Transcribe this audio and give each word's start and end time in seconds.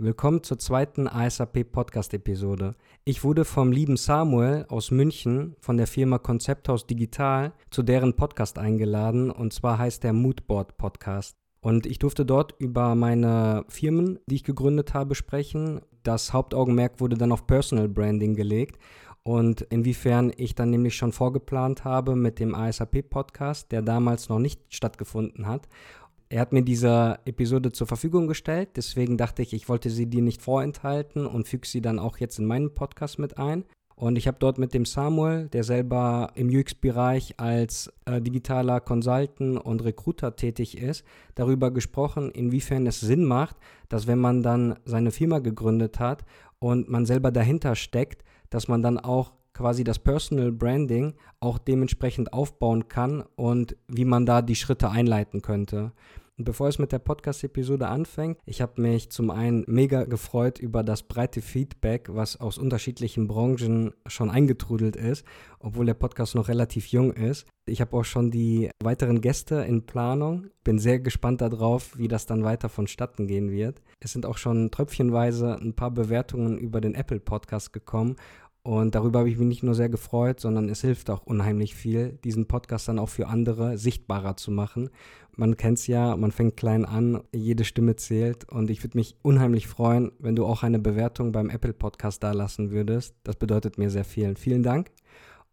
Willkommen 0.00 0.44
zur 0.44 0.60
zweiten 0.60 1.08
ASAP 1.08 1.64
Podcast 1.64 2.14
Episode. 2.14 2.76
Ich 3.04 3.24
wurde 3.24 3.44
vom 3.44 3.72
lieben 3.72 3.96
Samuel 3.96 4.64
aus 4.68 4.92
München 4.92 5.56
von 5.58 5.76
der 5.76 5.88
Firma 5.88 6.18
Konzepthaus 6.18 6.86
Digital 6.86 7.52
zu 7.72 7.82
deren 7.82 8.14
Podcast 8.14 8.60
eingeladen 8.60 9.32
und 9.32 9.52
zwar 9.52 9.78
heißt 9.78 10.04
der 10.04 10.12
Moodboard 10.12 10.78
Podcast. 10.78 11.34
Und 11.60 11.84
ich 11.84 11.98
durfte 11.98 12.24
dort 12.24 12.54
über 12.60 12.94
meine 12.94 13.64
Firmen, 13.66 14.20
die 14.26 14.36
ich 14.36 14.44
gegründet 14.44 14.94
habe, 14.94 15.16
sprechen. 15.16 15.80
Das 16.04 16.32
Hauptaugenmerk 16.32 17.00
wurde 17.00 17.16
dann 17.16 17.32
auf 17.32 17.48
Personal 17.48 17.88
Branding 17.88 18.36
gelegt 18.36 18.78
und 19.24 19.62
inwiefern 19.62 20.32
ich 20.36 20.54
dann 20.54 20.70
nämlich 20.70 20.94
schon 20.94 21.10
vorgeplant 21.10 21.82
habe 21.82 22.14
mit 22.14 22.38
dem 22.38 22.54
ASAP 22.54 23.02
Podcast, 23.10 23.72
der 23.72 23.82
damals 23.82 24.28
noch 24.28 24.38
nicht 24.38 24.60
stattgefunden 24.68 25.48
hat 25.48 25.66
er 26.30 26.40
hat 26.40 26.52
mir 26.52 26.62
diese 26.62 27.18
Episode 27.24 27.72
zur 27.72 27.86
Verfügung 27.86 28.26
gestellt, 28.26 28.70
deswegen 28.76 29.16
dachte 29.16 29.42
ich, 29.42 29.54
ich 29.54 29.68
wollte 29.68 29.88
sie 29.88 30.06
dir 30.06 30.22
nicht 30.22 30.42
vorenthalten 30.42 31.26
und 31.26 31.48
füge 31.48 31.66
sie 31.66 31.80
dann 31.80 31.98
auch 31.98 32.18
jetzt 32.18 32.38
in 32.38 32.44
meinen 32.44 32.74
Podcast 32.74 33.18
mit 33.18 33.38
ein. 33.38 33.64
Und 33.96 34.16
ich 34.16 34.28
habe 34.28 34.36
dort 34.38 34.58
mit 34.58 34.74
dem 34.74 34.84
Samuel, 34.84 35.48
der 35.48 35.64
selber 35.64 36.30
im 36.36 36.50
UX-Bereich 36.50 37.40
als 37.40 37.92
äh, 38.04 38.20
digitaler 38.20 38.80
Consultant 38.80 39.58
und 39.58 39.82
Recruiter 39.82 40.36
tätig 40.36 40.78
ist, 40.78 41.04
darüber 41.34 41.72
gesprochen, 41.72 42.30
inwiefern 42.30 42.86
es 42.86 43.00
Sinn 43.00 43.24
macht, 43.24 43.56
dass 43.88 44.06
wenn 44.06 44.20
man 44.20 44.44
dann 44.44 44.78
seine 44.84 45.10
Firma 45.10 45.40
gegründet 45.40 45.98
hat 45.98 46.24
und 46.60 46.88
man 46.88 47.06
selber 47.06 47.32
dahinter 47.32 47.74
steckt, 47.74 48.22
dass 48.50 48.68
man 48.68 48.82
dann 48.82 48.98
auch 48.98 49.32
quasi 49.58 49.82
das 49.82 49.98
Personal 49.98 50.52
Branding 50.52 51.14
auch 51.40 51.58
dementsprechend 51.58 52.32
aufbauen 52.32 52.86
kann 52.86 53.24
und 53.34 53.76
wie 53.88 54.04
man 54.04 54.24
da 54.24 54.40
die 54.40 54.54
Schritte 54.54 54.88
einleiten 54.88 55.42
könnte. 55.42 55.90
Und 56.38 56.44
bevor 56.44 56.68
es 56.68 56.78
mit 56.78 56.92
der 56.92 57.00
Podcast-Episode 57.00 57.88
anfängt, 57.88 58.38
ich 58.46 58.60
habe 58.60 58.80
mich 58.80 59.10
zum 59.10 59.32
einen 59.32 59.64
mega 59.66 60.04
gefreut 60.04 60.60
über 60.60 60.84
das 60.84 61.02
breite 61.02 61.42
Feedback, 61.42 62.08
was 62.12 62.40
aus 62.40 62.58
unterschiedlichen 62.58 63.26
Branchen 63.26 63.92
schon 64.06 64.30
eingetrudelt 64.30 64.94
ist, 64.94 65.26
obwohl 65.58 65.86
der 65.86 65.94
Podcast 65.94 66.36
noch 66.36 66.46
relativ 66.46 66.86
jung 66.86 67.12
ist. 67.12 67.44
Ich 67.66 67.80
habe 67.80 67.96
auch 67.96 68.04
schon 68.04 68.30
die 68.30 68.70
weiteren 68.80 69.20
Gäste 69.20 69.56
in 69.56 69.86
Planung. 69.86 70.46
Bin 70.62 70.78
sehr 70.78 71.00
gespannt 71.00 71.40
darauf, 71.40 71.98
wie 71.98 72.06
das 72.06 72.26
dann 72.26 72.44
weiter 72.44 72.68
vonstatten 72.68 73.26
gehen 73.26 73.50
wird. 73.50 73.82
Es 73.98 74.12
sind 74.12 74.24
auch 74.24 74.38
schon 74.38 74.70
tröpfchenweise 74.70 75.58
ein 75.60 75.74
paar 75.74 75.90
Bewertungen 75.90 76.56
über 76.56 76.80
den 76.80 76.94
Apple 76.94 77.18
Podcast 77.18 77.72
gekommen 77.72 78.14
und 78.68 78.94
darüber 78.94 79.20
habe 79.20 79.30
ich 79.30 79.38
mich 79.38 79.48
nicht 79.48 79.62
nur 79.62 79.74
sehr 79.74 79.88
gefreut, 79.88 80.40
sondern 80.40 80.68
es 80.68 80.82
hilft 80.82 81.08
auch 81.08 81.22
unheimlich 81.22 81.74
viel, 81.74 82.18
diesen 82.22 82.48
Podcast 82.48 82.86
dann 82.86 82.98
auch 82.98 83.08
für 83.08 83.26
andere 83.26 83.78
sichtbarer 83.78 84.36
zu 84.36 84.50
machen. 84.50 84.90
Man 85.34 85.56
kennt 85.56 85.78
es 85.78 85.86
ja, 85.86 86.14
man 86.18 86.32
fängt 86.32 86.58
klein 86.58 86.84
an, 86.84 87.22
jede 87.34 87.64
Stimme 87.64 87.96
zählt 87.96 88.44
und 88.44 88.68
ich 88.68 88.84
würde 88.84 88.98
mich 88.98 89.16
unheimlich 89.22 89.68
freuen, 89.68 90.12
wenn 90.18 90.36
du 90.36 90.44
auch 90.44 90.64
eine 90.64 90.78
Bewertung 90.78 91.32
beim 91.32 91.48
Apple 91.48 91.72
Podcast 91.72 92.22
dalassen 92.22 92.70
würdest. 92.70 93.16
Das 93.24 93.36
bedeutet 93.36 93.78
mir 93.78 93.88
sehr 93.88 94.04
viel. 94.04 94.36
Vielen 94.36 94.62
Dank 94.62 94.90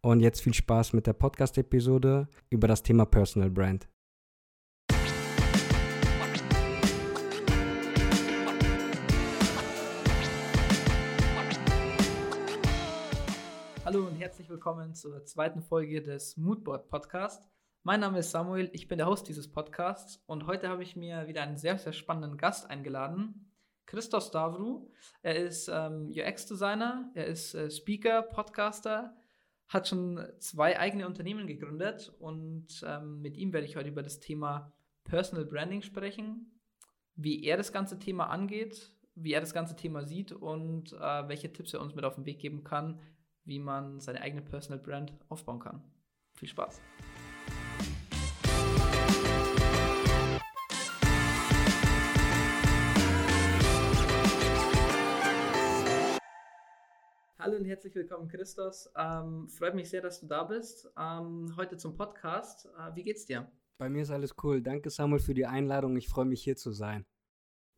und 0.02 0.20
jetzt 0.20 0.42
viel 0.42 0.52
Spaß 0.52 0.92
mit 0.92 1.06
der 1.06 1.14
Podcast-Episode 1.14 2.28
über 2.50 2.68
das 2.68 2.82
Thema 2.82 3.06
Personal 3.06 3.48
Brand. 3.48 3.88
Herzlich 14.26 14.50
willkommen 14.50 14.92
zur 14.92 15.24
zweiten 15.24 15.62
Folge 15.62 16.02
des 16.02 16.36
Moodboard 16.36 16.88
Podcast. 16.88 17.48
Mein 17.84 18.00
Name 18.00 18.18
ist 18.18 18.32
Samuel, 18.32 18.68
ich 18.72 18.88
bin 18.88 18.98
der 18.98 19.06
Host 19.06 19.28
dieses 19.28 19.52
Podcasts 19.52 20.20
und 20.26 20.48
heute 20.48 20.68
habe 20.68 20.82
ich 20.82 20.96
mir 20.96 21.28
wieder 21.28 21.42
einen 21.42 21.56
sehr, 21.56 21.78
sehr 21.78 21.92
spannenden 21.92 22.36
Gast 22.36 22.68
eingeladen. 22.68 23.52
Christoph 23.86 24.24
Stavru. 24.24 24.90
Er 25.22 25.36
ist 25.36 25.68
ähm, 25.72 26.10
UX-Designer, 26.10 27.08
er 27.14 27.26
ist 27.26 27.54
äh, 27.54 27.70
Speaker, 27.70 28.20
Podcaster, 28.22 29.16
hat 29.68 29.86
schon 29.86 30.20
zwei 30.40 30.76
eigene 30.76 31.06
Unternehmen 31.06 31.46
gegründet 31.46 32.12
und 32.18 32.84
ähm, 32.84 33.22
mit 33.22 33.36
ihm 33.36 33.52
werde 33.52 33.68
ich 33.68 33.76
heute 33.76 33.90
über 33.90 34.02
das 34.02 34.18
Thema 34.18 34.72
Personal 35.04 35.44
Branding 35.44 35.82
sprechen, 35.82 36.50
wie 37.14 37.44
er 37.44 37.56
das 37.56 37.72
ganze 37.72 38.00
Thema 38.00 38.24
angeht, 38.24 38.92
wie 39.14 39.34
er 39.34 39.40
das 39.40 39.54
ganze 39.54 39.76
Thema 39.76 40.02
sieht 40.02 40.32
und 40.32 40.94
äh, 40.94 41.28
welche 41.28 41.52
Tipps 41.52 41.74
er 41.74 41.80
uns 41.80 41.94
mit 41.94 42.04
auf 42.04 42.16
den 42.16 42.26
Weg 42.26 42.40
geben 42.40 42.64
kann, 42.64 42.98
wie 43.46 43.58
man 43.58 44.00
seine 44.00 44.20
eigene 44.20 44.42
Personal 44.42 44.82
Brand 44.82 45.12
aufbauen 45.28 45.60
kann. 45.60 45.82
Viel 46.34 46.48
Spaß! 46.48 46.82
Hallo 57.38 57.58
und 57.58 57.64
herzlich 57.64 57.94
willkommen, 57.94 58.26
Christos. 58.26 58.90
Ähm, 58.96 59.46
freut 59.48 59.76
mich 59.76 59.88
sehr, 59.88 60.02
dass 60.02 60.18
du 60.18 60.26
da 60.26 60.42
bist. 60.42 60.90
Ähm, 60.98 61.54
heute 61.56 61.76
zum 61.76 61.94
Podcast. 61.94 62.66
Äh, 62.76 62.96
wie 62.96 63.04
geht's 63.04 63.24
dir? 63.24 63.48
Bei 63.78 63.88
mir 63.88 64.02
ist 64.02 64.10
alles 64.10 64.34
cool. 64.42 64.60
Danke, 64.60 64.90
Samuel, 64.90 65.20
für 65.20 65.34
die 65.34 65.46
Einladung. 65.46 65.96
Ich 65.96 66.08
freue 66.08 66.24
mich, 66.24 66.42
hier 66.42 66.56
zu 66.56 66.72
sein. 66.72 67.06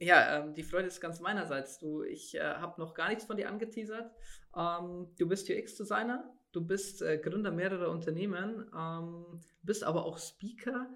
Ja, 0.01 0.39
ähm, 0.39 0.55
die 0.55 0.63
Freude 0.63 0.87
ist 0.87 1.01
ganz 1.01 1.21
meinerseits. 1.21 1.79
Du, 1.79 2.03
ich 2.03 2.37
äh, 2.37 2.41
habe 2.41 2.81
noch 2.81 2.95
gar 2.95 3.09
nichts 3.09 3.25
von 3.25 3.37
dir 3.37 3.49
angeteasert. 3.49 4.13
Ähm, 4.57 5.09
du 5.19 5.29
bist 5.29 5.51
UX-Designer, 5.51 6.33
du 6.53 6.65
bist 6.65 7.03
äh, 7.03 7.19
Gründer 7.19 7.51
mehrerer 7.51 7.91
Unternehmen, 7.91 8.71
ähm, 8.77 9.41
bist 9.63 9.83
aber 9.83 10.05
auch 10.05 10.19
Speaker 10.19 10.89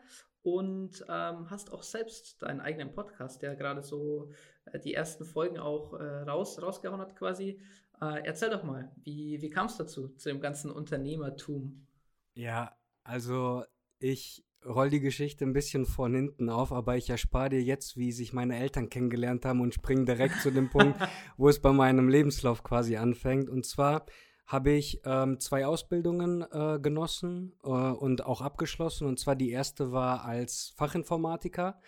und 0.42 1.04
ähm, 1.08 1.50
hast 1.50 1.72
auch 1.72 1.82
selbst 1.82 2.42
deinen 2.42 2.60
eigenen 2.60 2.92
Podcast, 2.92 3.42
der 3.42 3.56
gerade 3.56 3.82
so 3.82 4.30
äh, 4.66 4.78
die 4.78 4.94
ersten 4.94 5.24
Folgen 5.24 5.58
auch 5.58 5.94
äh, 5.94 6.22
raus, 6.22 6.60
rausgehauen 6.62 7.00
hat 7.00 7.16
quasi. 7.16 7.60
Äh, 8.00 8.22
erzähl 8.24 8.50
doch 8.50 8.62
mal, 8.62 8.92
wie, 9.02 9.40
wie 9.42 9.50
kam 9.50 9.66
es 9.66 9.76
dazu, 9.76 10.08
zu 10.10 10.28
dem 10.28 10.40
ganzen 10.40 10.70
Unternehmertum? 10.70 11.86
Ja, 12.34 12.76
also 13.04 13.64
ich 13.98 14.44
roll 14.66 14.90
die 14.90 15.00
Geschichte 15.00 15.44
ein 15.44 15.52
bisschen 15.52 15.86
von 15.86 16.14
hinten 16.14 16.48
auf, 16.48 16.72
aber 16.72 16.96
ich 16.96 17.10
erspare 17.10 17.50
dir 17.50 17.62
jetzt, 17.62 17.96
wie 17.96 18.12
sich 18.12 18.32
meine 18.32 18.58
Eltern 18.58 18.88
kennengelernt 18.88 19.44
haben 19.44 19.60
und 19.60 19.74
springe 19.74 20.04
direkt 20.04 20.40
zu 20.40 20.50
dem 20.50 20.70
Punkt, 20.70 20.98
wo 21.36 21.48
es 21.48 21.60
bei 21.60 21.72
meinem 21.72 22.08
Lebenslauf 22.08 22.62
quasi 22.62 22.96
anfängt. 22.96 23.48
Und 23.48 23.66
zwar 23.66 24.06
habe 24.46 24.72
ich 24.72 25.00
ähm, 25.04 25.40
zwei 25.40 25.66
Ausbildungen 25.66 26.44
äh, 26.52 26.78
genossen 26.80 27.54
äh, 27.64 27.68
und 27.68 28.26
auch 28.26 28.40
abgeschlossen. 28.40 29.06
Und 29.06 29.18
zwar 29.18 29.36
die 29.36 29.50
erste 29.50 29.92
war 29.92 30.24
als 30.24 30.74
Fachinformatiker. 30.76 31.80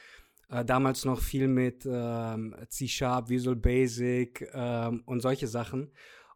Äh, 0.48 0.64
damals 0.64 1.04
noch 1.04 1.20
viel 1.20 1.48
mit 1.48 1.86
ähm, 1.90 2.54
C-Sharp, 2.68 3.28
Visual 3.28 3.56
Basic 3.56 4.48
ähm, 4.52 5.02
und 5.06 5.20
solche 5.20 5.46
Sachen. 5.46 5.92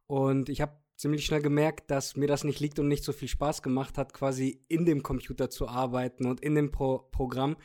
Und 0.07 0.49
ich 0.49 0.61
habe 0.61 0.73
ziemlich 0.99 1.25
schnell 1.25 1.41
gemerkt, 1.41 1.91
dass 1.91 2.17
mir 2.17 2.27
das 2.27 2.45
nicht 2.45 2.59
liegt 2.59 2.79
und 2.79 2.89
nicht 2.89 3.05
so 3.05 3.13
viel 3.13 3.29
Spaß 3.29 3.63
gemacht 3.63 3.97
hat, 3.97 4.13
quasi 4.13 4.65
in 4.69 4.85
dem 4.85 5.03
Computer 5.03 5.49
zu 5.49 5.69
arbeiten 5.69 6.27
und 6.27 6.41
in 6.41 6.57
dem 6.57 6.73
Pro 6.73 6.99
Programm, 7.13 7.57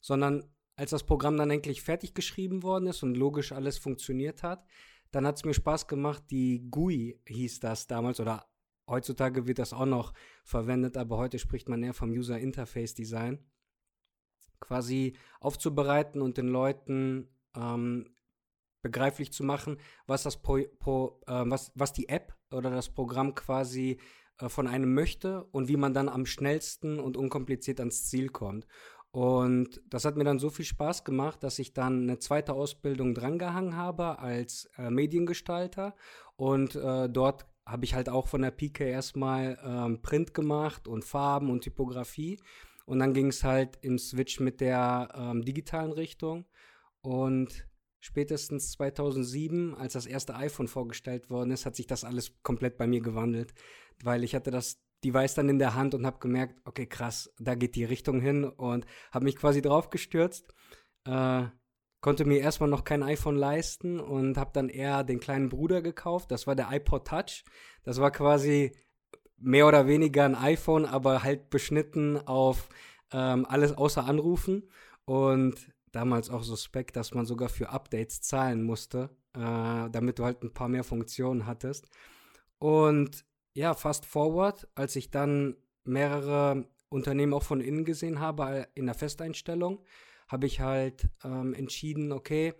sondern 0.00 0.44
als 0.76 0.90
das 0.90 1.04
Programm 1.04 1.36
dann 1.38 1.50
endlich 1.50 1.82
fertig 1.82 2.14
geschrieben 2.14 2.62
worden 2.62 2.86
ist 2.86 3.02
und 3.02 3.16
logisch 3.16 3.52
alles 3.52 3.78
funktioniert 3.78 4.42
hat, 4.42 4.64
dann 5.10 5.26
hat 5.26 5.36
es 5.36 5.44
mir 5.44 5.54
Spaß 5.54 5.88
gemacht, 5.88 6.24
die 6.30 6.68
GUI 6.70 7.18
hieß 7.26 7.60
das 7.60 7.86
damals 7.86 8.20
oder 8.20 8.46
heutzutage 8.86 9.46
wird 9.46 9.58
das 9.58 9.72
auch 9.72 9.86
noch 9.86 10.12
verwendet, 10.44 10.96
aber 10.98 11.16
heute 11.16 11.38
spricht 11.38 11.68
man 11.68 11.82
eher 11.82 11.94
vom 11.94 12.10
User 12.10 12.38
Interface 12.38 12.94
Design, 12.94 13.38
quasi 14.60 15.16
aufzubereiten 15.40 16.20
und 16.20 16.36
den 16.36 16.48
Leuten 16.48 17.28
ähm, 17.56 18.14
begreiflich 18.82 19.32
zu 19.32 19.44
machen, 19.44 19.78
was 20.06 20.24
das 20.24 20.42
Pro, 20.42 20.58
Pro, 20.78 21.20
äh, 21.26 21.44
was, 21.46 21.72
was 21.74 21.92
die 21.92 22.08
App 22.08 22.34
oder 22.52 22.70
das 22.70 22.88
Programm 22.88 23.34
quasi 23.34 23.98
äh, 24.38 24.48
von 24.48 24.66
einem 24.66 24.94
möchte 24.94 25.44
und 25.44 25.68
wie 25.68 25.76
man 25.76 25.94
dann 25.94 26.08
am 26.08 26.26
schnellsten 26.26 27.00
und 27.00 27.16
unkompliziert 27.16 27.80
ans 27.80 28.06
Ziel 28.06 28.28
kommt. 28.28 28.66
Und 29.12 29.82
das 29.86 30.06
hat 30.06 30.16
mir 30.16 30.24
dann 30.24 30.38
so 30.38 30.48
viel 30.48 30.64
Spaß 30.64 31.04
gemacht, 31.04 31.42
dass 31.42 31.58
ich 31.58 31.74
dann 31.74 32.02
eine 32.02 32.18
zweite 32.18 32.54
Ausbildung 32.54 33.14
drangehangen 33.14 33.76
habe 33.76 34.18
als 34.18 34.70
äh, 34.78 34.88
Mediengestalter. 34.88 35.94
Und 36.36 36.74
äh, 36.76 37.10
dort 37.10 37.46
habe 37.66 37.84
ich 37.84 37.94
halt 37.94 38.08
auch 38.08 38.26
von 38.26 38.40
der 38.40 38.50
Pike 38.50 38.84
erstmal 38.84 39.58
ähm, 39.62 40.00
Print 40.00 40.32
gemacht 40.32 40.88
und 40.88 41.04
Farben 41.04 41.50
und 41.50 41.60
Typografie. 41.62 42.40
Und 42.86 43.00
dann 43.00 43.12
ging 43.12 43.28
es 43.28 43.44
halt 43.44 43.78
im 43.82 43.98
Switch 43.98 44.40
mit 44.40 44.60
der 44.60 45.10
ähm, 45.14 45.44
digitalen 45.44 45.92
Richtung. 45.92 46.46
Und 47.02 47.66
spätestens 48.02 48.72
2007, 48.72 49.74
als 49.76 49.92
das 49.92 50.06
erste 50.06 50.34
iPhone 50.34 50.66
vorgestellt 50.66 51.30
worden 51.30 51.52
ist, 51.52 51.64
hat 51.64 51.76
sich 51.76 51.86
das 51.86 52.04
alles 52.04 52.42
komplett 52.42 52.76
bei 52.76 52.86
mir 52.86 53.00
gewandelt, 53.00 53.54
weil 54.02 54.24
ich 54.24 54.34
hatte 54.34 54.50
das 54.50 54.82
Device 55.04 55.34
dann 55.34 55.48
in 55.48 55.60
der 55.60 55.74
Hand 55.74 55.94
und 55.94 56.04
habe 56.04 56.18
gemerkt, 56.18 56.60
okay, 56.64 56.86
krass, 56.86 57.32
da 57.38 57.54
geht 57.54 57.76
die 57.76 57.84
Richtung 57.84 58.20
hin 58.20 58.44
und 58.44 58.86
habe 59.12 59.24
mich 59.24 59.36
quasi 59.36 59.62
drauf 59.62 59.88
gestürzt. 59.90 60.52
Äh, 61.04 61.44
konnte 62.00 62.24
mir 62.24 62.40
erstmal 62.40 62.68
noch 62.68 62.82
kein 62.82 63.04
iPhone 63.04 63.36
leisten 63.36 64.00
und 64.00 64.36
habe 64.36 64.50
dann 64.52 64.68
eher 64.68 65.04
den 65.04 65.20
kleinen 65.20 65.48
Bruder 65.48 65.80
gekauft. 65.80 66.32
Das 66.32 66.48
war 66.48 66.56
der 66.56 66.72
iPod 66.72 67.06
Touch. 67.06 67.44
Das 67.84 68.00
war 68.00 68.10
quasi 68.10 68.72
mehr 69.36 69.68
oder 69.68 69.86
weniger 69.86 70.24
ein 70.24 70.34
iPhone, 70.34 70.86
aber 70.86 71.22
halt 71.22 71.50
beschnitten 71.50 72.16
auf 72.18 72.68
ähm, 73.12 73.46
alles 73.48 73.72
außer 73.72 74.04
Anrufen. 74.04 74.68
Und 75.04 75.71
damals 75.92 76.30
auch 76.30 76.42
suspekt, 76.42 76.96
dass 76.96 77.14
man 77.14 77.26
sogar 77.26 77.48
für 77.48 77.68
Updates 77.70 78.20
zahlen 78.20 78.62
musste. 78.62 79.10
äh, 79.34 79.90
damit 79.90 80.18
du 80.18 80.24
halt 80.24 80.42
ein 80.42 80.52
paar 80.52 80.68
mehr 80.68 80.84
Funktionen 80.84 81.46
hattest. 81.46 81.88
Und 82.58 83.24
ja, 83.54 83.74
fast 83.74 84.04
forward, 84.06 84.68
als 84.74 84.96
ich 84.96 85.10
dann 85.10 85.56
mehrere 85.84 86.66
Unternehmen 86.88 87.32
auch 87.34 87.42
von 87.42 87.60
innen 87.60 87.84
gesehen 87.84 88.20
habe 88.20 88.68
in 88.74 88.86
der 88.86 88.94
Festeinstellung, 88.94 89.82
habe 90.28 90.46
ich 90.46 90.60
halt 90.60 91.08
ähm, 91.24 91.54
entschieden, 91.54 92.12
okay, 92.12 92.54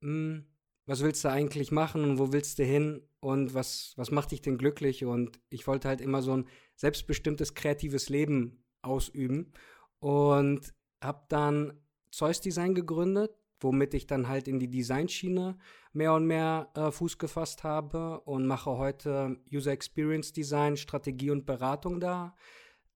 mh, 0.00 0.08
hm, 0.10 0.46
was 0.86 1.02
willst 1.02 1.24
du 1.24 1.30
eigentlich 1.30 1.72
machen 1.72 2.04
und 2.04 2.18
wo 2.18 2.32
willst 2.32 2.58
du 2.58 2.64
hin 2.64 3.02
und 3.20 3.54
was, 3.54 3.92
was 3.96 4.12
macht 4.12 4.30
dich 4.30 4.40
denn 4.40 4.56
glücklich? 4.56 5.04
Und 5.04 5.40
ich 5.48 5.66
wollte 5.66 5.88
halt 5.88 6.00
immer 6.00 6.22
so 6.22 6.36
ein 6.36 6.46
selbstbestimmtes, 6.76 7.54
kreatives 7.54 8.08
Leben 8.08 8.64
ausüben 8.82 9.52
und 9.98 10.72
habe 11.02 11.24
dann 11.28 11.80
Zeus 12.10 12.40
Design 12.40 12.74
gegründet, 12.74 13.32
womit 13.60 13.94
ich 13.94 14.06
dann 14.06 14.28
halt 14.28 14.48
in 14.48 14.58
die 14.58 14.70
Designschiene 14.70 15.58
mehr 15.92 16.12
und 16.14 16.26
mehr 16.26 16.70
äh, 16.74 16.90
Fuß 16.90 17.18
gefasst 17.18 17.64
habe 17.64 18.20
und 18.20 18.46
mache 18.46 18.76
heute 18.76 19.38
User 19.52 19.72
Experience 19.72 20.32
Design, 20.32 20.76
Strategie 20.76 21.30
und 21.30 21.46
Beratung 21.46 22.00
da 22.00 22.34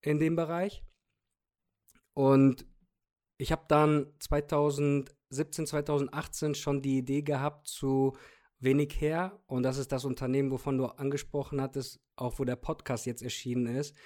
in 0.02 0.18
dem 0.18 0.36
Bereich. 0.36 0.84
Und 2.14 2.66
ich 3.38 3.52
habe 3.52 3.64
dann 3.68 4.06
2017, 4.18 5.66
2018 5.66 6.54
schon 6.54 6.82
die 6.82 6.98
Idee 6.98 7.22
gehabt 7.22 7.68
zu 7.68 8.16
Wenig 8.58 9.00
her 9.00 9.42
und 9.46 9.62
das 9.62 9.78
ist 9.78 9.90
das 9.90 10.04
Unternehmen, 10.04 10.50
wovon 10.50 10.76
du 10.76 10.84
angesprochen 10.84 11.62
hattest, 11.62 11.98
auch 12.16 12.38
wo 12.38 12.44
der 12.44 12.56
Podcast 12.56 13.06
jetzt 13.06 13.22
erschienen 13.22 13.74
ist. 13.74 13.96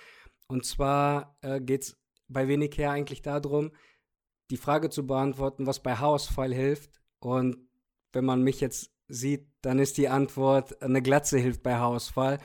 Und 0.46 0.64
zwar 0.64 1.36
äh, 1.40 1.60
geht 1.60 1.82
es 1.82 2.00
bei 2.28 2.46
Wenig 2.46 2.78
her 2.78 2.92
eigentlich 2.92 3.22
darum, 3.22 3.72
die 4.54 4.60
Frage 4.60 4.88
zu 4.88 5.04
beantworten, 5.04 5.66
was 5.66 5.80
bei 5.80 5.96
Haarausfall 5.96 6.54
hilft. 6.54 7.00
Und 7.18 7.56
wenn 8.12 8.24
man 8.24 8.42
mich 8.42 8.60
jetzt 8.60 8.92
sieht, 9.08 9.48
dann 9.62 9.80
ist 9.80 9.98
die 9.98 10.08
Antwort, 10.08 10.80
eine 10.80 11.02
Glatze 11.02 11.38
hilft 11.38 11.64
bei 11.64 11.74
Haarausfall. 11.74 12.38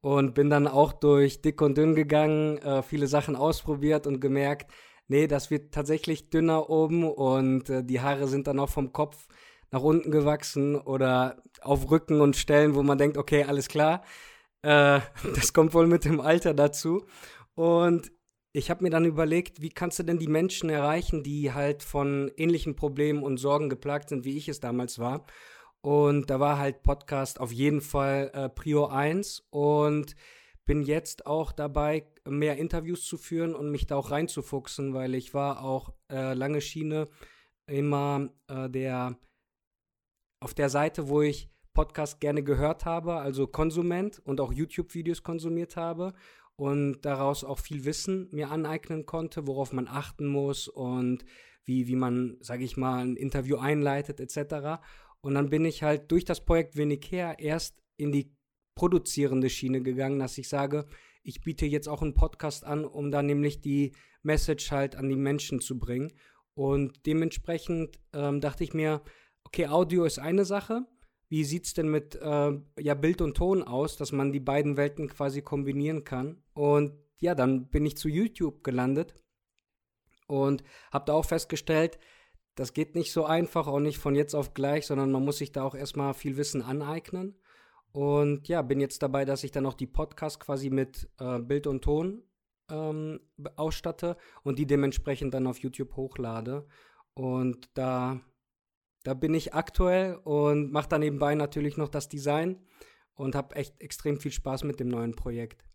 Und 0.00 0.34
bin 0.34 0.50
dann 0.50 0.68
auch 0.68 0.92
durch 0.92 1.42
dick 1.42 1.60
und 1.60 1.76
dünn 1.76 1.96
gegangen, 1.96 2.58
äh, 2.58 2.84
viele 2.84 3.08
Sachen 3.08 3.34
ausprobiert 3.34 4.06
und 4.06 4.20
gemerkt, 4.20 4.70
nee, 5.08 5.26
das 5.26 5.50
wird 5.50 5.74
tatsächlich 5.74 6.30
dünner 6.30 6.70
oben 6.70 7.02
und 7.02 7.68
äh, 7.68 7.82
die 7.82 8.00
Haare 8.00 8.28
sind 8.28 8.46
dann 8.46 8.60
auch 8.60 8.68
vom 8.68 8.92
Kopf 8.92 9.26
nach 9.72 9.82
unten 9.82 10.12
gewachsen 10.12 10.76
oder 10.76 11.42
auf 11.60 11.90
Rücken 11.90 12.20
und 12.20 12.36
Stellen, 12.36 12.76
wo 12.76 12.84
man 12.84 12.98
denkt, 12.98 13.18
okay, 13.18 13.42
alles 13.42 13.66
klar. 13.66 14.02
Äh, 14.62 15.00
das 15.34 15.52
kommt 15.52 15.74
wohl 15.74 15.88
mit 15.88 16.04
dem 16.04 16.20
Alter 16.20 16.54
dazu. 16.54 17.04
Und 17.56 18.12
ich 18.58 18.70
habe 18.70 18.82
mir 18.82 18.90
dann 18.90 19.04
überlegt, 19.04 19.62
wie 19.62 19.68
kannst 19.68 20.00
du 20.00 20.02
denn 20.02 20.18
die 20.18 20.26
Menschen 20.26 20.68
erreichen, 20.68 21.22
die 21.22 21.52
halt 21.52 21.84
von 21.84 22.30
ähnlichen 22.36 22.74
Problemen 22.74 23.22
und 23.22 23.36
Sorgen 23.36 23.68
geplagt 23.68 24.08
sind, 24.08 24.24
wie 24.24 24.36
ich 24.36 24.48
es 24.48 24.58
damals 24.58 24.98
war. 24.98 25.26
Und 25.80 26.28
da 26.28 26.40
war 26.40 26.58
halt 26.58 26.82
Podcast 26.82 27.38
auf 27.38 27.52
jeden 27.52 27.80
Fall 27.80 28.32
äh, 28.34 28.48
Prio 28.48 28.86
1 28.86 29.46
und 29.50 30.16
bin 30.66 30.82
jetzt 30.82 31.24
auch 31.24 31.52
dabei, 31.52 32.04
mehr 32.26 32.56
Interviews 32.56 33.04
zu 33.04 33.16
führen 33.16 33.54
und 33.54 33.70
mich 33.70 33.86
da 33.86 33.94
auch 33.94 34.10
reinzufuchsen, 34.10 34.92
weil 34.92 35.14
ich 35.14 35.34
war 35.34 35.62
auch 35.62 35.94
äh, 36.10 36.34
lange 36.34 36.60
Schiene 36.60 37.08
immer 37.66 38.28
äh, 38.48 38.68
der 38.68 39.16
auf 40.40 40.52
der 40.52 40.68
Seite, 40.68 41.08
wo 41.08 41.22
ich 41.22 41.48
Podcast 41.74 42.20
gerne 42.20 42.42
gehört 42.42 42.84
habe, 42.84 43.14
also 43.14 43.46
Konsument 43.46 44.20
und 44.24 44.40
auch 44.40 44.52
YouTube-Videos 44.52 45.22
konsumiert 45.22 45.76
habe 45.76 46.12
und 46.58 47.02
daraus 47.02 47.44
auch 47.44 47.60
viel 47.60 47.84
Wissen 47.84 48.28
mir 48.32 48.50
aneignen 48.50 49.06
konnte, 49.06 49.46
worauf 49.46 49.72
man 49.72 49.86
achten 49.86 50.26
muss 50.26 50.66
und 50.66 51.24
wie, 51.64 51.86
wie 51.86 51.94
man, 51.94 52.36
sage 52.40 52.64
ich 52.64 52.76
mal, 52.76 52.98
ein 52.98 53.14
Interview 53.14 53.58
einleitet 53.58 54.18
etc. 54.18 54.82
Und 55.20 55.34
dann 55.34 55.50
bin 55.50 55.64
ich 55.64 55.84
halt 55.84 56.10
durch 56.10 56.24
das 56.24 56.44
Projekt 56.44 56.74
her 56.76 57.36
erst 57.38 57.80
in 57.96 58.10
die 58.10 58.34
produzierende 58.74 59.50
Schiene 59.50 59.82
gegangen, 59.82 60.18
dass 60.18 60.36
ich 60.36 60.48
sage, 60.48 60.86
ich 61.22 61.42
biete 61.42 61.64
jetzt 61.64 61.88
auch 61.88 62.02
einen 62.02 62.14
Podcast 62.14 62.64
an, 62.64 62.84
um 62.84 63.12
da 63.12 63.22
nämlich 63.22 63.60
die 63.60 63.92
Message 64.22 64.72
halt 64.72 64.96
an 64.96 65.08
die 65.08 65.16
Menschen 65.16 65.60
zu 65.60 65.78
bringen. 65.78 66.12
Und 66.54 67.06
dementsprechend 67.06 68.00
ähm, 68.12 68.40
dachte 68.40 68.64
ich 68.64 68.74
mir, 68.74 69.00
okay, 69.44 69.68
Audio 69.68 70.04
ist 70.04 70.18
eine 70.18 70.44
Sache, 70.44 70.86
wie 71.28 71.44
sieht 71.44 71.66
es 71.66 71.74
denn 71.74 71.90
mit 71.90 72.14
äh, 72.16 72.52
ja, 72.78 72.94
Bild 72.94 73.20
und 73.20 73.36
Ton 73.36 73.62
aus, 73.62 73.96
dass 73.96 74.12
man 74.12 74.32
die 74.32 74.40
beiden 74.40 74.76
Welten 74.76 75.08
quasi 75.08 75.42
kombinieren 75.42 76.04
kann? 76.04 76.42
Und 76.58 76.92
ja, 77.20 77.36
dann 77.36 77.68
bin 77.68 77.86
ich 77.86 77.96
zu 77.96 78.08
YouTube 78.08 78.64
gelandet 78.64 79.14
und 80.26 80.64
habe 80.90 81.04
da 81.04 81.12
auch 81.12 81.24
festgestellt, 81.24 82.00
das 82.56 82.72
geht 82.72 82.96
nicht 82.96 83.12
so 83.12 83.24
einfach, 83.24 83.68
auch 83.68 83.78
nicht 83.78 83.98
von 83.98 84.16
jetzt 84.16 84.34
auf 84.34 84.54
gleich, 84.54 84.84
sondern 84.86 85.12
man 85.12 85.24
muss 85.24 85.38
sich 85.38 85.52
da 85.52 85.62
auch 85.62 85.76
erstmal 85.76 86.14
viel 86.14 86.36
Wissen 86.36 86.60
aneignen. 86.60 87.40
Und 87.92 88.48
ja, 88.48 88.62
bin 88.62 88.80
jetzt 88.80 89.04
dabei, 89.04 89.24
dass 89.24 89.44
ich 89.44 89.52
dann 89.52 89.66
auch 89.66 89.74
die 89.74 89.86
Podcasts 89.86 90.40
quasi 90.40 90.68
mit 90.68 91.08
äh, 91.20 91.38
Bild 91.38 91.68
und 91.68 91.82
Ton 91.84 92.24
ähm, 92.68 93.20
ausstatte 93.54 94.16
und 94.42 94.58
die 94.58 94.66
dementsprechend 94.66 95.34
dann 95.34 95.46
auf 95.46 95.60
YouTube 95.60 95.94
hochlade. 95.94 96.66
Und 97.14 97.70
da 97.74 98.20
da 99.04 99.14
bin 99.14 99.32
ich 99.32 99.54
aktuell 99.54 100.16
und 100.24 100.72
mache 100.72 100.88
dann 100.88 101.02
nebenbei 101.02 101.36
natürlich 101.36 101.76
noch 101.76 101.88
das 101.88 102.08
Design 102.08 102.66
und 103.14 103.36
habe 103.36 103.54
echt 103.54 103.80
extrem 103.80 104.18
viel 104.18 104.32
Spaß 104.32 104.64
mit 104.64 104.80
dem 104.80 104.88
neuen 104.88 105.14
Projekt. 105.14 105.67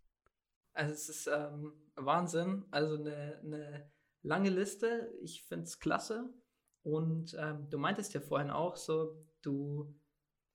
Also 0.74 0.94
es 0.94 1.10
ist 1.10 1.28
ähm, 1.28 1.74
Wahnsinn, 1.96 2.66
also 2.72 2.96
eine, 2.96 3.40
eine 3.44 3.92
lange 4.22 4.50
Liste. 4.50 5.14
Ich 5.22 5.44
finde 5.44 5.66
es 5.66 5.80
klasse. 5.80 6.34
Und 6.82 7.36
ähm, 7.40 7.70
du 7.70 7.78
meintest 7.78 8.14
ja 8.14 8.20
vorhin 8.20 8.50
auch 8.50 8.76
so, 8.76 9.16
du 9.42 9.96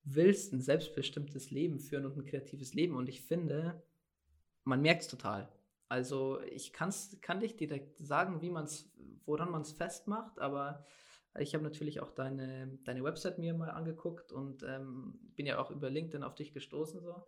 willst 0.02 0.52
ein 0.52 0.60
selbstbestimmtes 0.60 1.50
Leben 1.50 1.80
führen 1.80 2.06
und 2.06 2.16
ein 2.16 2.24
kreatives 2.24 2.74
Leben. 2.74 2.96
Und 2.96 3.08
ich 3.08 3.22
finde, 3.22 3.82
man 4.64 4.82
merkt 4.82 5.02
es 5.02 5.08
total. 5.08 5.48
Also 5.88 6.40
ich 6.42 6.72
kann's, 6.72 7.18
kann 7.22 7.40
dich 7.40 7.56
direkt 7.56 7.98
sagen, 7.98 8.42
wie 8.42 8.50
man's, 8.50 8.92
woran 9.24 9.50
man 9.50 9.62
es 9.62 9.72
festmacht, 9.72 10.38
aber 10.38 10.84
ich 11.38 11.54
habe 11.54 11.64
natürlich 11.64 12.00
auch 12.00 12.10
deine, 12.10 12.78
deine 12.84 13.02
Website 13.04 13.38
mir 13.38 13.54
mal 13.54 13.70
angeguckt 13.70 14.32
und 14.32 14.62
ähm, 14.64 15.18
bin 15.34 15.46
ja 15.46 15.58
auch 15.58 15.70
über 15.70 15.88
LinkedIn 15.88 16.22
auf 16.22 16.34
dich 16.34 16.52
gestoßen 16.52 17.00
so. 17.00 17.26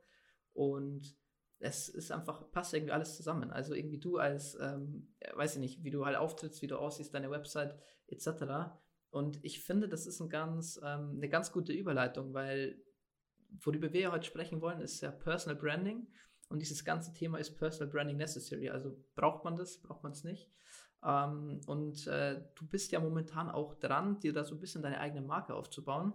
Und 0.52 1.16
es 1.60 1.90
ist 1.90 2.10
einfach, 2.10 2.50
passt 2.50 2.72
irgendwie 2.72 2.92
alles 2.92 3.16
zusammen. 3.16 3.50
Also 3.50 3.74
irgendwie 3.74 3.98
du 4.00 4.16
als, 4.16 4.58
ähm, 4.60 5.14
weiß 5.34 5.54
ich 5.54 5.60
nicht, 5.60 5.84
wie 5.84 5.90
du 5.90 6.06
halt 6.06 6.16
auftrittst, 6.16 6.62
wie 6.62 6.66
du 6.66 6.78
aussiehst, 6.78 7.14
deine 7.14 7.30
Website 7.30 7.78
etc. 8.06 8.72
Und 9.10 9.44
ich 9.44 9.62
finde, 9.62 9.88
das 9.88 10.06
ist 10.06 10.20
ein 10.20 10.30
ganz, 10.30 10.80
ähm, 10.82 11.16
eine 11.16 11.28
ganz 11.28 11.52
gute 11.52 11.72
Überleitung, 11.72 12.32
weil 12.32 12.82
worüber 13.62 13.92
wir 13.92 14.00
ja 14.00 14.12
heute 14.12 14.26
sprechen 14.26 14.62
wollen, 14.62 14.80
ist 14.80 15.02
ja 15.02 15.10
Personal 15.10 15.60
Branding. 15.60 16.08
Und 16.48 16.60
dieses 16.60 16.84
ganze 16.84 17.12
Thema 17.12 17.38
ist 17.38 17.58
Personal 17.58 17.92
Branding 17.92 18.16
necessary. 18.16 18.70
Also 18.70 18.96
braucht 19.14 19.44
man 19.44 19.54
das, 19.54 19.82
braucht 19.82 20.02
man 20.02 20.12
es 20.12 20.24
nicht. 20.24 20.50
Ähm, 21.04 21.60
und 21.66 22.06
äh, 22.06 22.42
du 22.54 22.66
bist 22.66 22.90
ja 22.90 23.00
momentan 23.00 23.50
auch 23.50 23.74
dran, 23.74 24.18
dir 24.20 24.32
da 24.32 24.44
so 24.44 24.54
ein 24.54 24.60
bisschen 24.60 24.82
deine 24.82 24.98
eigene 24.98 25.20
Marke 25.22 25.54
aufzubauen. 25.54 26.12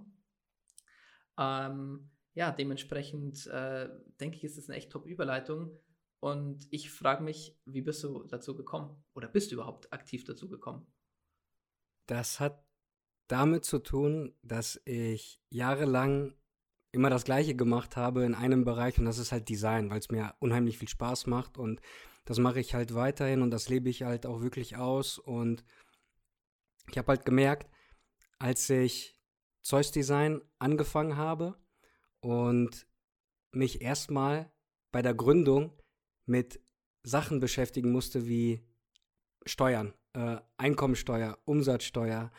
Ähm, 1.38 2.10
ja, 2.36 2.52
dementsprechend 2.52 3.48
äh, 3.48 3.90
denke 4.20 4.38
ich, 4.38 4.44
ist 4.44 4.58
das 4.58 4.70
eine 4.70 4.78
echt 4.78 4.92
top 4.92 5.06
Überleitung. 5.06 5.72
Und 6.20 6.68
ich 6.70 6.92
frage 6.92 7.24
mich, 7.24 7.58
wie 7.66 7.82
bist 7.82 8.04
du 8.04 8.24
dazu 8.24 8.56
gekommen? 8.56 9.04
Oder 9.14 9.28
bist 9.28 9.52
du 9.52 9.56
überhaupt 9.56 9.92
aktiv 9.94 10.26
dazu 10.26 10.50
gekommen? 10.50 10.86
Das 12.08 12.40
hat 12.40 12.64
damit 13.28 13.64
zu 13.64 13.80
tun, 13.80 14.36
dass 14.44 14.82
ich 14.86 15.42
jahrelang 15.50 16.36
immer 16.92 17.10
das 17.10 17.24
Gleiche 17.24 17.56
gemacht 17.56 17.96
habe 17.96 18.24
in 18.24 18.36
einem 18.36 18.64
Bereich 18.64 19.00
und 19.00 19.06
das 19.06 19.18
ist 19.18 19.32
halt 19.32 19.50
Design, 19.50 19.90
weil 19.90 20.00
es 20.00 20.12
mir 20.12 20.36
unheimlich 20.40 20.78
viel 20.78 20.88
Spaß 20.88 21.28
macht 21.28 21.58
und 21.58 21.82
das 22.26 22.38
mache 22.40 22.60
ich 22.60 22.74
halt 22.74 22.94
weiterhin 22.96 23.42
und 23.42 23.52
das 23.52 23.70
lebe 23.70 23.90
ich 23.90 24.04
halt 24.04 24.26
auch 24.26 24.42
wirklich 24.42 24.78
aus. 24.78 25.20
Und 25.20 25.64
ich 26.90 26.98
habe 26.98 27.10
halt 27.10 27.26
gemerkt, 27.26 27.70
als 28.40 28.70
ich 28.70 29.20
Zeus 29.62 29.92
Design 29.92 30.42
angefangen 30.60 31.18
habe 31.18 31.56
und 32.26 32.88
mich 33.52 33.82
erstmal 33.82 34.52
bei 34.92 35.04
der 35.04 35.14
Gründung 35.14 35.72
mit 36.26 36.60
Sachen 37.04 37.40
beschäftigen 37.40 37.92
musste 37.92 38.28
wie 38.28 38.66
Steuern, 39.46 39.94
äh, 40.14 40.38
Einkommensteuer, 40.58 41.38
Umsatzsteuer, 41.46 42.32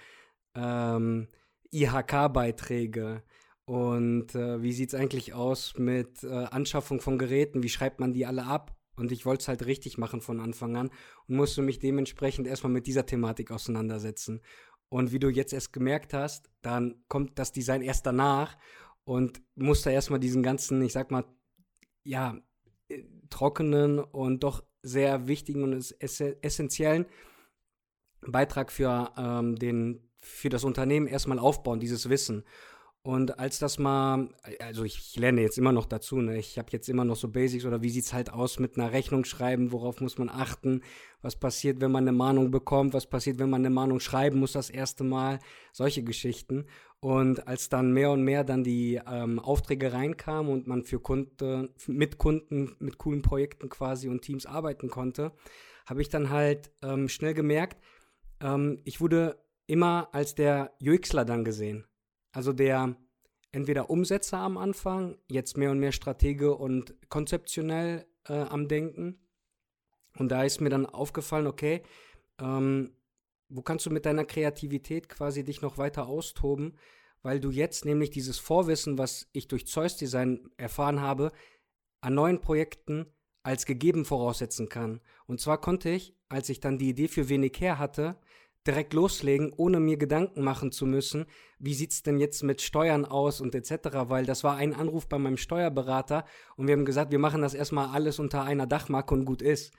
ähm, 0.57 1.29
IHK-Beiträge 1.71 3.23
und 3.65 4.35
äh, 4.35 4.61
wie 4.61 4.73
sieht 4.73 4.93
es 4.93 4.99
eigentlich 4.99 5.35
aus 5.35 5.79
mit 5.79 6.25
äh, 6.25 6.31
Anschaffung 6.31 7.01
von 7.01 7.17
Geräten, 7.17 7.63
wie 7.63 7.69
schreibt 7.69 8.01
man 8.01 8.13
die 8.13 8.27
alle 8.27 8.45
ab 8.45 8.77
und 8.97 9.13
ich 9.13 9.25
wollte 9.25 9.43
es 9.43 9.49
halt 9.49 9.67
richtig 9.67 9.99
machen 9.99 10.21
von 10.21 10.41
Anfang 10.41 10.77
an 10.77 10.91
und 11.29 11.37
musste 11.37 11.63
mich 11.63 11.79
dementsprechend 11.79 12.49
erstmal 12.49 12.73
mit 12.73 12.89
dieser 12.89 13.07
Thematik 13.07 13.53
auseinandersetzen. 13.53 14.41
Und 14.89 15.13
wie 15.13 15.21
du 15.21 15.29
jetzt 15.29 15.53
erst 15.53 15.73
gemerkt 15.73 16.13
hast, 16.13 16.51
dann 16.63 17.05
kommt 17.07 17.39
das 17.39 17.53
Design 17.53 17.83
erst 17.83 18.05
danach 18.07 18.57
und 19.07 19.41
musste 19.55 19.91
erstmal 19.91 20.21
diesen 20.21 20.43
ganzen, 20.43 20.83
ich 20.83 20.93
sag 20.93 21.11
mal, 21.11 21.25
ja, 22.03 22.37
äh, 22.89 23.05
trockenen 23.31 24.01
und 24.01 24.43
doch 24.43 24.65
sehr 24.83 25.27
wichtigen 25.29 25.63
und 25.63 25.95
essentiellen 26.01 27.07
Beitrag 28.21 28.71
für 28.71 29.13
ähm, 29.17 29.57
den 29.57 30.03
für 30.19 30.49
das 30.49 30.65
Unternehmen 30.65 31.07
erstmal 31.07 31.39
aufbauen, 31.39 31.79
dieses 31.79 32.09
Wissen. 32.09 32.45
Und 33.03 33.39
als 33.39 33.61
das 33.61 33.79
mal, 33.79 34.31
also 34.59 34.83
ich 34.83 35.15
lerne 35.15 35.41
jetzt 35.41 35.59
immer 35.59 35.71
noch 35.71 35.87
dazu, 35.87 36.17
ne? 36.17 36.39
ich 36.39 36.59
habe 36.59 36.71
jetzt 36.73 36.89
immer 36.89 37.05
noch 37.05 37.15
so 37.15 37.29
Basics 37.29 37.65
oder 37.65 37.81
wie 37.81 37.91
sieht 37.91 38.07
es 38.07 38.13
halt 38.13 38.33
aus 38.33 38.59
mit 38.59 38.77
einer 38.77 38.91
Rechnung 38.91 39.25
schreiben, 39.25 39.71
worauf 39.71 40.01
muss 40.01 40.19
man 40.19 40.29
achten, 40.29 40.83
was 41.23 41.37
passiert, 41.37 41.81
wenn 41.81 41.93
man 41.93 42.03
eine 42.03 42.17
Mahnung 42.17 42.51
bekommt, 42.51 42.95
was 42.95 43.07
passiert, 43.07 43.39
wenn 43.39 43.51
man 43.51 43.61
eine 43.61 43.71
Mahnung 43.71 44.01
schreiben 44.01 44.41
muss 44.41 44.51
das 44.53 44.71
erste 44.71 45.05
Mal, 45.05 45.39
solche 45.73 46.03
Geschichten. 46.03 46.67
Und 47.07 47.47
als 47.47 47.69
dann 47.69 47.93
mehr 47.93 48.11
und 48.11 48.25
mehr 48.25 48.43
dann 48.43 48.65
die 48.65 49.01
ähm, 49.09 49.39
Aufträge 49.39 49.93
reinkamen 49.93 50.53
und 50.53 50.67
man 50.67 50.83
für 50.83 50.99
Kunden, 50.99 51.73
mit 51.87 52.19
Kunden, 52.19 52.75
mit 52.81 52.99
coolen 52.99 53.23
Projekten 53.23 53.69
quasi 53.69 54.09
und 54.09 54.23
Teams 54.23 54.45
arbeiten 54.45 54.91
konnte, 54.91 55.31
habe 55.87 56.03
ich 56.03 56.09
dann 56.09 56.31
halt 56.31 56.73
ähm, 56.83 57.09
schnell 57.09 57.33
gemerkt, 57.33 57.81
ähm, 58.41 58.81
ich 58.83 59.01
wurde 59.01 59.39
immer 59.69 60.09
als 60.11 60.35
der 60.35 60.73
UXler 60.83 61.25
dann 61.25 61.45
gesehen. 61.45 61.85
Also 62.33 62.53
der 62.53 62.97
entweder 63.53 63.89
Umsetzer 63.89 64.39
am 64.39 64.59
Anfang, 64.59 65.17
jetzt 65.29 65.57
mehr 65.57 65.71
und 65.71 65.79
mehr 65.79 65.93
Stratege 65.93 66.57
und 66.57 66.97
konzeptionell 67.09 68.05
äh, 68.29 68.33
am 68.33 68.67
Denken. 68.67 69.21
Und 70.19 70.33
da 70.33 70.43
ist 70.43 70.61
mir 70.61 70.71
dann 70.71 70.87
aufgefallen, 70.87 71.47
okay, 71.47 71.85
ähm, 72.41 72.97
wo 73.49 73.63
kannst 73.63 73.87
du 73.87 73.91
mit 73.91 74.07
deiner 74.07 74.25
Kreativität 74.25 75.09
quasi 75.09 75.45
dich 75.45 75.63
noch 75.63 75.79
weiter 75.79 76.09
austoben, 76.09 76.77
weil 77.27 77.41
du 77.41 77.51
jetzt 77.51 77.85
nämlich 77.85 78.11
dieses 78.11 78.39
Vorwissen, 78.39 78.99
was 78.99 79.29
ich 79.33 79.49
durch 79.49 79.67
Zeus 79.67 79.97
Design 79.97 80.49
erfahren 80.59 81.01
habe, 81.01 81.33
an 82.01 82.15
neuen 82.15 82.41
Projekten 82.41 83.07
als 83.43 83.67
gegeben 83.67 84.05
voraussetzen 84.05 84.69
kann. 84.69 85.01
Und 85.27 85.41
zwar 85.41 85.61
konnte 85.61 85.91
ich, 85.91 86.15
als 86.29 86.49
ich 86.51 86.61
dann 86.61 86.79
die 86.79 86.89
Idee 86.89 87.09
für 87.09 87.29
wenig 87.29 87.55
her 87.59 87.81
hatte, 87.81 88.15
direkt 88.65 88.95
loslegen, 88.95 89.53
ohne 89.57 89.81
mir 89.81 89.97
Gedanken 89.97 90.45
machen 90.45 90.71
zu 90.71 90.87
müssen, 90.87 91.27
wie 91.59 91.75
sieht 91.75 91.91
es 91.91 92.05
denn 92.05 92.21
jetzt 92.21 92.45
mit 92.45 92.63
Steuern 92.63 93.05
aus 93.05 93.41
und 93.41 93.57
etc., 93.57 93.89
weil 94.09 94.25
das 94.25 94.45
war 94.45 94.55
ein 94.55 94.73
Anruf 94.73 95.09
bei 95.09 95.19
meinem 95.19 95.37
Steuerberater 95.37 96.27
und 96.57 96.69
wir 96.69 96.77
haben 96.77 96.85
gesagt, 96.85 97.11
wir 97.11 97.19
machen 97.19 97.43
das 97.43 97.55
erstmal 97.55 97.89
alles 97.89 98.21
unter 98.21 98.45
einer 98.45 98.69
Dachmarke 98.69 99.13
und 99.13 99.25
gut 99.25 99.43
ist. 99.43 99.75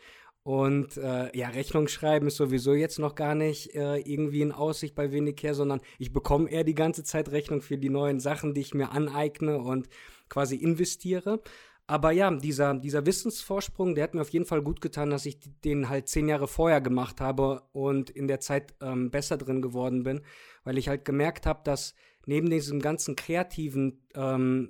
Und 0.47 0.95
äh, 0.95 1.37
ja, 1.37 1.49
Rechnung 1.49 1.89
schreiben 1.89 2.27
ist 2.27 2.37
sowieso 2.37 2.73
jetzt 2.73 2.99
noch 2.99 3.15
gar 3.15 3.35
nicht 3.35 3.75
äh, 3.75 3.97
irgendwie 3.97 4.39
in 4.39 4.53
Aussicht 4.53 4.95
bei 4.95 5.11
Wenicare, 5.11 5.53
sondern 5.53 5.81
ich 5.99 6.13
bekomme 6.13 6.49
eher 6.49 6.63
die 6.63 6.73
ganze 6.73 7.03
Zeit 7.03 7.31
Rechnung 7.31 7.61
für 7.61 7.77
die 7.77 7.89
neuen 7.89 8.21
Sachen, 8.21 8.53
die 8.53 8.61
ich 8.61 8.73
mir 8.73 8.93
aneigne 8.93 9.57
und 9.57 9.89
quasi 10.29 10.55
investiere. 10.55 11.41
Aber 11.85 12.11
ja, 12.11 12.31
dieser, 12.31 12.75
dieser 12.75 13.05
Wissensvorsprung, 13.05 13.93
der 13.93 14.05
hat 14.05 14.13
mir 14.13 14.21
auf 14.21 14.29
jeden 14.29 14.45
Fall 14.45 14.61
gut 14.61 14.79
getan, 14.79 15.09
dass 15.09 15.25
ich 15.25 15.37
den 15.65 15.89
halt 15.89 16.07
zehn 16.07 16.29
Jahre 16.29 16.47
vorher 16.47 16.79
gemacht 16.79 17.19
habe 17.19 17.63
und 17.73 18.09
in 18.09 18.29
der 18.29 18.39
Zeit 18.39 18.73
ähm, 18.81 19.11
besser 19.11 19.35
drin 19.35 19.61
geworden 19.61 20.03
bin, 20.03 20.21
weil 20.63 20.77
ich 20.77 20.87
halt 20.87 21.03
gemerkt 21.03 21.45
habe, 21.45 21.59
dass 21.65 21.93
neben 22.25 22.49
diesem 22.49 22.79
ganzen 22.79 23.17
kreativen 23.17 24.07
ähm, 24.15 24.69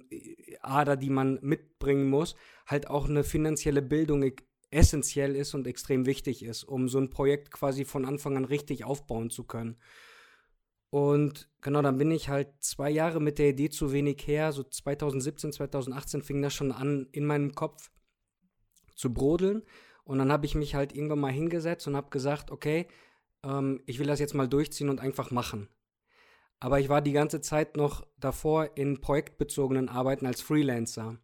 Ader, 0.63 0.96
die 0.96 1.12
man 1.12 1.38
mitbringen 1.43 2.10
muss, 2.10 2.34
halt 2.65 2.89
auch 2.89 3.07
eine 3.07 3.24
finanzielle 3.24 3.84
Bildung 3.84 4.24
essentiell 4.69 5.36
ist 5.36 5.53
und 5.53 5.67
extrem 5.67 6.05
wichtig 6.05 6.43
ist, 6.43 6.63
um 6.63 6.89
so 6.89 7.00
ein 7.00 7.09
Projekt 7.09 7.51
quasi 7.51 7.86
von 7.86 8.05
Anfang 8.05 8.38
an 8.38 8.45
richtig 8.45 8.83
aufbauen 8.83 9.29
zu 9.29 9.43
können. 9.43 9.77
Und 10.89 11.50
genau, 11.62 11.81
dann 11.81 11.97
bin 11.97 12.12
ich 12.12 12.29
halt 12.29 12.50
zwei 12.59 12.89
Jahre 12.89 13.19
mit 13.19 13.39
der 13.39 13.50
Idee 13.50 13.69
zu 13.69 13.91
wenig 13.91 14.25
her. 14.25 14.51
So 14.51 14.63
2017, 14.63 15.51
2018 15.51 16.21
fing 16.21 16.41
das 16.41 16.53
schon 16.53 16.71
an, 16.71 17.07
in 17.12 17.25
meinem 17.25 17.53
Kopf 17.53 17.91
zu 18.95 19.13
brodeln. 19.13 19.63
Und 20.03 20.19
dann 20.19 20.31
habe 20.31 20.45
ich 20.45 20.55
mich 20.55 20.75
halt 20.75 20.93
irgendwann 20.93 21.19
mal 21.19 21.31
hingesetzt 21.31 21.88
und 21.88 21.97
habe 21.97 22.09
gesagt, 22.09 22.51
okay, 22.51 22.88
ähm, 23.43 23.81
ich 23.86 24.00
will 24.00 24.07
das 24.07 24.19
jetzt 24.19 24.33
mal 24.33 24.47
durchziehen 24.47 24.89
und 24.89 25.01
einfach 25.01 25.31
machen. 25.31 25.67
Aber 26.59 26.79
ich 26.79 26.89
war 26.89 27.01
die 27.01 27.12
ganze 27.12 27.41
Zeit 27.41 27.77
noch 27.77 28.07
davor 28.17 28.77
in 28.77 29.01
projektbezogenen 29.01 29.89
Arbeiten 29.89 30.25
als 30.25 30.41
Freelancer. 30.41 31.19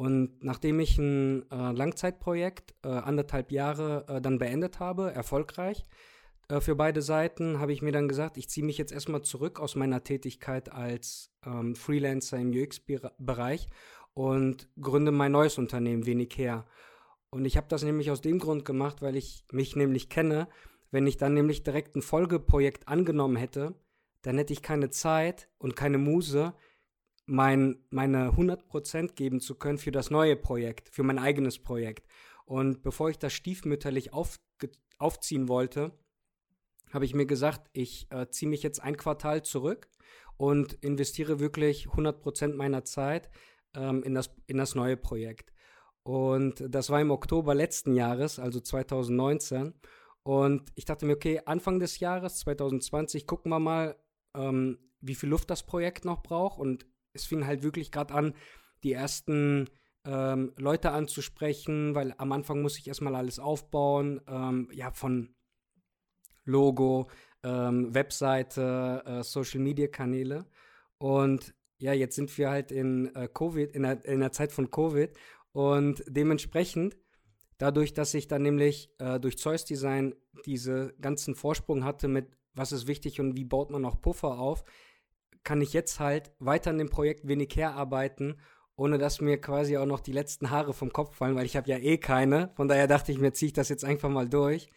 Und 0.00 0.42
nachdem 0.42 0.80
ich 0.80 0.96
ein 0.96 1.42
äh, 1.50 1.72
Langzeitprojekt, 1.72 2.74
äh, 2.82 2.88
anderthalb 2.88 3.52
Jahre, 3.52 4.06
äh, 4.08 4.22
dann 4.22 4.38
beendet 4.38 4.80
habe, 4.80 5.12
erfolgreich, 5.12 5.84
äh, 6.48 6.62
für 6.62 6.74
beide 6.74 7.02
Seiten 7.02 7.60
habe 7.60 7.74
ich 7.74 7.82
mir 7.82 7.92
dann 7.92 8.08
gesagt, 8.08 8.38
ich 8.38 8.48
ziehe 8.48 8.64
mich 8.64 8.78
jetzt 8.78 8.92
erstmal 8.92 9.20
zurück 9.20 9.60
aus 9.60 9.76
meiner 9.76 10.02
Tätigkeit 10.02 10.72
als 10.72 11.30
ähm, 11.44 11.76
Freelancer 11.76 12.38
im 12.38 12.50
UX-Bereich 12.50 13.68
und 14.14 14.70
gründe 14.80 15.12
mein 15.12 15.32
neues 15.32 15.58
Unternehmen, 15.58 16.06
wenig 16.06 16.30
her. 16.38 16.64
Und 17.28 17.44
ich 17.44 17.58
habe 17.58 17.68
das 17.68 17.82
nämlich 17.82 18.10
aus 18.10 18.22
dem 18.22 18.38
Grund 18.38 18.64
gemacht, 18.64 19.02
weil 19.02 19.16
ich 19.16 19.44
mich 19.52 19.76
nämlich 19.76 20.08
kenne. 20.08 20.48
Wenn 20.90 21.06
ich 21.06 21.18
dann 21.18 21.34
nämlich 21.34 21.62
direkt 21.62 21.94
ein 21.94 22.00
Folgeprojekt 22.00 22.88
angenommen 22.88 23.36
hätte, 23.36 23.74
dann 24.22 24.38
hätte 24.38 24.54
ich 24.54 24.62
keine 24.62 24.88
Zeit 24.88 25.50
und 25.58 25.76
keine 25.76 25.98
Muse, 25.98 26.54
mein, 27.30 27.76
meine 27.90 28.32
100% 28.32 29.14
geben 29.14 29.40
zu 29.40 29.54
können 29.54 29.78
für 29.78 29.92
das 29.92 30.10
neue 30.10 30.34
Projekt, 30.34 30.88
für 30.88 31.04
mein 31.04 31.18
eigenes 31.20 31.60
Projekt. 31.60 32.08
Und 32.44 32.82
bevor 32.82 33.08
ich 33.08 33.18
das 33.18 33.32
stiefmütterlich 33.32 34.12
auf, 34.12 34.40
aufziehen 34.98 35.48
wollte, 35.48 35.92
habe 36.92 37.04
ich 37.04 37.14
mir 37.14 37.26
gesagt, 37.26 37.70
ich 37.72 38.08
äh, 38.10 38.28
ziehe 38.30 38.50
mich 38.50 38.64
jetzt 38.64 38.82
ein 38.82 38.96
Quartal 38.96 39.44
zurück 39.44 39.88
und 40.38 40.72
investiere 40.82 41.38
wirklich 41.38 41.86
100% 41.86 42.56
meiner 42.56 42.84
Zeit 42.84 43.30
ähm, 43.74 44.02
in, 44.02 44.14
das, 44.14 44.34
in 44.48 44.58
das 44.58 44.74
neue 44.74 44.96
Projekt. 44.96 45.52
Und 46.02 46.64
das 46.68 46.90
war 46.90 47.00
im 47.00 47.12
Oktober 47.12 47.54
letzten 47.54 47.94
Jahres, 47.94 48.40
also 48.40 48.58
2019. 48.58 49.74
Und 50.24 50.72
ich 50.74 50.84
dachte 50.84 51.06
mir, 51.06 51.12
okay, 51.12 51.42
Anfang 51.44 51.78
des 51.78 52.00
Jahres 52.00 52.40
2020 52.40 53.28
gucken 53.28 53.52
wir 53.52 53.60
mal, 53.60 53.96
ähm, 54.34 54.78
wie 55.00 55.14
viel 55.14 55.28
Luft 55.28 55.48
das 55.48 55.64
Projekt 55.64 56.04
noch 56.04 56.24
braucht. 56.24 56.58
Und 56.58 56.86
es 57.12 57.24
fing 57.24 57.46
halt 57.46 57.62
wirklich 57.62 57.90
gerade 57.90 58.14
an, 58.14 58.34
die 58.82 58.92
ersten 58.92 59.68
ähm, 60.04 60.52
Leute 60.56 60.92
anzusprechen, 60.92 61.94
weil 61.94 62.14
am 62.18 62.32
Anfang 62.32 62.62
muss 62.62 62.78
ich 62.78 62.88
erstmal 62.88 63.14
alles 63.14 63.38
aufbauen, 63.38 64.20
ähm, 64.26 64.68
ja, 64.72 64.90
von 64.92 65.34
Logo, 66.44 67.10
ähm, 67.42 67.94
Webseite, 67.94 69.02
äh, 69.06 69.22
Social 69.22 69.60
Media 69.60 69.88
Kanäle. 69.88 70.46
Und 70.98 71.54
ja, 71.78 71.92
jetzt 71.92 72.16
sind 72.16 72.36
wir 72.38 72.50
halt 72.50 72.72
in 72.72 73.14
äh, 73.14 73.28
Covid, 73.32 73.72
in 73.72 73.82
der, 73.82 74.04
in 74.04 74.20
der 74.20 74.32
Zeit 74.32 74.52
von 74.52 74.70
Covid. 74.70 75.16
Und 75.52 76.02
dementsprechend, 76.06 76.96
dadurch, 77.58 77.92
dass 77.92 78.14
ich 78.14 78.28
dann 78.28 78.42
nämlich 78.42 78.94
äh, 78.98 79.20
durch 79.20 79.38
Zeus 79.38 79.64
Design 79.64 80.14
diese 80.46 80.94
ganzen 81.00 81.34
Vorsprung 81.34 81.84
hatte 81.84 82.08
mit 82.08 82.28
was 82.54 82.72
ist 82.72 82.86
wichtig 82.86 83.20
und 83.20 83.36
wie 83.36 83.44
baut 83.44 83.70
man 83.70 83.82
noch 83.82 84.00
Puffer 84.00 84.38
auf, 84.38 84.64
kann 85.44 85.60
ich 85.60 85.72
jetzt 85.72 86.00
halt 86.00 86.32
weiter 86.38 86.70
an 86.70 86.78
dem 86.78 86.90
Projekt 86.90 87.26
wenig 87.26 87.54
herarbeiten, 87.56 88.40
ohne 88.76 88.98
dass 88.98 89.20
mir 89.20 89.40
quasi 89.40 89.76
auch 89.76 89.86
noch 89.86 90.00
die 90.00 90.12
letzten 90.12 90.50
Haare 90.50 90.72
vom 90.72 90.92
Kopf 90.92 91.16
fallen, 91.16 91.36
weil 91.36 91.46
ich 91.46 91.56
habe 91.56 91.68
ja 91.68 91.78
eh 91.78 91.98
keine. 91.98 92.52
Von 92.56 92.68
daher 92.68 92.86
dachte 92.86 93.12
ich 93.12 93.18
mir, 93.18 93.32
ziehe 93.32 93.48
ich 93.48 93.52
das 93.52 93.68
jetzt 93.68 93.84
einfach 93.84 94.08
mal 94.08 94.28
durch. 94.28 94.70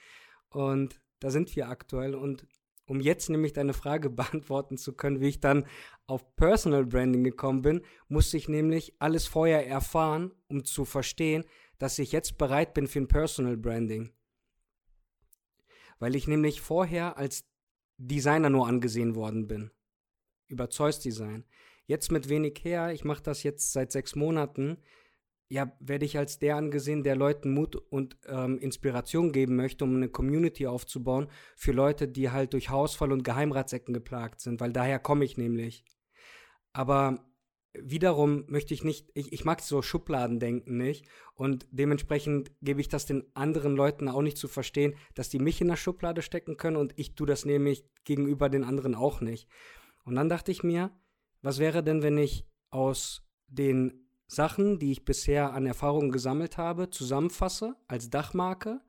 Und 0.50 1.02
da 1.20 1.30
sind 1.30 1.56
wir 1.56 1.70
aktuell. 1.70 2.16
Und 2.16 2.46
um 2.86 3.00
jetzt 3.00 3.30
nämlich 3.30 3.54
deine 3.54 3.74
Frage 3.74 4.10
beantworten 4.12 4.78
zu 4.78 4.94
können, 4.94 5.22
wie 5.22 5.30
ich 5.30 5.40
dann 5.40 5.66
auf 6.06 6.36
Personal 6.36 6.86
Branding 6.86 7.24
gekommen 7.24 7.62
bin, 7.62 7.82
musste 8.08 8.38
ich 8.38 8.50
nämlich 8.50 8.96
alles 9.00 9.26
vorher 9.28 9.68
erfahren, 9.68 10.32
um 10.48 10.66
zu 10.66 10.86
verstehen, 10.86 11.46
dass 11.78 12.00
ich 12.00 12.12
jetzt 12.12 12.38
bereit 12.38 12.74
bin 12.74 12.88
für 12.88 13.00
ein 13.00 13.08
Personal 13.08 13.58
Branding. 13.58 14.12
Weil 16.00 16.16
ich 16.16 16.28
nämlich 16.28 16.62
vorher 16.62 17.18
als 17.18 17.46
Designer 17.98 18.50
nur 18.50 18.68
angesehen 18.68 19.16
worden 19.16 19.48
bin. 19.48 19.72
Über 20.54 20.70
Zeus 20.70 21.00
Design. 21.00 21.44
Jetzt 21.86 22.12
mit 22.12 22.30
wenig 22.30 22.60
her, 22.64 22.94
ich 22.94 23.04
mache 23.04 23.24
das 23.24 23.44
jetzt 23.44 23.74
seit 23.74 23.92
sechs 23.92 24.16
Monaten, 24.16 24.78
ja, 25.50 25.76
werde 25.80 26.06
ich 26.06 26.18
als 26.18 26.40
der 26.40 26.56
angesehen, 26.56 27.04
der 27.04 27.16
Leuten 27.16 27.54
Mut 27.54 27.76
und 27.76 28.18
ähm, 28.28 28.58
Inspiration 28.60 29.32
geben 29.32 29.56
möchte, 29.56 29.84
um 29.84 29.96
eine 29.96 30.10
Community 30.10 30.66
aufzubauen 30.66 31.28
für 31.56 31.74
Leute, 31.74 32.08
die 32.08 32.32
halt 32.32 32.54
durch 32.54 32.70
Hausfall 32.70 33.12
und 33.12 33.24
Geheimratsecken 33.24 33.94
geplagt 33.94 34.42
sind, 34.42 34.62
weil 34.62 34.72
daher 34.72 35.00
komme 35.00 35.26
ich 35.26 35.38
nämlich. 35.38 35.84
Aber 36.72 37.26
wiederum 37.74 38.46
möchte 38.48 38.74
ich 38.74 38.84
nicht, 38.84 39.12
ich, 39.14 39.34
ich 39.34 39.46
mag 39.46 39.62
so 39.62 39.82
Schubladendenken 39.82 40.78
nicht 40.78 41.06
und 41.36 41.68
dementsprechend 41.72 42.52
gebe 42.62 42.82
ich 42.82 42.88
das 42.88 43.06
den 43.06 43.24
anderen 43.36 43.76
Leuten 43.76 44.08
auch 44.08 44.22
nicht 44.22 44.38
zu 44.38 44.48
verstehen, 44.48 44.96
dass 45.16 45.30
die 45.30 45.40
mich 45.40 45.62
in 45.62 45.68
der 45.68 45.76
Schublade 45.76 46.22
stecken 46.22 46.58
können 46.58 46.78
und 46.78 46.94
ich 46.96 47.16
tue 47.16 47.28
das 47.28 47.46
nämlich 47.46 47.84
gegenüber 48.06 48.50
den 48.50 48.64
anderen 48.64 48.96
auch 48.96 49.22
nicht. 49.22 49.48
Und 50.04 50.16
dann 50.16 50.30
dachte 50.30 50.52
ich 50.52 50.64
mir, 50.64 50.92
was 51.42 51.60
wäre 51.60 51.84
denn, 51.84 52.04
wenn 52.04 52.18
ich 52.18 52.46
aus 52.70 53.24
den 53.48 54.08
Sachen, 54.28 54.80
die 54.80 54.92
ich 54.92 55.06
bisher 55.06 55.54
an 55.54 55.66
Erfahrungen 55.66 56.12
gesammelt 56.12 56.58
habe, 56.58 56.90
zusammenfasse 56.90 57.76
als 57.88 58.10
Dachmarke 58.10 58.82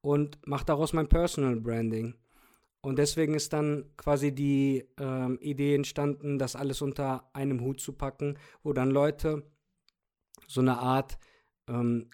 und 0.00 0.38
mache 0.46 0.64
daraus 0.64 0.92
mein 0.92 1.08
Personal 1.08 1.56
Branding. 1.56 2.14
Und 2.80 2.98
deswegen 2.98 3.34
ist 3.34 3.52
dann 3.52 3.90
quasi 3.96 4.34
die 4.34 4.84
ähm, 4.98 5.38
Idee 5.40 5.74
entstanden, 5.74 6.38
das 6.38 6.56
alles 6.56 6.82
unter 6.82 7.30
einem 7.32 7.60
Hut 7.60 7.80
zu 7.80 7.92
packen, 7.92 8.38
wo 8.62 8.72
dann 8.72 8.90
Leute 8.90 9.44
so 10.48 10.60
eine 10.60 10.78
Art 10.78 11.18
ähm, 11.68 12.10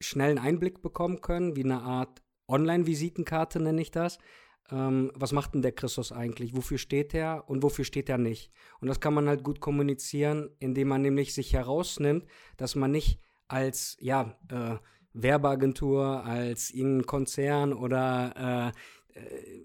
schnellen 0.00 0.38
Einblick 0.38 0.80
bekommen 0.80 1.20
können, 1.20 1.56
wie 1.56 1.64
eine 1.64 1.82
Art 1.82 2.22
Online-Visitenkarte 2.48 3.60
nenne 3.60 3.82
ich 3.82 3.90
das, 3.90 4.18
ähm, 4.70 5.10
was 5.14 5.32
macht 5.32 5.54
denn 5.54 5.62
der 5.62 5.72
Christus 5.72 6.12
eigentlich? 6.12 6.56
Wofür 6.56 6.78
steht 6.78 7.14
er 7.14 7.48
und 7.48 7.62
wofür 7.62 7.84
steht 7.84 8.08
er 8.08 8.18
nicht? 8.18 8.50
Und 8.80 8.88
das 8.88 9.00
kann 9.00 9.14
man 9.14 9.28
halt 9.28 9.42
gut 9.42 9.60
kommunizieren, 9.60 10.50
indem 10.58 10.88
man 10.88 11.02
nämlich 11.02 11.34
sich 11.34 11.52
herausnimmt, 11.52 12.26
dass 12.56 12.74
man 12.74 12.90
nicht 12.90 13.20
als, 13.48 13.96
ja, 14.00 14.38
äh, 14.48 14.76
Werbeagentur, 15.12 16.24
als 16.24 16.70
irgendein 16.70 17.06
Konzern 17.06 17.72
oder 17.72 18.72
äh, 19.16 19.18
äh, 19.18 19.64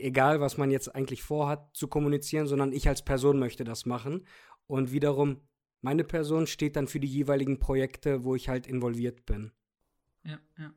egal, 0.00 0.40
was 0.40 0.56
man 0.56 0.70
jetzt 0.70 0.94
eigentlich 0.94 1.22
vorhat, 1.22 1.74
zu 1.74 1.88
kommunizieren, 1.88 2.46
sondern 2.46 2.72
ich 2.72 2.88
als 2.88 3.04
Person 3.04 3.38
möchte 3.38 3.64
das 3.64 3.84
machen. 3.84 4.26
Und 4.66 4.92
wiederum, 4.92 5.40
meine 5.80 6.04
Person 6.04 6.46
steht 6.46 6.76
dann 6.76 6.86
für 6.86 7.00
die 7.00 7.08
jeweiligen 7.08 7.58
Projekte, 7.58 8.24
wo 8.24 8.34
ich 8.34 8.48
halt 8.48 8.66
involviert 8.66 9.26
bin. 9.26 9.52
Ja, 10.24 10.38
ja. 10.58 10.74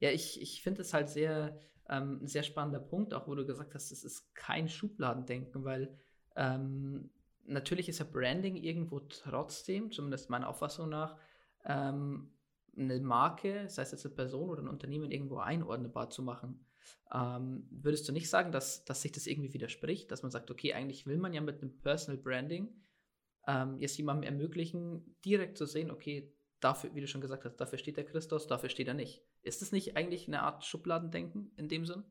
Ja, 0.00 0.10
ich, 0.10 0.40
ich 0.40 0.62
finde 0.62 0.82
es 0.82 0.92
halt 0.92 1.08
sehr, 1.08 1.58
ähm, 1.88 2.20
ein 2.22 2.26
sehr 2.26 2.42
spannender 2.42 2.80
Punkt, 2.80 3.14
auch 3.14 3.26
wo 3.26 3.34
du 3.34 3.46
gesagt 3.46 3.74
hast, 3.74 3.90
es 3.90 4.04
ist 4.04 4.34
kein 4.34 4.68
Schubladendenken, 4.68 5.64
weil 5.64 5.96
ähm, 6.36 7.10
natürlich 7.44 7.88
ist 7.88 7.98
ja 7.98 8.06
Branding 8.10 8.56
irgendwo 8.56 9.00
trotzdem, 9.00 9.90
zumindest 9.90 10.30
meiner 10.30 10.48
Auffassung 10.48 10.88
nach, 10.88 11.16
ähm, 11.64 12.30
eine 12.76 13.00
Marke, 13.00 13.68
sei 13.68 13.82
es 13.82 13.90
jetzt 13.90 14.06
eine 14.06 14.14
Person 14.14 14.50
oder 14.50 14.62
ein 14.62 14.68
Unternehmen, 14.68 15.10
irgendwo 15.10 15.38
einordnbar 15.38 16.10
zu 16.10 16.22
machen. 16.22 16.64
Ähm, 17.12 17.66
würdest 17.70 18.08
du 18.08 18.12
nicht 18.12 18.30
sagen, 18.30 18.52
dass, 18.52 18.84
dass 18.84 19.02
sich 19.02 19.12
das 19.12 19.26
irgendwie 19.26 19.52
widerspricht, 19.52 20.10
dass 20.10 20.22
man 20.22 20.30
sagt, 20.30 20.50
okay, 20.50 20.74
eigentlich 20.74 21.06
will 21.06 21.18
man 21.18 21.32
ja 21.32 21.40
mit 21.40 21.60
einem 21.60 21.76
Personal 21.80 22.22
Branding 22.22 22.68
ähm, 23.46 23.78
jetzt 23.78 23.96
jemandem 23.96 24.30
ermöglichen, 24.30 25.16
direkt 25.24 25.58
zu 25.58 25.66
sehen, 25.66 25.90
okay, 25.90 26.32
dafür, 26.60 26.94
wie 26.94 27.00
du 27.00 27.08
schon 27.08 27.20
gesagt 27.20 27.44
hast, 27.44 27.56
dafür 27.56 27.78
steht 27.78 27.96
der 27.96 28.04
Christus, 28.04 28.46
dafür 28.46 28.68
steht 28.68 28.88
er 28.88 28.94
nicht. 28.94 29.22
Ist 29.42 29.62
das 29.62 29.72
nicht 29.72 29.96
eigentlich 29.96 30.28
eine 30.28 30.42
Art 30.42 30.64
Schubladendenken 30.64 31.52
in 31.56 31.68
dem 31.68 31.86
Sinn? 31.86 32.04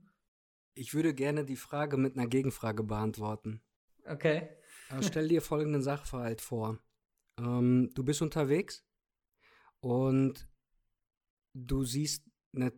Ich 0.73 0.93
würde 0.93 1.13
gerne 1.13 1.45
die 1.45 1.55
Frage 1.55 1.97
mit 1.97 2.17
einer 2.17 2.27
Gegenfrage 2.27 2.83
beantworten. 2.83 3.61
Okay. 4.05 4.49
Also 4.89 5.09
stell 5.09 5.27
dir 5.27 5.41
folgenden 5.41 5.81
Sachverhalt 5.81 6.41
vor. 6.41 6.79
Ähm, 7.39 7.91
du 7.93 8.03
bist 8.03 8.21
unterwegs 8.21 8.85
und 9.81 10.47
du 11.53 11.83
siehst 11.83 12.23
eine, 12.55 12.71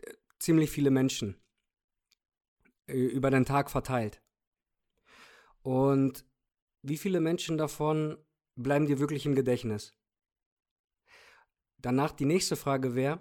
äh, 0.00 0.14
ziemlich 0.38 0.70
viele 0.70 0.90
Menschen 0.90 1.40
äh, 2.86 2.94
über 2.94 3.30
den 3.30 3.44
Tag 3.44 3.70
verteilt. 3.70 4.22
Und 5.62 6.24
wie 6.82 6.98
viele 6.98 7.20
Menschen 7.20 7.56
davon 7.56 8.18
bleiben 8.56 8.86
dir 8.86 8.98
wirklich 8.98 9.24
im 9.26 9.34
Gedächtnis? 9.34 9.94
Danach 11.82 12.12
die 12.12 12.24
nächste 12.24 12.56
Frage 12.56 12.94
wäre, 12.94 13.20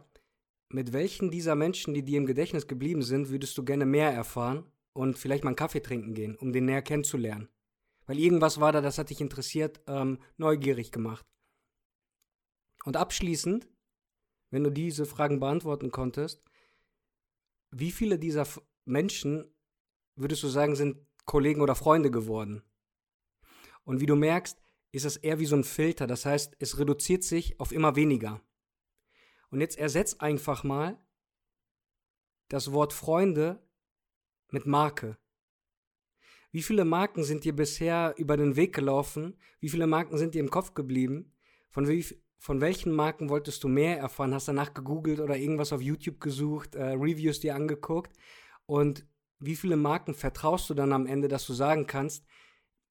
mit 0.70 0.94
welchen 0.94 1.32
dieser 1.32 1.56
Menschen, 1.56 1.94
die 1.94 2.04
dir 2.04 2.18
im 2.18 2.26
Gedächtnis 2.26 2.68
geblieben 2.68 3.02
sind, 3.02 3.30
würdest 3.30 3.58
du 3.58 3.66
gerne 3.66 3.86
mehr 3.86 4.12
erfahren 4.12 4.72
und 4.94 5.18
vielleicht 5.18 5.44
mal 5.44 5.50
einen 5.50 5.56
Kaffee 5.56 5.82
trinken 5.82 6.14
gehen, 6.14 6.38
um 6.38 6.54
den 6.54 6.66
näher 6.66 6.82
kennenzulernen? 6.82 7.50
Weil 8.06 8.20
irgendwas 8.20 8.60
war 8.60 8.72
da, 8.72 8.82
das 8.82 8.98
hat 8.98 9.10
dich 9.10 9.20
interessiert, 9.20 9.82
ähm, 9.88 10.20
neugierig 10.38 10.92
gemacht. 10.92 11.26
Und 12.86 12.98
abschließend, 12.98 13.68
wenn 14.50 14.64
du 14.64 14.70
diese 14.70 15.06
Fragen 15.06 15.40
beantworten 15.40 15.92
konntest, 15.92 16.44
wie 17.72 17.92
viele 17.92 18.20
dieser 18.20 18.48
Menschen, 18.86 19.54
würdest 20.16 20.44
du 20.44 20.48
sagen, 20.48 20.76
sind 20.76 20.98
Kollegen 21.26 21.62
oder 21.62 21.76
Freunde 21.76 22.12
geworden? 22.12 22.64
Und 23.84 24.02
wie 24.02 24.06
du 24.06 24.16
merkst, 24.16 24.62
ist 24.92 25.06
es 25.06 25.18
eher 25.18 25.40
wie 25.40 25.46
so 25.46 25.56
ein 25.56 25.64
Filter. 25.64 26.06
Das 26.06 26.26
heißt, 26.26 26.56
es 26.60 26.78
reduziert 26.78 27.24
sich 27.24 27.60
auf 27.60 27.72
immer 27.72 27.96
weniger. 27.96 28.42
Und 29.52 29.62
jetzt 29.62 29.78
ersetz 29.78 30.16
einfach 30.16 30.64
mal 30.64 30.98
das 32.50 32.72
Wort 32.72 32.94
Freunde 32.94 33.62
mit 34.50 34.66
Marke. 34.66 35.18
Wie 36.52 36.64
viele 36.64 36.84
Marken 36.84 37.24
sind 37.24 37.46
dir 37.46 37.56
bisher 37.56 38.14
über 38.18 38.36
den 38.36 38.56
Weg 38.56 38.74
gelaufen? 38.74 39.38
Wie 39.60 39.70
viele 39.70 39.88
Marken 39.88 40.18
sind 40.18 40.36
dir 40.36 40.42
im 40.42 40.50
Kopf 40.50 40.74
geblieben? 40.74 41.34
Von 41.70 41.88
wie, 41.88 42.06
von 42.40 42.60
welchen 42.60 42.92
Marken 42.92 43.30
wolltest 43.30 43.64
du 43.64 43.70
mehr 43.70 43.98
erfahren? 43.98 44.34
Hast 44.34 44.48
danach 44.50 44.74
gegoogelt 44.74 45.20
oder 45.20 45.38
irgendwas 45.38 45.72
auf 45.72 45.82
YouTube 45.82 46.20
gesucht, 46.20 46.76
äh, 46.76 46.94
Reviews 46.94 47.40
dir 47.40 47.56
angeguckt? 47.56 48.18
Und 48.66 49.06
wie 49.40 49.56
viele 49.56 49.78
Marken 49.78 50.14
vertraust 50.14 50.70
du 50.70 50.74
dann 50.74 50.92
am 50.92 51.06
Ende, 51.06 51.28
dass 51.28 51.46
du 51.46 51.54
sagen 51.54 51.88
kannst, 51.88 52.26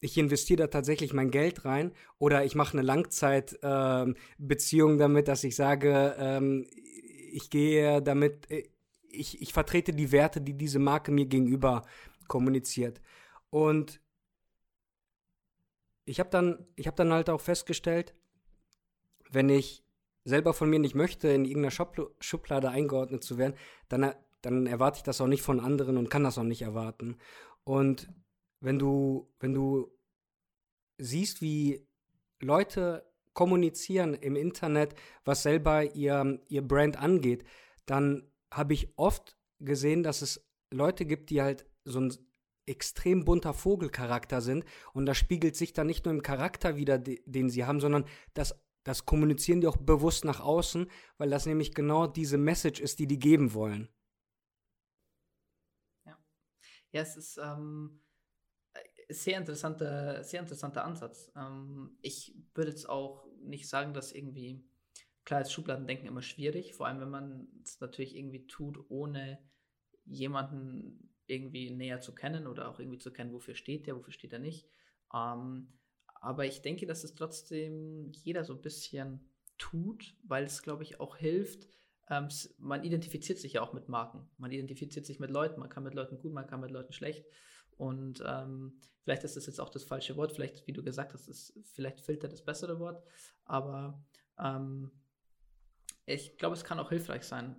ich 0.01 0.19
investiere 0.19 0.63
da 0.63 0.67
tatsächlich 0.67 1.13
mein 1.13 1.31
Geld 1.31 1.65
rein 1.65 1.93
oder 2.19 2.45
ich 2.45 2.55
mache 2.55 2.73
eine 2.73 2.83
Langzeitbeziehung 2.83 4.93
ähm, 4.93 4.97
äh, 4.97 4.99
damit, 4.99 5.29
dass 5.29 5.45
ich 5.45 5.55
sage, 5.55 6.17
ähm, 6.19 6.67
ich 7.33 7.51
gehe 7.51 8.03
damit, 8.03 8.51
äh, 8.51 8.65
ich, 9.11 9.43
ich 9.43 9.53
vertrete 9.53 9.93
die 9.93 10.11
Werte, 10.11 10.41
die 10.41 10.55
diese 10.55 10.79
Marke 10.79 11.13
mir 11.13 11.27
gegenüber 11.27 11.83
kommuniziert. 12.29 13.01
Und 13.51 14.01
ich 16.07 16.19
habe 16.19 16.31
dann, 16.31 16.67
hab 16.79 16.97
dann 16.97 17.13
halt 17.13 17.29
auch 17.29 17.41
festgestellt, 17.41 18.15
wenn 19.31 19.49
ich 19.49 19.85
selber 20.25 20.55
von 20.55 20.71
mir 20.71 20.79
nicht 20.79 20.95
möchte, 20.95 21.29
in 21.29 21.45
irgendeiner 21.45 22.11
Schublade 22.21 22.71
eingeordnet 22.71 23.23
zu 23.23 23.39
werden, 23.39 23.55
dann, 23.89 24.15
dann 24.43 24.67
erwarte 24.67 24.99
ich 24.99 25.03
das 25.03 25.21
auch 25.21 25.27
nicht 25.27 25.43
von 25.43 25.61
anderen 25.61 25.97
und 25.97 26.09
kann 26.09 26.25
das 26.25 26.39
auch 26.39 26.45
nicht 26.45 26.63
erwarten. 26.63 27.17
Und 27.65 28.09
wenn 28.61 28.79
du, 28.79 29.33
wenn 29.41 29.55
du 29.55 29.91
siehst, 30.99 31.41
wie 31.41 31.87
Leute 32.41 33.07
kommunizieren 33.33 34.15
im 34.15 34.37
Internet, 34.37 34.95
was 35.25 35.43
selber 35.43 35.95
ihr, 35.95 36.41
ihr 36.49 36.67
Brand 36.67 36.97
angeht, 36.97 37.45
dann 37.87 38.31
habe 38.53 38.75
ich 38.75 38.93
oft 38.97 39.37
gesehen, 39.61 40.03
dass 40.03 40.23
es 40.23 40.47
Leute 40.71 41.07
gibt, 41.07 41.31
die 41.31 41.43
halt 41.43 41.67
so 41.85 42.01
ein 42.01 42.15
extrem 42.67 43.25
bunter 43.25 43.55
Vogelcharakter 43.55 44.41
sind 44.41 44.65
und 44.93 45.07
das 45.07 45.17
spiegelt 45.17 45.57
sich 45.57 45.73
dann 45.73 45.87
nicht 45.87 46.05
nur 46.05 46.15
im 46.15 46.23
Charakter 46.23 46.77
wieder, 46.77 46.99
den 46.99 47.51
sie 47.51 47.65
haben, 47.65 47.81
sondern 47.81 48.05
das 48.35 48.55
das 48.85 49.05
kommunizieren 49.05 49.61
die 49.61 49.67
auch 49.67 49.77
bewusst 49.77 50.25
nach 50.25 50.41
außen, 50.41 50.91
weil 51.19 51.31
das 51.31 51.47
nämlich 51.47 51.75
genau 51.75 52.07
diese 52.07 52.39
Message 52.39 52.81
ist, 52.81 52.99
die 52.99 53.07
die 53.07 53.19
geben 53.19 53.53
wollen. 53.53 53.89
Ja, 56.07 56.19
ja 56.93 57.03
es 57.03 57.17
ist 57.17 57.39
ähm, 57.39 58.01
sehr 59.11 59.39
interessanter, 59.39 60.23
sehr 60.25 60.41
interessanter 60.41 60.85
Ansatz. 60.85 61.31
Ähm, 61.37 61.97
ich 62.03 62.35
würde 62.55 62.71
jetzt 62.71 62.89
auch 62.89 63.27
nicht 63.43 63.69
sagen, 63.69 63.95
dass 63.95 64.13
irgendwie 64.13 64.65
klar 65.25 65.43
ist 65.43 65.53
Schubladendenken 65.53 66.09
immer 66.09 66.23
schwierig, 66.23 66.75
vor 66.75 66.87
allem 66.87 67.01
wenn 67.01 67.11
man 67.11 67.49
es 67.63 67.81
natürlich 67.81 68.17
irgendwie 68.17 68.47
tut, 68.47 68.79
ohne 68.89 69.39
jemanden 70.05 71.11
irgendwie 71.27 71.71
näher 71.71 72.01
zu 72.01 72.15
kennen 72.15 72.47
oder 72.47 72.69
auch 72.69 72.81
irgendwie 72.81 72.99
zu 72.99 73.13
kennen, 73.13 73.33
wofür 73.33 73.55
steht 73.55 73.87
der, 73.87 73.97
wofür 73.97 74.13
steht 74.13 74.33
er 74.33 74.39
nicht. 74.39 74.69
Ähm, 75.15 75.69
aber 76.21 76.47
ich 76.47 76.63
denke, 76.63 76.87
dass 76.87 77.05
es 77.05 77.15
trotzdem 77.15 78.13
jeder 78.13 78.45
so 78.45 78.55
ein 78.55 78.63
bisschen 78.63 79.31
tut, 79.57 80.17
weil 80.25 80.45
es, 80.45 80.63
glaube 80.63 80.83
ich, 80.83 81.01
auch 81.01 81.17
hilft. 81.17 81.69
Ähm, 82.11 82.29
man 82.59 82.85
identifiziert 82.85 83.39
sich 83.39 83.55
ja 83.55 83.63
auch 83.63 83.73
mit 83.73 83.89
Marken. 83.89 84.29
Man 84.37 84.51
identifiziert 84.51 85.07
sich 85.07 85.21
mit 85.21 85.31
Leuten. 85.31 85.61
Man 85.61 85.69
kann 85.69 85.85
mit 85.85 85.95
Leuten 85.95 86.19
gut, 86.19 86.33
man 86.33 86.47
kann 86.47 86.61
mit 86.61 86.71
Leuten 86.71 86.93
schlecht. 86.93 87.25
Und 87.77 88.23
ähm, 88.27 88.79
vielleicht 89.03 89.25
ist 89.25 89.37
das 89.37 89.47
jetzt 89.47 89.61
auch 89.61 89.71
das 89.71 89.85
falsche 89.85 90.17
Wort. 90.17 90.33
Vielleicht, 90.33 90.67
wie 90.67 90.73
du 90.73 90.83
gesagt 90.83 91.15
hast, 91.15 91.29
ist 91.29 91.59
vielleicht 91.73 92.01
Filter 92.01 92.29
das 92.29 92.45
bessere 92.45 92.79
Wort. 92.79 93.03
Aber 93.45 94.05
ähm, 94.39 94.91
ich 96.05 96.37
glaube, 96.37 96.55
es 96.55 96.65
kann 96.65 96.81
auch 96.81 96.91
hilfreich 96.91 97.23
sein, 97.23 97.57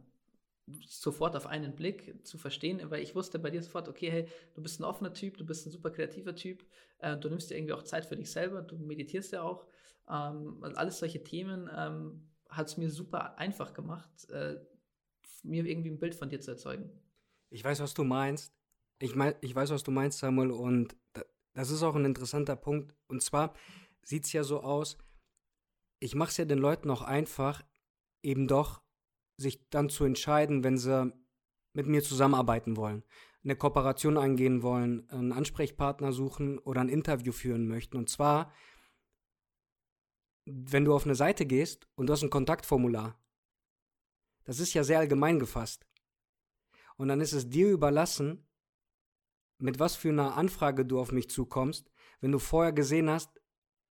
sofort 0.86 1.36
auf 1.36 1.48
einen 1.48 1.76
Blick 1.76 2.26
zu 2.26 2.38
verstehen, 2.38 2.82
weil 2.92 3.02
ich 3.02 3.16
wusste 3.16 3.40
bei 3.40 3.50
dir 3.50 3.62
sofort, 3.64 3.88
okay, 3.88 4.12
hey, 4.12 4.28
du 4.54 4.62
bist 4.62 4.80
ein 4.80 4.84
offener 4.84 5.14
Typ, 5.14 5.38
du 5.38 5.46
bist 5.46 5.66
ein 5.66 5.72
super 5.72 5.90
kreativer 5.90 6.36
Typ, 6.36 6.66
äh, 7.00 7.18
du 7.18 7.30
nimmst 7.30 7.50
dir 7.50 7.56
irgendwie 7.56 7.74
auch 7.74 7.84
Zeit 7.84 8.06
für 8.06 8.16
dich 8.16 8.32
selber, 8.32 8.62
du 8.62 8.78
meditierst 8.78 9.32
ja 9.32 9.42
auch. 9.42 9.66
Ähm, 10.10 10.64
alles 10.76 11.00
solche 11.00 11.24
Themen 11.24 11.70
ähm, 11.76 12.31
hat 12.52 12.68
es 12.68 12.78
mir 12.78 12.90
super 12.90 13.38
einfach 13.38 13.74
gemacht, 13.74 14.30
äh, 14.30 14.60
mir 15.44 15.66
irgendwie 15.66 15.90
ein 15.90 16.00
Bild 16.00 16.16
von 16.16 16.30
dir 16.30 16.40
zu 16.40 16.52
erzeugen. 16.52 16.92
Ich 17.50 17.64
weiß, 17.64 17.80
was 17.80 17.94
du 17.94 18.04
meinst. 18.04 18.54
Ich, 19.00 19.16
mein, 19.16 19.34
ich 19.42 19.56
weiß, 19.56 19.72
was 19.72 19.84
du 19.84 19.92
meinst, 19.92 20.20
Samuel, 20.20 20.52
und 20.52 20.96
das 21.54 21.72
ist 21.72 21.82
auch 21.82 21.96
ein 21.96 22.06
interessanter 22.06 22.56
Punkt. 22.56 22.96
Und 23.08 23.24
zwar 23.24 23.54
sieht 24.04 24.26
es 24.26 24.34
ja 24.34 24.44
so 24.44 24.62
aus, 24.62 24.98
ich 26.00 26.16
mache 26.16 26.30
es 26.30 26.38
ja 26.38 26.46
den 26.46 26.60
Leuten 26.60 26.90
auch 26.90 27.02
einfach, 27.02 27.64
eben 28.22 28.48
doch 28.48 28.82
sich 29.38 29.68
dann 29.70 29.90
zu 29.90 30.04
entscheiden, 30.04 30.64
wenn 30.64 30.78
sie 30.78 31.14
mit 31.74 31.88
mir 31.88 32.04
zusammenarbeiten 32.04 32.76
wollen, 32.78 33.04
eine 33.44 33.56
Kooperation 33.56 34.18
eingehen 34.18 34.62
wollen, 34.62 35.10
einen 35.10 35.32
Ansprechpartner 35.32 36.12
suchen 36.12 36.60
oder 36.60 36.82
ein 36.82 36.90
Interview 36.90 37.32
führen 37.32 37.68
möchten. 37.68 37.98
Und 37.98 38.10
zwar, 38.10 38.52
wenn 40.46 40.86
du 40.86 40.94
auf 40.94 41.06
eine 41.06 41.16
Seite 41.16 41.46
gehst 41.46 41.88
und 41.96 42.08
du 42.08 42.14
hast 42.14 42.24
ein 42.24 42.30
Kontaktformular, 42.30 43.20
das 44.44 44.60
ist 44.60 44.74
ja 44.74 44.84
sehr 44.84 45.00
allgemein 45.00 45.40
gefasst. 45.40 45.86
Und 46.98 47.08
dann 47.08 47.22
ist 47.22 47.34
es 47.34 47.50
dir 47.50 47.70
überlassen, 47.70 48.48
mit 49.60 49.80
was 49.80 49.96
für 49.96 50.10
einer 50.10 50.38
Anfrage 50.38 50.86
du 50.86 51.00
auf 51.00 51.12
mich 51.12 51.30
zukommst, 51.30 51.92
wenn 52.20 52.32
du 52.32 52.40
vorher 52.40 52.74
gesehen 52.74 53.10
hast, 53.10 53.40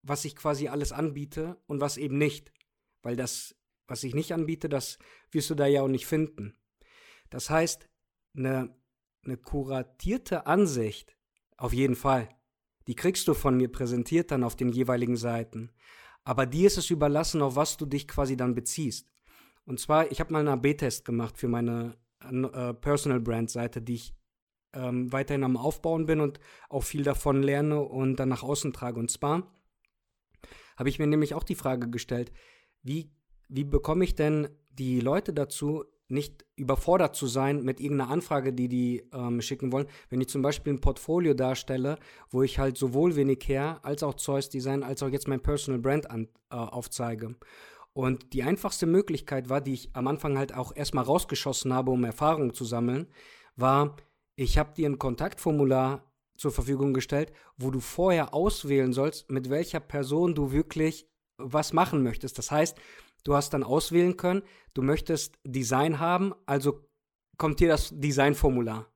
was 0.03 0.25
ich 0.25 0.35
quasi 0.35 0.69
alles 0.69 0.93
anbiete 0.93 1.61
und 1.67 1.81
was 1.81 1.97
eben 1.97 2.19
nicht. 2.19 2.53
Weil 3.03 3.17
das 3.17 3.55
was 3.87 4.05
ich 4.05 4.15
nicht 4.15 4.33
anbiete, 4.33 4.69
das 4.69 4.99
wirst 5.33 5.51
du 5.51 5.57
da 5.57 5.67
ja 5.67 5.83
auch 5.83 5.89
nicht 5.89 6.07
finden. 6.07 6.57
Das 7.29 7.51
heißt, 7.51 7.89
eine 8.37 8.81
eine 9.25 9.37
kuratierte 9.37 10.47
Ansicht, 10.47 11.17
auf 11.57 11.73
jeden 11.73 11.97
Fall. 11.97 12.29
Die 12.87 12.95
kriegst 12.95 13.29
du 13.29 13.35
von 13.35 13.57
mir 13.57 13.71
präsentiert 13.71 14.31
dann 14.31 14.45
auf 14.45 14.57
den 14.57 14.71
jeweiligen 14.71 15.17
Seiten. 15.17 15.71
Aber 16.31 16.47
dir 16.47 16.69
ist 16.69 16.79
es 16.79 16.91
überlassen, 16.91 17.43
auf 17.43 17.57
was 17.57 17.77
du 17.77 17.87
dich 17.87 18.07
quasi 18.07 18.37
dann 18.37 18.55
beziehst. 18.55 19.11
Und 19.65 19.81
zwar, 19.81 20.13
ich 20.13 20.21
habe 20.21 20.33
mal 20.33 20.39
einen 20.39 20.65
AB-Test 20.65 21.05
gemacht 21.05 21.37
für 21.37 21.49
meine 21.49 21.97
äh, 22.23 22.73
Personal 22.73 23.19
Brand 23.19 23.51
Seite, 23.51 23.83
die 23.83 23.97
ich 23.97 24.15
ähm, 24.73 25.11
weiterhin 25.11 25.43
am 25.43 25.57
Aufbauen 25.57 26.07
bin 26.07 26.21
und 26.21 26.39
auch 26.69 26.85
viel 26.85 27.03
davon 27.03 27.43
lerne 27.43 27.81
und 27.81 28.15
dann 28.21 28.29
nach 28.29 28.45
außen 28.45 28.73
trage. 28.73 29.01
Und 29.01 29.11
zwar 29.11 29.53
habe 30.77 30.89
ich 30.89 31.01
mir 31.01 31.09
nämlich 31.09 31.35
auch 31.35 31.43
die 31.43 31.57
Frage 31.57 31.91
gestellt, 31.91 32.31
wie, 32.85 33.11
wie 33.49 33.65
bekomme 33.65 34.05
ich 34.05 34.15
denn 34.15 34.51
die 34.69 35.01
Leute 35.01 35.33
dazu, 35.33 35.85
nicht 36.11 36.45
überfordert 36.57 37.17
zu 37.17 37.27
sein 37.27 37.63
mit 37.63 37.81
irgendeiner 37.81 38.11
Anfrage, 38.11 38.53
die 38.53 38.69
die 38.69 39.09
ähm, 39.13 39.41
schicken 39.41 39.73
wollen. 39.73 39.87
Wenn 40.09 40.21
ich 40.21 40.29
zum 40.29 40.43
Beispiel 40.43 40.73
ein 40.73 40.81
Portfolio 40.81 41.35
darstelle, 41.35 41.99
wo 42.31 42.43
ich 42.43 42.59
halt 42.59 42.77
sowohl 42.77 43.15
her 43.15 43.81
als 43.83 44.03
auch 44.03 44.15
Zeus 44.15 44.49
Design 44.49 44.83
als 44.83 45.03
auch 45.03 45.09
jetzt 45.09 45.29
mein 45.29 45.41
Personal 45.41 45.81
Brand 45.81 46.11
an, 46.11 46.29
äh, 46.51 46.57
aufzeige. 46.57 47.37
Und 47.93 48.33
die 48.33 48.43
einfachste 48.43 48.87
Möglichkeit 48.87 49.49
war, 49.49 49.61
die 49.61 49.75
ich 49.75 49.91
am 49.95 50.07
Anfang 50.07 50.39
halt 50.39 50.55
auch 50.55 50.75
erstmal 50.75 51.05
rausgeschossen 51.05 51.73
habe, 51.73 51.91
um 51.91 52.05
Erfahrung 52.05 52.55
zu 52.55 52.65
sammeln, 52.65 53.09
war, 53.57 53.97
ich 54.37 54.59
habe 54.59 54.75
dir 54.75 54.89
ein 54.89 54.99
Kontaktformular 54.99 56.11
zur 56.37 56.53
Verfügung 56.53 56.95
gestellt, 56.95 57.33
wo 57.59 57.71
du 57.71 57.81
vorher 57.81 58.33
auswählen 58.33 58.93
sollst, 58.93 59.31
mit 59.31 59.51
welcher 59.51 59.81
Person 59.81 60.35
du 60.35 60.53
wirklich 60.53 61.07
was 61.37 61.73
machen 61.73 62.03
möchtest. 62.03 62.39
Das 62.39 62.51
heißt, 62.51 62.79
du 63.25 63.35
hast 63.35 63.55
dann 63.55 63.63
auswählen 63.63 64.17
können, 64.17 64.43
du 64.75 64.83
möchtest 64.83 65.39
Design 65.45 65.99
haben, 65.99 66.35
also 66.47 66.89
kommt 67.37 67.61
dir 67.61 67.69
das 67.69 67.91
Designformular. 67.93 68.87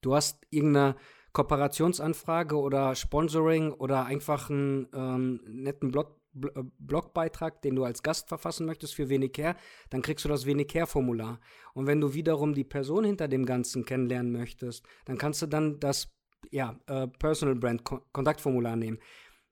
Du 0.00 0.14
hast 0.14 0.46
irgendeine 0.50 0.96
Kooperationsanfrage 1.32 2.56
oder 2.56 2.94
Sponsoring 2.94 3.72
oder 3.72 4.06
einfach 4.06 4.50
einen 4.50 4.88
ähm, 4.94 5.40
netten 5.46 5.90
Blog 5.90 6.20
äh, 6.34 6.62
Blogbeitrag, 6.78 7.60
den 7.62 7.76
du 7.76 7.84
als 7.84 8.02
Gast 8.02 8.28
verfassen 8.28 8.66
möchtest 8.66 8.94
für 8.94 9.08
wenig 9.08 9.32
her, 9.36 9.56
dann 9.90 10.02
kriegst 10.02 10.24
du 10.24 10.28
das 10.28 10.46
wenig 10.46 10.72
her 10.72 10.86
Formular. 10.86 11.40
Und 11.74 11.86
wenn 11.86 12.00
du 12.00 12.14
wiederum 12.14 12.54
die 12.54 12.64
Person 12.64 13.04
hinter 13.04 13.28
dem 13.28 13.44
Ganzen 13.44 13.84
kennenlernen 13.84 14.32
möchtest, 14.32 14.84
dann 15.06 15.18
kannst 15.18 15.42
du 15.42 15.46
dann 15.46 15.80
das 15.80 16.08
ja, 16.50 16.78
äh, 16.86 17.06
Personal 17.06 17.56
Brand 17.56 17.84
Kontaktformular 17.84 18.76
nehmen. 18.76 18.98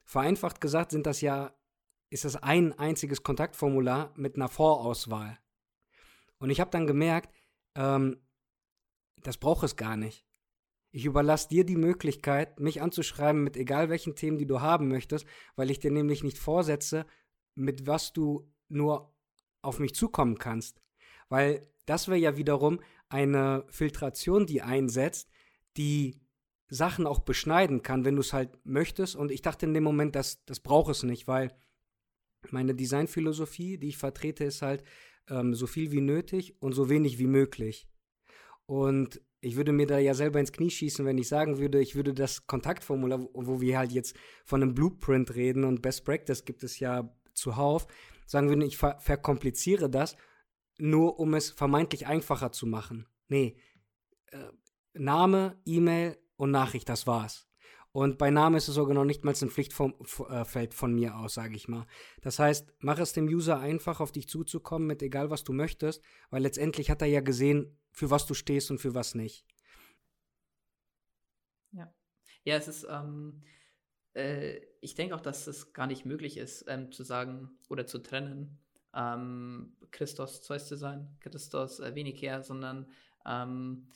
Vereinfacht 0.05 0.61
gesagt 0.61 0.93
sind 0.93 1.07
das 1.07 1.21
ja, 1.21 1.53
ist 2.11 2.25
das 2.25 2.37
ein 2.37 2.79
einziges 2.79 3.23
Kontaktformular 3.23 4.13
mit 4.17 4.37
einer 4.37 4.49
Vorauswahl. 4.49 5.39
Und 6.39 6.51
ich 6.51 6.61
habe 6.61 6.71
dann 6.71 6.87
gemerkt, 6.87 7.35
ähm, 7.75 8.21
das 9.23 9.37
braucht 9.37 9.65
es 9.65 9.77
gar 9.77 9.97
nicht. 9.97 10.25
Ich 10.91 11.05
überlasse 11.05 11.49
dir 11.49 11.65
die 11.65 11.77
Möglichkeit, 11.77 12.61
mich 12.61 12.81
anzuschreiben 12.81 13.45
mit 13.45 13.57
egal 13.57 13.91
welchen 13.91 14.15
Themen, 14.15 14.39
die 14.39 14.47
du 14.47 14.61
haben 14.61 14.89
möchtest, 14.89 15.27
weil 15.55 15.71
ich 15.71 15.81
dir 15.81 15.91
nämlich 15.91 16.25
nicht 16.25 16.39
vorsetze, 16.39 17.05
mit 17.55 17.87
was 17.87 18.13
du 18.13 18.51
nur 18.69 19.15
auf 19.61 19.81
mich 19.81 19.95
zukommen 19.95 20.39
kannst. 20.39 20.81
Weil 21.29 21.69
das 21.85 22.09
wäre 22.09 22.19
ja 22.19 22.37
wiederum 22.37 22.81
eine 23.09 23.65
Filtration, 23.69 24.47
die 24.47 24.63
einsetzt, 24.63 25.29
die 25.77 26.21
Sachen 26.69 27.07
auch 27.07 27.21
beschneiden 27.21 27.83
kann, 27.83 28.05
wenn 28.05 28.17
du 28.17 28.21
es 28.21 28.33
halt 28.33 28.59
möchtest. 28.65 29.17
Und 29.17 29.31
ich 29.31 29.43
dachte 29.43 29.67
in 29.67 29.75
dem 29.75 29.85
Moment, 29.85 30.15
das, 30.15 30.45
das 30.45 30.61
braucht 30.61 30.91
es 30.91 31.03
nicht, 31.03 31.27
weil 31.27 31.55
meine 32.51 32.75
Designphilosophie, 32.75 33.79
die 33.79 33.89
ich 33.89 33.99
vertrete, 33.99 34.45
ist 34.45 34.63
halt 34.63 34.83
ähm, 35.29 35.55
so 35.55 35.67
viel 35.67 35.93
wie 35.93 36.01
nötig 36.01 36.61
und 36.61 36.73
so 36.73 36.89
wenig 36.89 37.19
wie 37.19 37.27
möglich. 37.27 37.89
Und 38.67 39.21
ich 39.41 39.57
würde 39.57 39.73
mir 39.73 39.87
da 39.87 39.99
ja 39.99 40.15
selber 40.15 40.41
ins 40.41 40.53
Knie 40.53 40.71
schießen, 40.71 41.05
wenn 41.05 41.19
ich 41.19 41.29
sagen 41.29 41.59
würde, 41.59 41.81
ich 41.81 41.95
würde 41.95 42.13
das 42.13 42.47
Kontaktformular, 42.47 43.29
wo 43.33 43.61
wir 43.61 43.79
halt 43.79 43.93
jetzt 43.93 44.17
von 44.45 44.63
einem 44.63 44.75
Blueprint 44.75 45.35
reden 45.35 45.65
und 45.65 45.81
Best 45.83 46.05
Practice 46.05 46.45
gibt 46.45 46.65
es 46.65 46.79
ja 46.81 47.15
zuhauf, 47.35 47.87
sagen 48.27 48.49
würde, 48.49 48.67
ich 48.67 48.77
ver 48.77 48.99
verkompliziere 49.01 49.89
das, 49.89 50.17
nur 50.79 51.19
um 51.19 51.35
es 51.35 51.51
vermeintlich 51.51 52.07
einfacher 52.07 52.53
zu 52.53 52.67
machen. 52.67 53.07
Nee, 53.29 53.57
äh, 54.27 54.39
Name, 54.95 55.61
E-Mail 55.65 56.19
und 56.37 56.51
Nachricht, 56.51 56.89
das 56.89 57.07
war's. 57.07 57.48
Und 57.93 58.19
bei 58.19 58.31
Name 58.31 58.59
ist 58.59 58.69
es 58.69 58.75
sogar 58.75 58.95
noch 58.95 59.05
nicht 59.05 59.25
mal 59.25 59.35
ein 59.35 59.51
Pflichtfeld 59.51 60.75
von 60.75 60.95
mir 60.95 61.17
aus, 61.17 61.35
sage 61.35 61.57
ich 61.57 61.69
mal. 61.69 61.87
Das 62.21 62.39
heißt, 62.39 62.75
mach 62.81 62.99
es 62.99 63.13
dem 63.13 63.27
User 63.27 63.59
einfach, 63.59 64.01
auf 64.01 64.13
dich 64.13 64.29
zuzukommen 64.29 64.87
mit 64.87 65.03
egal, 65.03 65.31
was 65.31 65.43
du 65.45 65.53
möchtest, 65.53 66.03
weil 66.31 66.43
letztendlich 66.43 66.91
hat 66.91 67.03
er 67.03 67.09
ja 67.09 67.21
gesehen, 67.21 67.79
für 67.91 68.11
was 68.11 68.27
du 68.27 68.35
stehst 68.35 68.71
und 68.71 68.79
für 68.79 68.95
was 68.95 69.15
nicht. 69.15 69.47
Ja. 71.73 71.93
Ja, 72.45 72.57
es 72.57 72.69
ist, 72.69 72.87
ähm, 72.89 73.43
äh, 74.15 74.61
ich 74.81 74.95
denke 74.95 75.15
auch, 75.15 75.21
dass 75.21 75.47
es 75.47 75.73
gar 75.73 75.87
nicht 75.87 76.05
möglich 76.05 76.37
ist, 76.37 76.67
ähm, 76.69 76.93
zu 76.93 77.05
sagen 77.05 77.59
oder 77.69 77.87
zu 77.87 77.99
trennen, 77.99 78.59
ähm, 78.95 79.77
Christos 79.91 80.43
Zeus 80.43 80.69
zu 80.69 80.77
sein, 80.77 81.17
Christos 81.21 81.81
äh, 81.81 81.95
wenig 81.95 82.21
her, 82.21 82.43
sondern 82.43 82.91
ähm, 83.27 83.89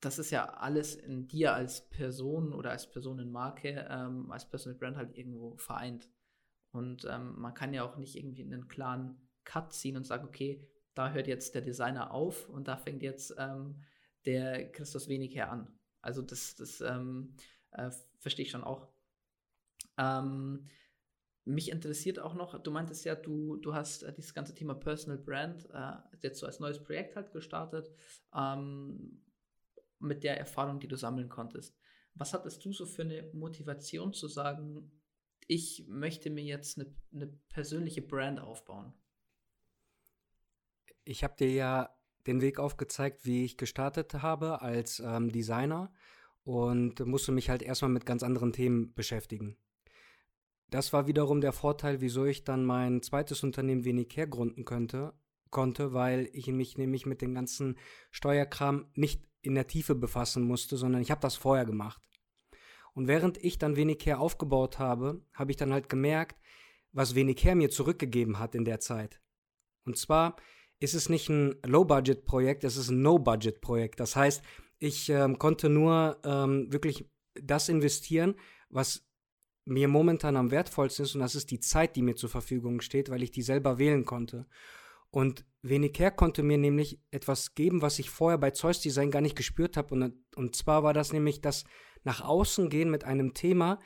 das 0.00 0.18
ist 0.18 0.30
ja 0.30 0.44
alles 0.44 0.94
in 0.94 1.26
dir 1.26 1.54
als 1.54 1.88
Person 1.88 2.52
oder 2.52 2.70
als 2.70 2.90
Personenmarke, 2.90 3.86
ähm, 3.90 4.30
als 4.30 4.48
Personal 4.48 4.78
Brand 4.78 4.96
halt 4.96 5.16
irgendwo 5.16 5.56
vereint. 5.56 6.08
Und 6.70 7.06
ähm, 7.10 7.34
man 7.38 7.54
kann 7.54 7.74
ja 7.74 7.82
auch 7.82 7.96
nicht 7.96 8.16
irgendwie 8.16 8.42
einen 8.42 8.68
klaren 8.68 9.28
Cut 9.44 9.72
ziehen 9.72 9.96
und 9.96 10.06
sagen, 10.06 10.26
okay, 10.26 10.68
da 10.94 11.12
hört 11.12 11.26
jetzt 11.26 11.54
der 11.54 11.62
Designer 11.62 12.12
auf 12.12 12.48
und 12.48 12.68
da 12.68 12.76
fängt 12.76 13.02
jetzt 13.02 13.34
ähm, 13.38 13.82
der 14.24 14.70
Christus 14.70 15.08
Weniger 15.08 15.50
an. 15.50 15.78
Also 16.00 16.22
das, 16.22 16.54
das 16.54 16.80
ähm, 16.80 17.34
äh, 17.72 17.90
verstehe 18.18 18.44
ich 18.44 18.50
schon 18.50 18.64
auch. 18.64 18.88
Ähm, 19.96 20.68
mich 21.44 21.70
interessiert 21.70 22.18
auch 22.18 22.34
noch, 22.34 22.62
du 22.62 22.70
meintest 22.70 23.04
ja, 23.04 23.14
du, 23.14 23.56
du 23.56 23.74
hast 23.74 24.02
äh, 24.02 24.12
dieses 24.12 24.34
ganze 24.34 24.54
Thema 24.54 24.74
Personal 24.74 25.18
Brand 25.18 25.68
äh, 25.72 25.92
jetzt 26.22 26.38
so 26.40 26.46
als 26.46 26.60
neues 26.60 26.82
Projekt 26.82 27.16
halt 27.16 27.32
gestartet. 27.32 27.90
Ähm, 28.34 29.22
mit 29.98 30.24
der 30.24 30.38
Erfahrung, 30.38 30.80
die 30.80 30.88
du 30.88 30.96
sammeln 30.96 31.28
konntest. 31.28 31.76
Was 32.14 32.32
hattest 32.32 32.64
du 32.64 32.72
so 32.72 32.86
für 32.86 33.02
eine 33.02 33.30
Motivation 33.32 34.12
zu 34.12 34.28
sagen, 34.28 34.90
ich 35.46 35.86
möchte 35.88 36.30
mir 36.30 36.44
jetzt 36.44 36.78
eine, 36.78 36.94
eine 37.12 37.26
persönliche 37.48 38.02
Brand 38.02 38.40
aufbauen? 38.40 38.92
Ich 41.04 41.24
habe 41.24 41.36
dir 41.36 41.50
ja 41.50 41.96
den 42.26 42.40
Weg 42.40 42.58
aufgezeigt, 42.58 43.24
wie 43.24 43.44
ich 43.44 43.56
gestartet 43.56 44.14
habe 44.14 44.60
als 44.60 45.00
ähm, 45.00 45.32
Designer 45.32 45.92
und 46.44 47.00
musste 47.06 47.32
mich 47.32 47.50
halt 47.50 47.62
erstmal 47.62 47.90
mit 47.90 48.04
ganz 48.04 48.22
anderen 48.22 48.52
Themen 48.52 48.94
beschäftigen. 48.94 49.56
Das 50.70 50.92
war 50.92 51.06
wiederum 51.06 51.40
der 51.40 51.52
Vorteil, 51.52 52.02
wieso 52.02 52.26
ich 52.26 52.44
dann 52.44 52.64
mein 52.64 53.02
zweites 53.02 53.42
Unternehmen 53.42 53.84
wenig 53.84 54.14
hergründen 54.14 54.66
könnte, 54.66 55.14
konnte, 55.50 55.92
weil 55.92 56.28
ich 56.32 56.48
mich 56.48 56.78
nämlich 56.78 57.06
mit 57.06 57.22
dem 57.22 57.34
ganzen 57.34 57.78
Steuerkram 58.10 58.86
nicht 58.94 59.26
in 59.42 59.54
der 59.54 59.66
Tiefe 59.66 59.94
befassen 59.94 60.42
musste, 60.44 60.76
sondern 60.76 61.02
ich 61.02 61.10
habe 61.10 61.20
das 61.20 61.36
vorher 61.36 61.64
gemacht. 61.64 62.02
Und 62.94 63.06
während 63.06 63.42
ich 63.42 63.58
dann 63.58 63.76
wenig 63.76 64.04
her 64.04 64.20
aufgebaut 64.20 64.78
habe, 64.78 65.24
habe 65.32 65.50
ich 65.50 65.56
dann 65.56 65.72
halt 65.72 65.88
gemerkt, 65.88 66.40
was 66.92 67.14
wenig 67.14 67.42
her 67.44 67.54
mir 67.54 67.70
zurückgegeben 67.70 68.38
hat 68.38 68.54
in 68.54 68.64
der 68.64 68.80
Zeit. 68.80 69.20
Und 69.84 69.96
zwar 69.96 70.36
ist 70.80 70.94
es 70.94 71.08
nicht 71.08 71.28
ein 71.28 71.56
Low-Budget-Projekt, 71.64 72.64
es 72.64 72.76
ist 72.76 72.90
ein 72.90 73.02
No-Budget-Projekt. 73.02 74.00
Das 74.00 74.16
heißt, 74.16 74.42
ich 74.78 75.08
ähm, 75.08 75.38
konnte 75.38 75.68
nur 75.68 76.18
ähm, 76.24 76.72
wirklich 76.72 77.08
das 77.34 77.68
investieren, 77.68 78.34
was 78.68 79.06
mir 79.64 79.88
momentan 79.88 80.36
am 80.36 80.50
wertvollsten 80.50 81.04
ist, 81.04 81.14
und 81.14 81.20
das 81.20 81.34
ist 81.34 81.50
die 81.50 81.60
Zeit, 81.60 81.94
die 81.96 82.02
mir 82.02 82.16
zur 82.16 82.30
Verfügung 82.30 82.80
steht, 82.80 83.10
weil 83.10 83.22
ich 83.22 83.30
die 83.30 83.42
selber 83.42 83.78
wählen 83.78 84.04
konnte. 84.04 84.46
Und 85.10 85.44
Weniger 85.62 86.12
konnte 86.12 86.42
mir 86.44 86.58
nämlich 86.58 87.00
etwas 87.10 87.54
geben, 87.54 87.82
was 87.82 87.98
ich 87.98 88.10
vorher 88.10 88.38
bei 88.38 88.52
Zeus 88.52 88.80
Design 88.80 89.10
gar 89.10 89.20
nicht 89.20 89.36
gespürt 89.36 89.76
habe. 89.76 89.94
Und, 89.94 90.14
und 90.36 90.54
zwar 90.54 90.84
war 90.84 90.94
das 90.94 91.12
nämlich 91.12 91.40
das 91.40 91.64
nach 92.04 92.20
außen 92.20 92.70
gehen 92.70 92.90
mit 92.90 93.04
einem 93.04 93.34
Thema, 93.34 93.80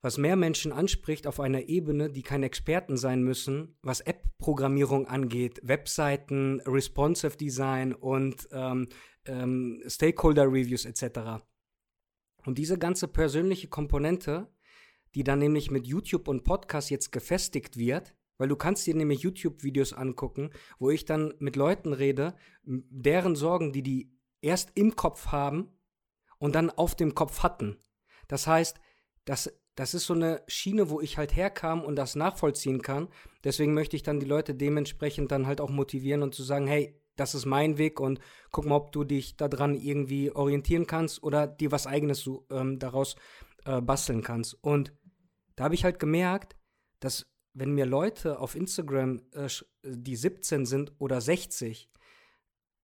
was 0.00 0.16
mehr 0.16 0.36
Menschen 0.36 0.72
anspricht 0.72 1.26
auf 1.26 1.38
einer 1.38 1.68
Ebene, 1.68 2.10
die 2.10 2.22
keine 2.22 2.46
Experten 2.46 2.96
sein 2.96 3.22
müssen, 3.22 3.76
was 3.82 4.00
App-Programmierung 4.00 5.06
angeht, 5.06 5.60
Webseiten, 5.62 6.60
Responsive 6.60 7.36
Design 7.36 7.92
und 7.92 8.48
ähm, 8.52 8.88
ähm, 9.26 9.82
Stakeholder-Reviews 9.86 10.86
etc. 10.86 11.44
Und 12.46 12.56
diese 12.56 12.78
ganze 12.78 13.08
persönliche 13.08 13.68
Komponente, 13.68 14.48
die 15.14 15.24
dann 15.24 15.40
nämlich 15.40 15.70
mit 15.70 15.86
YouTube 15.86 16.28
und 16.28 16.44
Podcast 16.44 16.90
jetzt 16.90 17.12
gefestigt 17.12 17.76
wird, 17.76 18.14
weil 18.38 18.48
du 18.48 18.56
kannst 18.56 18.86
dir 18.86 18.94
nämlich 18.94 19.20
YouTube-Videos 19.20 19.92
angucken, 19.92 20.50
wo 20.78 20.90
ich 20.90 21.04
dann 21.04 21.34
mit 21.38 21.56
Leuten 21.56 21.92
rede, 21.92 22.34
deren 22.64 23.36
Sorgen, 23.36 23.72
die 23.72 23.82
die 23.82 24.16
erst 24.40 24.72
im 24.74 24.96
Kopf 24.96 25.28
haben 25.28 25.70
und 26.38 26.54
dann 26.54 26.70
auf 26.70 26.94
dem 26.94 27.14
Kopf 27.14 27.42
hatten. 27.42 27.76
Das 28.28 28.46
heißt, 28.46 28.78
das, 29.24 29.52
das 29.74 29.94
ist 29.94 30.06
so 30.06 30.14
eine 30.14 30.42
Schiene, 30.46 30.90
wo 30.90 31.00
ich 31.00 31.18
halt 31.18 31.34
herkam 31.34 31.82
und 31.82 31.96
das 31.96 32.16
nachvollziehen 32.16 32.82
kann. 32.82 33.08
Deswegen 33.44 33.74
möchte 33.74 33.96
ich 33.96 34.02
dann 34.02 34.20
die 34.20 34.26
Leute 34.26 34.54
dementsprechend 34.54 35.32
dann 35.32 35.46
halt 35.46 35.60
auch 35.60 35.70
motivieren 35.70 36.22
und 36.22 36.34
zu 36.34 36.42
sagen, 36.42 36.66
hey, 36.66 37.00
das 37.16 37.34
ist 37.34 37.46
mein 37.46 37.78
Weg 37.78 37.98
und 37.98 38.20
guck 38.50 38.66
mal, 38.66 38.76
ob 38.76 38.92
du 38.92 39.02
dich 39.02 39.36
daran 39.36 39.74
irgendwie 39.74 40.30
orientieren 40.30 40.86
kannst 40.86 41.22
oder 41.22 41.46
dir 41.46 41.72
was 41.72 41.86
eigenes 41.86 42.28
ähm, 42.50 42.78
daraus 42.78 43.16
äh, 43.64 43.80
basteln 43.80 44.22
kannst. 44.22 44.54
Und 44.62 44.92
da 45.56 45.64
habe 45.64 45.74
ich 45.74 45.84
halt 45.84 45.98
gemerkt, 45.98 46.56
dass 47.00 47.26
wenn 47.56 47.72
mir 47.72 47.86
Leute 47.86 48.38
auf 48.38 48.54
Instagram, 48.54 49.22
äh, 49.32 49.48
die 49.82 50.14
17 50.14 50.66
sind 50.66 50.92
oder 50.98 51.22
60, 51.22 51.90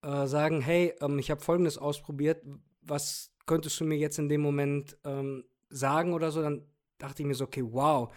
äh, 0.02 0.26
sagen, 0.26 0.62
hey, 0.62 0.94
ähm, 1.00 1.18
ich 1.18 1.30
habe 1.30 1.42
Folgendes 1.42 1.76
ausprobiert, 1.76 2.42
was 2.80 3.30
könntest 3.44 3.78
du 3.78 3.84
mir 3.84 3.98
jetzt 3.98 4.18
in 4.18 4.30
dem 4.30 4.40
Moment 4.40 4.96
ähm, 5.04 5.44
sagen 5.68 6.14
oder 6.14 6.30
so, 6.30 6.40
dann 6.40 6.64
dachte 6.96 7.22
ich 7.22 7.26
mir 7.26 7.34
so, 7.34 7.44
okay, 7.44 7.64
wow, 7.66 8.14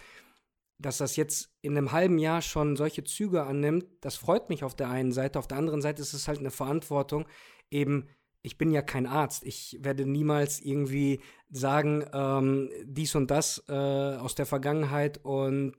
dass 0.78 0.98
das 0.98 1.16
jetzt 1.16 1.50
in 1.60 1.76
einem 1.76 1.92
halben 1.92 2.18
Jahr 2.18 2.40
schon 2.40 2.76
solche 2.76 3.04
Züge 3.04 3.42
annimmt, 3.42 3.84
das 4.00 4.16
freut 4.16 4.48
mich 4.48 4.64
auf 4.64 4.74
der 4.74 4.88
einen 4.88 5.12
Seite. 5.12 5.38
Auf 5.38 5.48
der 5.48 5.58
anderen 5.58 5.82
Seite 5.82 6.00
ist 6.00 6.14
es 6.14 6.26
halt 6.26 6.38
eine 6.38 6.50
Verantwortung, 6.50 7.26
eben 7.70 8.08
ich 8.40 8.58
bin 8.58 8.70
ja 8.70 8.80
kein 8.80 9.06
Arzt. 9.06 9.44
Ich 9.44 9.76
werde 9.80 10.06
niemals 10.06 10.60
irgendwie 10.60 11.20
sagen, 11.50 12.04
ähm, 12.12 12.70
dies 12.84 13.14
und 13.16 13.30
das 13.30 13.64
äh, 13.68 13.72
aus 13.72 14.36
der 14.36 14.46
Vergangenheit 14.46 15.18
und 15.24 15.74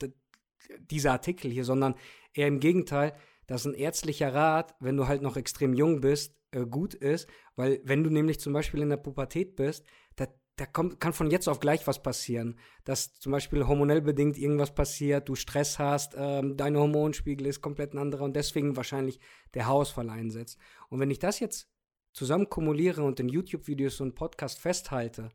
dieser 0.79 1.11
Artikel 1.11 1.51
hier, 1.51 1.65
sondern 1.65 1.95
eher 2.33 2.47
im 2.47 2.59
Gegenteil, 2.59 3.13
dass 3.47 3.65
ein 3.65 3.73
ärztlicher 3.73 4.33
Rat, 4.33 4.75
wenn 4.79 4.97
du 4.97 5.07
halt 5.07 5.21
noch 5.21 5.37
extrem 5.37 5.73
jung 5.73 6.01
bist, 6.01 6.35
äh, 6.51 6.65
gut 6.65 6.93
ist, 6.93 7.27
weil 7.55 7.81
wenn 7.83 8.03
du 8.03 8.09
nämlich 8.09 8.39
zum 8.39 8.53
Beispiel 8.53 8.81
in 8.81 8.89
der 8.89 8.97
Pubertät 8.97 9.55
bist, 9.55 9.85
da, 10.15 10.27
da 10.57 10.65
kommt, 10.65 10.99
kann 10.99 11.13
von 11.13 11.31
jetzt 11.31 11.47
auf 11.47 11.59
gleich 11.59 11.87
was 11.87 12.01
passieren. 12.01 12.59
Dass 12.83 13.13
zum 13.13 13.31
Beispiel 13.31 13.67
hormonell 13.67 14.01
bedingt 14.01 14.37
irgendwas 14.37 14.73
passiert, 14.73 15.29
du 15.29 15.35
Stress 15.35 15.79
hast, 15.79 16.15
ähm, 16.17 16.57
dein 16.57 16.77
Hormonspiegel 16.77 17.47
ist 17.47 17.61
komplett 17.61 17.93
ein 17.93 17.99
anderer 17.99 18.23
und 18.23 18.35
deswegen 18.35 18.75
wahrscheinlich 18.75 19.19
der 19.53 19.65
Haarausfall 19.65 20.09
einsetzt. 20.09 20.57
Und 20.89 20.99
wenn 20.99 21.11
ich 21.11 21.19
das 21.19 21.39
jetzt 21.39 21.69
zusammen 22.13 22.49
kumuliere 22.49 23.03
und 23.03 23.19
in 23.19 23.29
YouTube-Videos 23.29 24.01
und 24.01 24.15
Podcast 24.15 24.59
festhalte, 24.59 25.29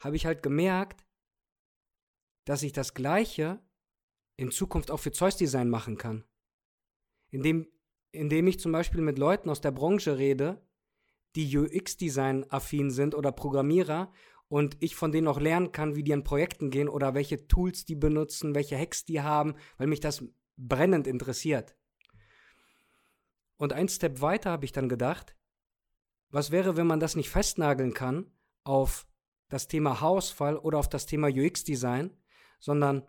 habe 0.00 0.16
ich 0.16 0.26
halt 0.26 0.42
gemerkt, 0.42 1.04
dass 2.44 2.62
ich 2.62 2.72
das 2.72 2.94
Gleiche 2.94 3.60
in 4.38 4.50
Zukunft 4.50 4.90
auch 4.90 5.00
für 5.00 5.12
Zeus 5.12 5.36
Design 5.36 5.68
machen 5.68 5.98
kann. 5.98 6.24
Indem, 7.30 7.66
indem 8.12 8.46
ich 8.46 8.58
zum 8.58 8.72
Beispiel 8.72 9.02
mit 9.02 9.18
Leuten 9.18 9.50
aus 9.50 9.60
der 9.60 9.72
Branche 9.72 10.16
rede, 10.16 10.62
die 11.34 11.58
UX-Design 11.58 12.46
affin 12.48 12.90
sind 12.90 13.14
oder 13.14 13.32
Programmierer 13.32 14.10
und 14.48 14.76
ich 14.80 14.94
von 14.94 15.12
denen 15.12 15.28
auch 15.28 15.40
lernen 15.40 15.72
kann, 15.72 15.96
wie 15.96 16.04
die 16.04 16.14
an 16.14 16.24
Projekten 16.24 16.70
gehen 16.70 16.88
oder 16.88 17.14
welche 17.14 17.48
Tools 17.48 17.84
die 17.84 17.96
benutzen, 17.96 18.54
welche 18.54 18.78
Hacks 18.78 19.04
die 19.04 19.20
haben, 19.20 19.56
weil 19.76 19.88
mich 19.88 20.00
das 20.00 20.24
brennend 20.56 21.06
interessiert. 21.06 21.76
Und 23.56 23.72
ein 23.72 23.88
Step 23.88 24.20
weiter 24.20 24.52
habe 24.52 24.64
ich 24.64 24.72
dann 24.72 24.88
gedacht, 24.88 25.36
was 26.30 26.52
wäre, 26.52 26.76
wenn 26.76 26.86
man 26.86 27.00
das 27.00 27.16
nicht 27.16 27.28
festnageln 27.28 27.92
kann 27.92 28.30
auf 28.62 29.08
das 29.48 29.66
Thema 29.66 30.00
Haarausfall 30.00 30.56
oder 30.56 30.78
auf 30.78 30.88
das 30.88 31.06
Thema 31.06 31.28
UX-Design, 31.28 32.16
sondern 32.60 33.04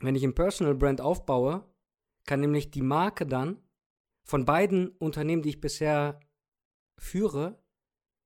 wenn 0.00 0.14
ich 0.14 0.24
ein 0.24 0.34
Personal 0.34 0.74
Brand 0.74 1.00
aufbaue, 1.00 1.64
kann 2.26 2.40
nämlich 2.40 2.70
die 2.70 2.82
Marke 2.82 3.26
dann 3.26 3.62
von 4.24 4.44
beiden 4.44 4.88
Unternehmen, 4.88 5.42
die 5.42 5.50
ich 5.50 5.60
bisher 5.60 6.20
führe, 6.98 7.62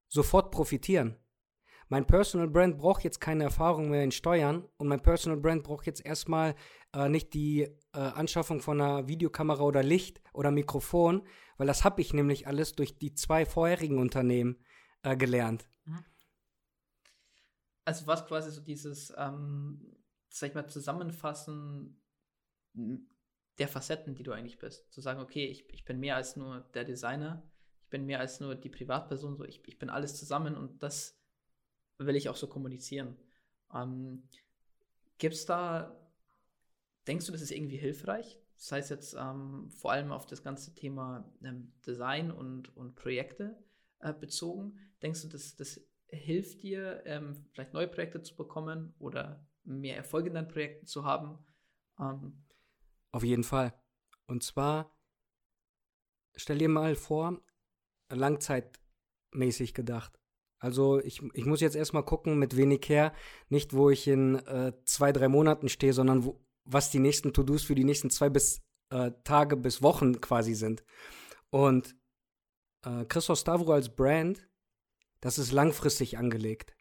sofort 0.09 0.51
profitieren. 0.51 1.17
Mein 1.89 2.07
Personal 2.07 2.49
Brand 2.49 2.79
braucht 2.79 3.05
jetzt 3.05 3.21
keine 3.21 3.45
Erfahrung 3.45 3.91
mehr 3.91 4.03
in 4.03 4.11
Steuern 4.11 4.67
und 4.79 4.89
mein 4.89 5.03
Personal 5.03 5.39
Brand 5.39 5.65
braucht 5.65 5.87
jetzt 5.87 6.05
erstmal 6.05 6.55
äh, 6.93 7.09
nicht 7.09 7.35
die 7.35 7.63
äh, 7.63 7.99
Anschaffung 7.99 8.61
von 8.61 8.81
einer 8.81 9.07
Videokamera 9.07 9.63
oder 9.63 9.83
Licht 9.83 10.21
oder 10.33 10.51
Mikrofon, 10.51 11.27
weil 11.57 11.67
das 11.67 11.85
habe 11.85 12.01
ich 12.01 12.15
nämlich 12.15 12.47
alles 12.47 12.73
durch 12.73 12.99
die 12.99 13.15
zwei 13.15 13.45
vorherigen 13.45 13.99
Unternehmen 13.99 14.65
äh, 15.03 15.17
gelernt. 15.17 15.69
Mhm. 15.85 16.05
Also 17.85 18.07
was 18.07 18.27
quasi 18.27 18.51
so 18.51 18.63
dieses 18.63 19.13
ähm, 19.17 19.95
sag 20.35 20.49
ich 20.49 20.55
mal, 20.55 20.67
Zusammenfassen 20.67 22.01
der 22.73 23.69
Facetten, 23.69 24.17
die 24.17 24.25
du 24.25 24.33
eigentlich 24.33 24.59
bist. 24.59 24.93
Zu 24.93 25.01
sagen, 25.01 25.21
okay, 25.21 25.47
ich, 25.47 25.69
ich 25.73 25.85
bin 25.85 26.01
mehr 26.01 26.17
als 26.17 26.35
nur 26.35 26.61
der 26.75 26.85
Designer, 26.85 27.49
ich 27.83 27.89
bin 27.89 28.05
mehr 28.05 28.19
als 28.19 28.41
nur 28.41 28.57
die 28.57 28.69
Privatperson, 28.69 29.37
so 29.37 29.45
ich, 29.45 29.63
ich 29.69 29.79
bin 29.79 29.91
alles 29.91 30.17
zusammen 30.17 30.57
und 30.57 30.83
das 30.83 31.21
will 31.99 32.17
ich 32.17 32.29
auch 32.29 32.35
so 32.35 32.49
kommunizieren. 32.49 33.17
Ähm, 33.73 34.29
Gibt 35.19 35.35
es 35.35 35.47
da, 35.47 35.97
denkst 37.07 37.27
du, 37.27 37.33
das 37.33 37.43
ist 37.43 37.53
irgendwie 37.53 37.77
hilfreich? 37.77 38.37
Das 38.57 38.73
heißt 38.73 38.91
jetzt 38.91 39.15
ähm, 39.15 39.71
vor 39.71 39.93
allem 39.93 40.11
auf 40.11 40.27
das 40.27 40.43
ganze 40.43 40.75
Thema 40.75 41.33
ähm, 41.45 41.73
Design 41.87 42.33
und, 42.33 42.77
und 42.77 42.97
Projekte 42.97 43.57
äh, 44.01 44.13
bezogen. 44.13 44.81
Denkst 45.01 45.23
du, 45.23 45.29
das, 45.29 45.55
das 45.55 45.81
hilft 46.09 46.65
dir, 46.65 47.03
ähm, 47.07 47.47
vielleicht 47.53 47.73
neue 47.73 47.89
Projekte 47.89 48.21
zu 48.23 48.35
bekommen 48.35 48.95
oder 48.99 49.47
mehr 49.65 49.97
Erfolg 49.97 50.27
in 50.27 50.35
deinen 50.35 50.49
Projekten 50.49 50.87
zu 50.87 51.05
haben. 51.05 51.39
Ähm, 51.99 52.45
Auf 53.13 53.25
jeden 53.25 53.45
Fall. 53.45 53.73
Und 54.27 54.43
zwar, 54.43 54.97
stell 56.37 56.59
dir 56.59 56.69
mal 56.69 56.95
vor, 56.95 57.41
langzeitmäßig 58.11 59.75
gedacht. 59.75 60.19
Also 60.59 61.01
ich, 61.01 61.23
ich 61.35 61.45
muss 61.45 61.61
jetzt 61.61 61.77
erstmal 61.77 62.05
gucken, 62.05 62.39
mit 62.39 62.57
wenig 62.57 62.89
her, 62.89 63.13
nicht 63.49 63.75
wo 63.75 63.91
ich 63.91 64.09
in 64.09 64.37
äh, 64.47 64.73
zwei, 64.85 65.13
drei 65.13 65.29
Monaten 65.29 65.69
stehe, 65.69 65.93
sondern 65.93 66.25
wo, 66.25 66.41
was 66.65 66.91
die 66.91 67.01
nächsten 67.01 67.33
To-Dos 67.33 67.63
für 67.63 67.75
die 67.75 67.85
nächsten 67.85 68.09
zwei 68.11 68.31
bis 68.31 68.63
äh, 68.91 69.13
Tage 69.25 69.57
bis 69.57 69.83
Wochen 69.83 70.21
quasi 70.21 70.55
sind. 70.55 70.83
Und 71.51 71.97
äh, 72.85 73.05
Christoph 73.05 73.39
Stavro 73.39 73.73
als 73.73 73.95
Brand, 73.95 74.49
das 75.21 75.39
ist 75.39 75.53
langfristig 75.53 76.17
angelegt 76.17 76.74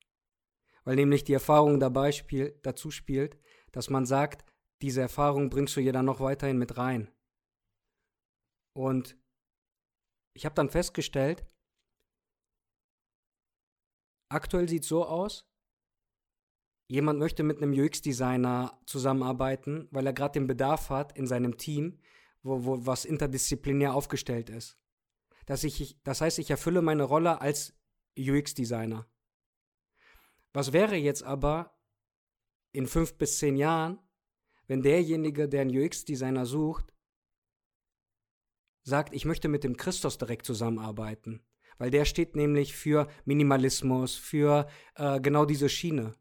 weil 0.83 0.95
nämlich 0.95 1.23
die 1.23 1.33
Erfahrung 1.33 1.79
dabei 1.79 2.11
spiel, 2.11 2.59
dazu 2.63 2.91
spielt, 2.91 3.37
dass 3.71 3.89
man 3.89 4.05
sagt, 4.05 4.45
diese 4.81 5.01
Erfahrung 5.01 5.49
bringst 5.49 5.75
du 5.75 5.81
dir 5.81 5.93
dann 5.93 6.05
noch 6.05 6.19
weiterhin 6.19 6.57
mit 6.57 6.77
rein. 6.77 7.11
Und 8.75 9.17
ich 10.35 10.45
habe 10.45 10.55
dann 10.55 10.69
festgestellt, 10.69 11.45
aktuell 14.29 14.67
sieht 14.67 14.83
es 14.83 14.89
so 14.89 15.05
aus, 15.05 15.47
jemand 16.89 17.19
möchte 17.19 17.43
mit 17.43 17.57
einem 17.57 17.71
UX-Designer 17.71 18.79
zusammenarbeiten, 18.85 19.87
weil 19.91 20.05
er 20.05 20.13
gerade 20.13 20.33
den 20.33 20.47
Bedarf 20.47 20.89
hat 20.89 21.17
in 21.17 21.27
seinem 21.27 21.57
Team, 21.57 21.99
wo, 22.41 22.65
wo 22.65 22.85
was 22.85 23.05
interdisziplinär 23.05 23.93
aufgestellt 23.93 24.49
ist. 24.49 24.77
Dass 25.45 25.63
ich, 25.63 26.01
das 26.03 26.21
heißt, 26.21 26.39
ich 26.39 26.49
erfülle 26.49 26.81
meine 26.81 27.03
Rolle 27.03 27.41
als 27.41 27.73
UX-Designer. 28.17 29.07
Was 30.53 30.71
wäre 30.71 30.95
jetzt 30.95 31.23
aber 31.23 31.75
in 32.71 32.87
fünf 32.87 33.17
bis 33.17 33.39
zehn 33.39 33.57
Jahren, 33.57 33.99
wenn 34.67 34.81
derjenige, 34.81 35.49
der 35.49 35.61
einen 35.61 35.77
UX-Designer 35.77 36.45
sucht, 36.45 36.93
sagt, 38.83 39.13
ich 39.13 39.25
möchte 39.25 39.47
mit 39.47 39.63
dem 39.63 39.77
Christos 39.77 40.17
direkt 40.17 40.45
zusammenarbeiten? 40.45 41.43
Weil 41.79 41.89
der 41.89 42.05
steht 42.05 42.35
nämlich 42.35 42.75
für 42.75 43.07
Minimalismus, 43.25 44.15
für 44.15 44.67
äh, 44.95 45.19
genau 45.19 45.45
diese 45.45 45.69
Schiene. 45.69 46.13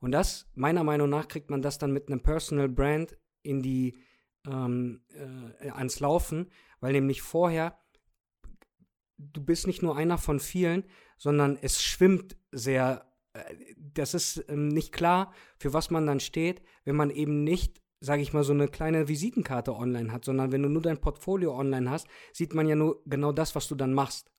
Und 0.00 0.12
das, 0.12 0.50
meiner 0.54 0.82
Meinung 0.82 1.10
nach, 1.10 1.28
kriegt 1.28 1.50
man 1.50 1.60
das 1.60 1.76
dann 1.78 1.92
mit 1.92 2.08
einem 2.08 2.22
Personal 2.22 2.68
Brand 2.68 3.18
in 3.42 3.62
die, 3.62 3.98
ähm, 4.46 5.04
äh, 5.10 5.70
ans 5.70 6.00
Laufen, 6.00 6.50
weil 6.80 6.92
nämlich 6.92 7.20
vorher, 7.20 7.78
du 9.18 9.44
bist 9.44 9.66
nicht 9.66 9.82
nur 9.82 9.96
einer 9.96 10.16
von 10.16 10.40
vielen, 10.40 10.84
sondern 11.18 11.58
es 11.60 11.82
schwimmt 11.82 12.36
sehr 12.52 13.07
das 13.76 14.14
ist 14.14 14.44
ähm, 14.48 14.68
nicht 14.68 14.92
klar, 14.92 15.32
für 15.58 15.72
was 15.72 15.90
man 15.90 16.06
dann 16.06 16.20
steht, 16.20 16.62
wenn 16.84 16.96
man 16.96 17.10
eben 17.10 17.44
nicht, 17.44 17.80
sage 18.00 18.22
ich 18.22 18.32
mal, 18.32 18.44
so 18.44 18.52
eine 18.52 18.68
kleine 18.68 19.08
Visitenkarte 19.08 19.74
online 19.74 20.12
hat, 20.12 20.24
sondern 20.24 20.52
wenn 20.52 20.62
du 20.62 20.68
nur 20.68 20.82
dein 20.82 21.00
Portfolio 21.00 21.56
online 21.56 21.90
hast, 21.90 22.06
sieht 22.32 22.54
man 22.54 22.68
ja 22.68 22.76
nur 22.76 23.02
genau 23.06 23.32
das, 23.32 23.54
was 23.54 23.68
du 23.68 23.74
dann 23.74 23.94
machst. 23.94 24.30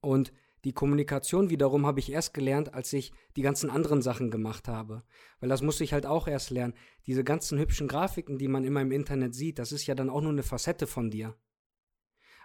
Und 0.00 0.32
die 0.64 0.72
Kommunikation 0.72 1.48
wiederum 1.48 1.86
habe 1.86 2.00
ich 2.00 2.12
erst 2.12 2.34
gelernt, 2.34 2.74
als 2.74 2.92
ich 2.92 3.12
die 3.36 3.42
ganzen 3.42 3.70
anderen 3.70 4.02
Sachen 4.02 4.30
gemacht 4.30 4.68
habe. 4.68 5.02
Weil 5.40 5.48
das 5.48 5.62
musste 5.62 5.84
ich 5.84 5.94
halt 5.94 6.04
auch 6.04 6.28
erst 6.28 6.50
lernen. 6.50 6.74
Diese 7.06 7.24
ganzen 7.24 7.58
hübschen 7.58 7.88
Grafiken, 7.88 8.36
die 8.36 8.48
man 8.48 8.64
immer 8.64 8.82
im 8.82 8.92
Internet 8.92 9.34
sieht, 9.34 9.58
das 9.58 9.72
ist 9.72 9.86
ja 9.86 9.94
dann 9.94 10.10
auch 10.10 10.20
nur 10.20 10.32
eine 10.32 10.42
Facette 10.42 10.86
von 10.86 11.10
dir 11.10 11.34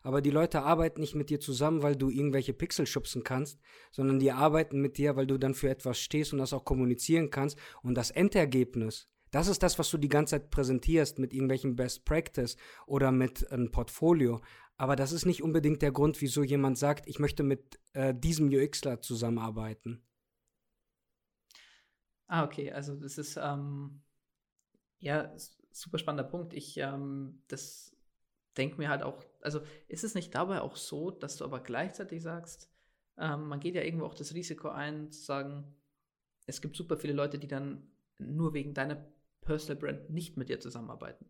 aber 0.05 0.21
die 0.21 0.29
Leute 0.29 0.61
arbeiten 0.61 1.01
nicht 1.01 1.15
mit 1.15 1.31
dir 1.31 1.39
zusammen, 1.39 1.81
weil 1.81 1.95
du 1.95 2.11
irgendwelche 2.11 2.53
Pixel 2.53 2.85
schubsen 2.85 3.23
kannst, 3.23 3.59
sondern 3.91 4.19
die 4.19 4.31
arbeiten 4.31 4.79
mit 4.79 4.99
dir, 4.99 5.15
weil 5.15 5.25
du 5.25 5.39
dann 5.39 5.55
für 5.55 5.67
etwas 5.67 5.97
stehst 5.97 6.31
und 6.31 6.37
das 6.37 6.53
auch 6.53 6.63
kommunizieren 6.63 7.31
kannst. 7.31 7.57
Und 7.81 7.95
das 7.95 8.11
Endergebnis, 8.11 9.09
das 9.31 9.47
ist 9.47 9.63
das, 9.63 9.79
was 9.79 9.89
du 9.89 9.97
die 9.97 10.07
ganze 10.07 10.35
Zeit 10.35 10.51
präsentierst 10.51 11.17
mit 11.17 11.33
irgendwelchen 11.33 11.75
Best 11.75 12.05
Practice 12.05 12.55
oder 12.85 13.11
mit 13.11 13.51
einem 13.51 13.71
Portfolio. 13.71 14.41
Aber 14.77 14.95
das 14.95 15.11
ist 15.11 15.25
nicht 15.25 15.41
unbedingt 15.41 15.81
der 15.81 15.91
Grund, 15.91 16.21
wieso 16.21 16.43
jemand 16.43 16.77
sagt, 16.77 17.07
ich 17.07 17.17
möchte 17.17 17.41
mit 17.41 17.79
äh, 17.93 18.13
diesem 18.13 18.49
UXler 18.49 19.01
zusammenarbeiten. 19.01 20.03
Ah, 22.27 22.43
okay. 22.43 22.71
Also 22.71 22.95
das 22.95 23.17
ist 23.17 23.37
ähm, 23.41 24.03
ja 24.99 25.33
super 25.71 25.97
spannender 25.97 26.29
Punkt. 26.29 26.53
Ich 26.53 26.77
ähm, 26.77 27.41
das 27.47 27.94
denke 28.57 28.77
mir 28.77 28.89
halt 28.89 29.03
auch, 29.03 29.23
also 29.41 29.61
ist 29.87 30.03
es 30.03 30.15
nicht 30.15 30.33
dabei 30.33 30.61
auch 30.61 30.75
so, 30.75 31.11
dass 31.11 31.37
du 31.37 31.45
aber 31.45 31.59
gleichzeitig 31.59 32.21
sagst, 32.21 32.71
ähm, 33.17 33.47
man 33.47 33.59
geht 33.59 33.75
ja 33.75 33.83
irgendwo 33.83 34.05
auch 34.05 34.15
das 34.15 34.33
Risiko 34.33 34.69
ein, 34.69 35.11
zu 35.11 35.21
sagen, 35.23 35.75
es 36.47 36.61
gibt 36.61 36.75
super 36.75 36.97
viele 36.97 37.13
Leute, 37.13 37.39
die 37.39 37.47
dann 37.47 37.91
nur 38.17 38.53
wegen 38.53 38.73
deiner 38.73 39.05
Personal 39.41 39.77
Brand 39.77 40.09
nicht 40.09 40.37
mit 40.37 40.49
dir 40.49 40.59
zusammenarbeiten. 40.59 41.25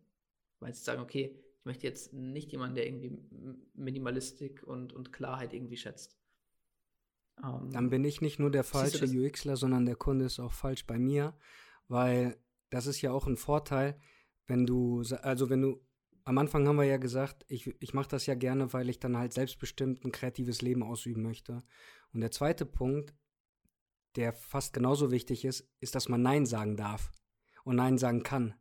Weil 0.60 0.74
sie 0.74 0.82
sagen, 0.82 1.02
okay, 1.02 1.38
ich 1.58 1.64
möchte 1.64 1.86
jetzt 1.86 2.12
nicht 2.12 2.52
jemanden, 2.52 2.76
der 2.76 2.86
irgendwie 2.86 3.18
Minimalistik 3.74 4.62
und, 4.62 4.92
und 4.92 5.12
Klarheit 5.12 5.52
irgendwie 5.52 5.76
schätzt. 5.76 6.18
Ähm, 7.42 7.70
dann 7.70 7.90
bin 7.90 8.04
ich 8.04 8.20
nicht 8.20 8.38
nur 8.38 8.50
der 8.50 8.64
falsche 8.64 9.04
UXler, 9.04 9.56
sondern 9.56 9.84
der 9.84 9.96
Kunde 9.96 10.24
ist 10.24 10.40
auch 10.40 10.52
falsch 10.52 10.86
bei 10.86 10.98
mir, 10.98 11.36
weil 11.88 12.38
das 12.70 12.86
ist 12.86 13.02
ja 13.02 13.12
auch 13.12 13.26
ein 13.26 13.36
Vorteil, 13.36 14.00
wenn 14.46 14.66
du, 14.66 15.02
also 15.22 15.50
wenn 15.50 15.62
du 15.62 15.80
am 16.26 16.38
Anfang 16.38 16.66
haben 16.66 16.76
wir 16.76 16.84
ja 16.84 16.96
gesagt, 16.96 17.44
ich, 17.48 17.80
ich 17.80 17.94
mache 17.94 18.08
das 18.08 18.26
ja 18.26 18.34
gerne, 18.34 18.72
weil 18.72 18.88
ich 18.88 18.98
dann 18.98 19.16
halt 19.16 19.32
selbstbestimmt 19.32 20.04
ein 20.04 20.10
kreatives 20.10 20.60
Leben 20.60 20.82
ausüben 20.82 21.22
möchte. 21.22 21.62
Und 22.12 22.20
der 22.20 22.32
zweite 22.32 22.66
Punkt, 22.66 23.14
der 24.16 24.32
fast 24.32 24.72
genauso 24.72 25.12
wichtig 25.12 25.44
ist, 25.44 25.70
ist, 25.78 25.94
dass 25.94 26.08
man 26.08 26.22
Nein 26.22 26.44
sagen 26.44 26.76
darf 26.76 27.12
und 27.62 27.76
Nein 27.76 27.96
sagen 27.96 28.24
kann. 28.24 28.54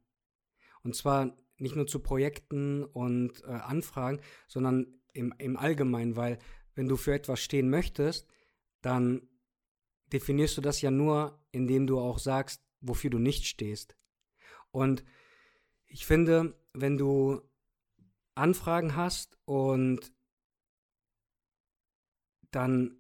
Und 0.84 0.96
zwar 0.96 1.36
nicht 1.58 1.76
nur 1.76 1.88
zu 1.88 2.02
Projekten 2.02 2.84
und 2.84 3.44
äh, 3.46 3.48
Anfragen, 3.48 4.22
sondern 4.48 5.02
im, 5.14 5.34
im 5.40 5.58
Allgemeinen, 5.58 6.16
weil 6.16 6.38
wenn 6.76 6.88
du 6.88 6.98
für 6.98 7.16
etwas 7.16 7.40
stehen 7.40 7.72
möchtest, 7.72 8.28
dann 8.82 9.28
definierst 10.14 10.56
du 10.56 10.62
das 10.62 10.82
ja 10.82 10.92
nur, 10.92 11.44
indem 11.52 11.88
du 11.88 11.98
auch 11.98 12.20
sagst, 12.20 12.62
wofür 12.80 13.10
du 13.10 13.18
nicht 13.18 13.48
stehst. 13.48 13.98
Und 14.70 15.04
ich 15.88 16.06
finde, 16.06 16.56
wenn 16.74 16.98
du 16.98 17.42
Anfragen 18.36 18.96
hast 18.96 19.38
und 19.46 20.14
dann 22.52 23.00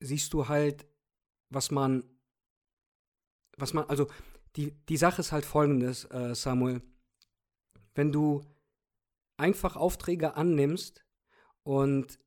siehst 0.00 0.32
du 0.32 0.48
halt, 0.48 0.86
was 1.50 1.70
man, 1.70 2.04
was 3.56 3.72
man, 3.72 3.84
also 3.86 4.06
die, 4.56 4.72
die 4.86 4.96
Sache 4.96 5.20
ist 5.20 5.32
halt 5.32 5.44
folgendes, 5.44 6.04
äh, 6.06 6.34
Samuel. 6.34 6.82
Wenn 7.94 8.12
du 8.12 8.42
einfach 9.36 9.76
Aufträge 9.76 10.36
annimmst 10.36 11.04
und 11.62 12.18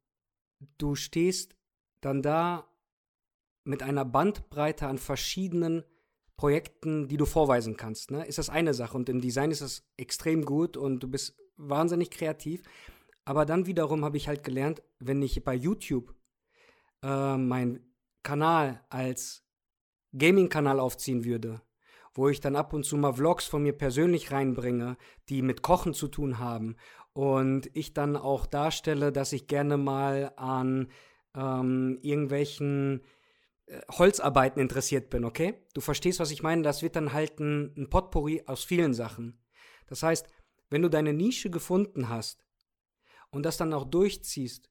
du 0.77 0.95
stehst 0.95 1.55
dann 2.01 2.21
da 2.21 2.67
mit 3.63 3.83
einer 3.83 4.05
Bandbreite 4.05 4.87
an 4.87 4.97
verschiedenen 4.97 5.83
Projekten, 6.37 7.07
die 7.07 7.17
du 7.17 7.25
vorweisen 7.25 7.77
kannst, 7.77 8.11
ne, 8.11 8.25
ist 8.25 8.37
das 8.37 8.49
eine 8.49 8.73
Sache. 8.73 8.95
Und 8.95 9.09
im 9.09 9.21
Design 9.21 9.51
ist 9.51 9.61
das 9.61 9.83
extrem 9.97 10.45
gut 10.45 10.77
und 10.77 11.01
du 11.01 11.07
bist 11.09 11.37
wahnsinnig 11.57 12.11
kreativ. 12.11 12.63
Aber 13.25 13.45
dann 13.45 13.65
wiederum 13.65 14.05
habe 14.05 14.17
ich 14.17 14.27
halt 14.27 14.43
gelernt, 14.43 14.81
wenn 14.99 15.21
ich 15.21 15.43
bei 15.43 15.53
YouTube 15.53 16.15
äh, 17.03 17.37
meinen 17.37 17.93
Kanal 18.23 18.83
als 18.89 19.43
Gaming-Kanal 20.17 20.79
aufziehen 20.79 21.25
würde, 21.25 21.61
wo 22.13 22.29
ich 22.29 22.39
dann 22.39 22.55
ab 22.55 22.73
und 22.73 22.83
zu 22.83 22.97
mal 22.97 23.13
Vlogs 23.13 23.45
von 23.45 23.63
mir 23.63 23.73
persönlich 23.73 24.31
reinbringe, 24.31 24.97
die 25.29 25.41
mit 25.41 25.61
Kochen 25.61 25.93
zu 25.93 26.07
tun 26.07 26.39
haben 26.39 26.77
und 27.13 27.69
ich 27.73 27.93
dann 27.93 28.15
auch 28.15 28.45
darstelle, 28.45 29.11
dass 29.11 29.33
ich 29.33 29.47
gerne 29.47 29.77
mal 29.77 30.31
an 30.35 30.89
ähm, 31.35 31.99
irgendwelchen 32.01 33.03
äh, 33.65 33.81
Holzarbeiten 33.91 34.61
interessiert 34.61 35.09
bin, 35.09 35.25
okay? 35.25 35.55
Du 35.73 35.81
verstehst, 35.81 36.19
was 36.19 36.31
ich 36.31 36.43
meine? 36.43 36.61
Das 36.61 36.81
wird 36.81 36.95
dann 36.95 37.13
halt 37.13 37.39
ein, 37.39 37.73
ein 37.77 37.89
Potpourri 37.89 38.43
aus 38.45 38.63
vielen 38.63 38.93
Sachen. 38.93 39.39
Das 39.87 40.03
heißt, 40.03 40.27
wenn 40.69 40.81
du 40.81 40.89
deine 40.89 41.13
Nische 41.13 41.49
gefunden 41.49 42.09
hast 42.09 42.45
und 43.29 43.43
das 43.43 43.57
dann 43.57 43.73
auch 43.73 43.85
durchziehst, 43.85 44.69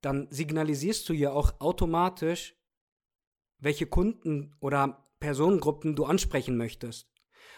dann 0.00 0.28
signalisierst 0.30 1.08
du 1.08 1.12
ja 1.12 1.32
auch 1.32 1.60
automatisch, 1.60 2.56
welche 3.58 3.86
Kunden 3.86 4.54
oder 4.60 5.10
Personengruppen 5.20 5.96
du 5.96 6.04
ansprechen 6.04 6.56
möchtest. 6.56 7.10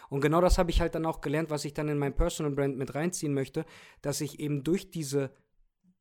Und 0.09 0.21
genau 0.21 0.41
das 0.41 0.57
habe 0.57 0.71
ich 0.71 0.81
halt 0.81 0.95
dann 0.95 1.05
auch 1.05 1.21
gelernt, 1.21 1.49
was 1.49 1.65
ich 1.65 1.73
dann 1.73 1.87
in 1.87 1.97
mein 1.97 2.15
Personal 2.15 2.51
Brand 2.51 2.77
mit 2.77 2.95
reinziehen 2.95 3.33
möchte, 3.33 3.65
dass 4.01 4.21
ich 4.21 4.39
eben 4.39 4.63
durch 4.63 4.91
diese 4.91 5.31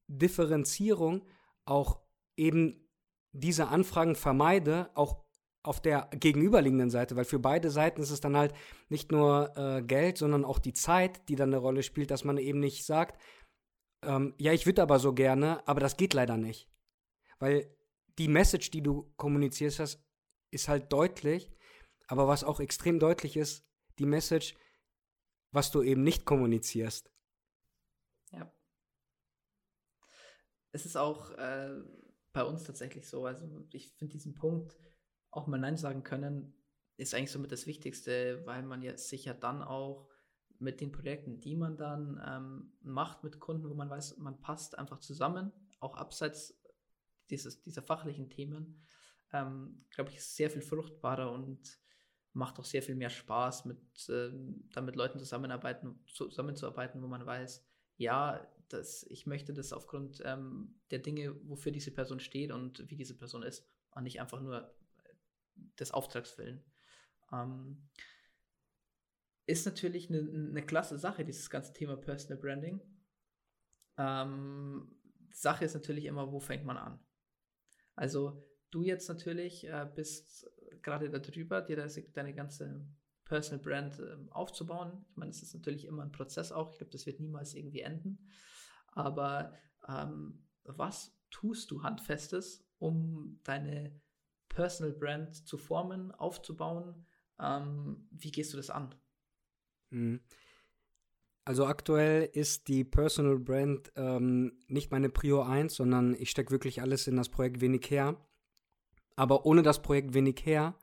Differenzierung 0.09 1.25
auch 1.65 2.01
eben 2.37 2.89
diese 3.33 3.69
Anfragen 3.69 4.17
vermeide, 4.17 4.91
auch 4.95 5.25
auf 5.63 5.81
der 5.81 6.09
gegenüberliegenden 6.13 6.91
Seite, 6.91 7.17
weil 7.17 7.25
für 7.25 7.39
beide 7.39 7.71
Seiten 7.71 8.01
ist 8.01 8.11
es 8.11 8.21
dann 8.21 8.37
halt 8.37 8.55
nicht 8.89 9.13
nur 9.13 9.57
äh, 9.57 9.83
Geld, 9.83 10.17
sondern 10.17 10.45
auch 10.45 10.59
die 10.59 10.73
Zeit, 10.73 11.29
die 11.29 11.37
dann 11.37 11.51
eine 11.51 11.59
Rolle 11.59 11.83
spielt, 11.83 12.11
dass 12.11 12.25
man 12.25 12.39
eben 12.39 12.61
nicht 12.61 12.85
sagt, 12.87 13.21
ähm, 14.03 14.35
ja, 14.39 14.53
ich 14.53 14.65
würde 14.65 14.83
aber 14.83 14.99
so 14.99 15.13
gerne, 15.13 15.67
aber 15.69 15.81
das 15.81 15.97
geht 15.97 16.15
leider 16.15 16.39
nicht. 16.39 16.71
Weil 17.39 17.75
die 18.19 18.29
Message, 18.29 18.71
die 18.71 18.83
du 18.83 19.13
kommunizierst 19.17 19.81
hast, 19.81 20.03
ist 20.51 20.69
halt 20.69 20.93
deutlich, 20.93 21.53
aber 22.07 22.27
was 22.27 22.43
auch 22.43 22.61
extrem 22.61 22.99
deutlich 22.99 23.37
ist, 23.37 23.65
die 23.99 24.07
Message, 24.07 24.57
was 25.53 25.71
du 25.71 25.83
eben 25.83 26.03
nicht 26.03 26.25
kommunizierst. 26.25 27.11
Ja. 28.33 28.51
Es 30.73 30.87
ist 30.87 30.97
auch 30.97 31.31
äh, 31.33 31.83
bei 32.33 32.45
uns 32.45 32.65
tatsächlich 32.65 33.09
so, 33.09 33.27
also 33.27 33.47
ich 33.73 33.93
finde 33.93 34.13
diesen 34.13 34.35
Punkt, 34.35 34.79
auch 35.31 35.47
mal 35.47 35.59
Nein 35.59 35.77
sagen 35.77 36.03
können, 36.03 36.55
ist 36.97 37.15
eigentlich 37.15 37.33
somit 37.33 37.53
das 37.53 37.67
Wichtigste, 37.67 38.45
weil 38.47 38.63
man 38.63 38.83
ja 38.83 38.97
sicher 38.97 39.35
dann 39.35 39.63
auch 39.63 40.09
mit 40.59 40.81
den 40.81 40.93
Projekten, 40.93 41.41
die 41.41 41.57
man 41.57 41.77
dann 41.77 42.21
ähm, 42.27 42.73
macht 42.83 43.25
mit 43.25 43.41
Kunden, 43.41 43.69
wo 43.71 43.75
man 43.75 43.89
weiß, 43.89 44.19
man 44.19 44.41
passt 44.41 44.79
einfach 44.79 44.99
zusammen, 44.99 45.53
auch 45.81 45.97
abseits 45.97 46.61
dieses, 47.31 47.63
dieser 47.63 47.83
fachlichen 47.83 48.29
Themen, 48.29 48.83
ähm, 49.33 49.87
glaube 49.91 50.11
ich, 50.11 50.17
ist 50.17 50.37
sehr 50.37 50.51
viel 50.51 50.61
fruchtbarer 50.61 51.33
und 51.33 51.79
macht 52.33 52.59
auch 52.59 52.65
sehr 52.65 52.83
viel 52.83 52.95
mehr 52.95 53.11
Spaß, 53.11 53.65
mit, 53.65 53.81
ähm, 54.09 54.69
dann 54.73 54.85
mit 54.85 54.97
Leuten 54.97 55.19
zusammenarbeiten, 55.19 56.05
zusammenzuarbeiten, 56.07 57.03
wo 57.03 57.07
man 57.07 57.25
weiß, 57.25 57.65
ja, 57.97 58.47
das, 58.69 59.05
ich 59.05 59.27
möchte 59.27 59.53
das 59.53 59.73
aufgrund 59.73 60.23
ähm, 60.25 60.81
der 60.91 61.01
Dinge, 61.01 61.35
wofür 61.49 61.73
diese 61.73 61.91
Person 61.91 62.21
steht 62.21 62.53
und 62.53 62.89
wie 62.91 62.97
diese 62.97 63.17
Person 63.17 63.43
ist, 63.43 63.67
und 63.93 64.05
nicht 64.05 64.21
einfach 64.21 64.41
nur 64.41 64.73
des 65.79 65.93
Auftrags 65.93 66.39
willen. 66.39 66.65
Ähm, 67.33 67.89
ist 69.47 69.67
natürlich 69.67 70.09
eine, 70.09 70.21
eine 70.21 70.65
klasse 70.65 70.99
Sache, 70.99 71.25
dieses 71.25 71.51
ganze 71.51 71.73
Thema 71.73 71.97
Personal 71.97 72.39
Branding. 72.39 72.81
Ähm, 73.99 74.97
Sache 75.33 75.65
ist 75.65 75.75
natürlich 75.75 76.05
immer, 76.05 76.31
wo 76.33 76.41
fängt 76.41 76.65
man 76.65 76.77
an? 76.77 77.01
Also 77.95 78.47
du 78.71 78.83
jetzt 78.83 79.09
natürlich 79.09 79.67
äh, 79.67 79.89
bist 79.95 80.51
gerade 80.83 81.11
darüber, 81.11 81.61
dir 81.61 81.77
das, 81.77 81.99
deine 82.13 82.35
ganze 82.35 82.87
Personal 83.25 83.63
Brand 83.63 83.99
äh, 83.99 84.17
aufzubauen. 84.31 85.05
Ich 85.11 85.17
meine, 85.17 85.31
es 85.31 85.43
ist 85.43 85.55
natürlich 85.55 85.85
immer 85.85 86.03
ein 86.03 86.13
Prozess 86.13 86.53
auch. 86.53 86.73
Ich 86.73 86.79
glaube, 86.79 86.93
das 86.93 87.07
wird 87.07 87.21
niemals 87.21 87.55
irgendwie 87.55 87.81
enden. 87.81 88.27
Aber 88.89 89.55
ähm, 89.89 90.47
was 90.65 91.17
tust 91.31 91.71
du 91.71 91.83
Handfestes, 91.83 92.67
um 92.79 93.41
deine 93.45 94.01
Personal 94.51 94.93
Brand 94.93 95.35
zu 95.47 95.57
formen, 95.57 96.13
aufzubauen? 96.13 97.07
Ähm, 97.41 98.09
wie 98.11 98.31
gehst 98.31 98.53
du 98.53 98.59
das 98.59 98.69
an? 98.69 98.95
Mhm. 99.91 100.21
Also 101.45 101.65
aktuell 101.67 102.29
ist 102.33 102.69
die 102.69 102.85
Personal 102.85 103.39
Brand 103.39 103.91
ähm, 103.97 104.53
nicht 104.69 104.91
meine 104.91 105.09
Prio 105.09 105.43
1, 105.43 105.75
sondern 105.75 106.15
ich 106.15 106.31
stecke 106.31 106.51
wirklich 106.51 106.83
alles 106.83 107.07
in 107.07 107.17
das 107.17 107.31
Projekt 107.31 107.61
wenig 107.61 107.91
her. 107.91 108.17
Aber 109.17 109.47
ohne 109.47 109.63
das 109.63 109.83
Projekt 109.83 110.15
wenig 110.15 110.45
her 110.45 110.75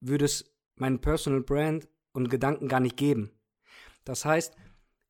würde 0.00 0.24
es 0.24 0.44
meinen 0.76 1.00
Personal 1.00 1.42
Brand 1.42 1.88
und 2.12 2.30
Gedanken 2.30 2.68
gar 2.68 2.80
nicht 2.80 2.96
geben. 2.96 3.32
Das 4.04 4.24
heißt, 4.24 4.56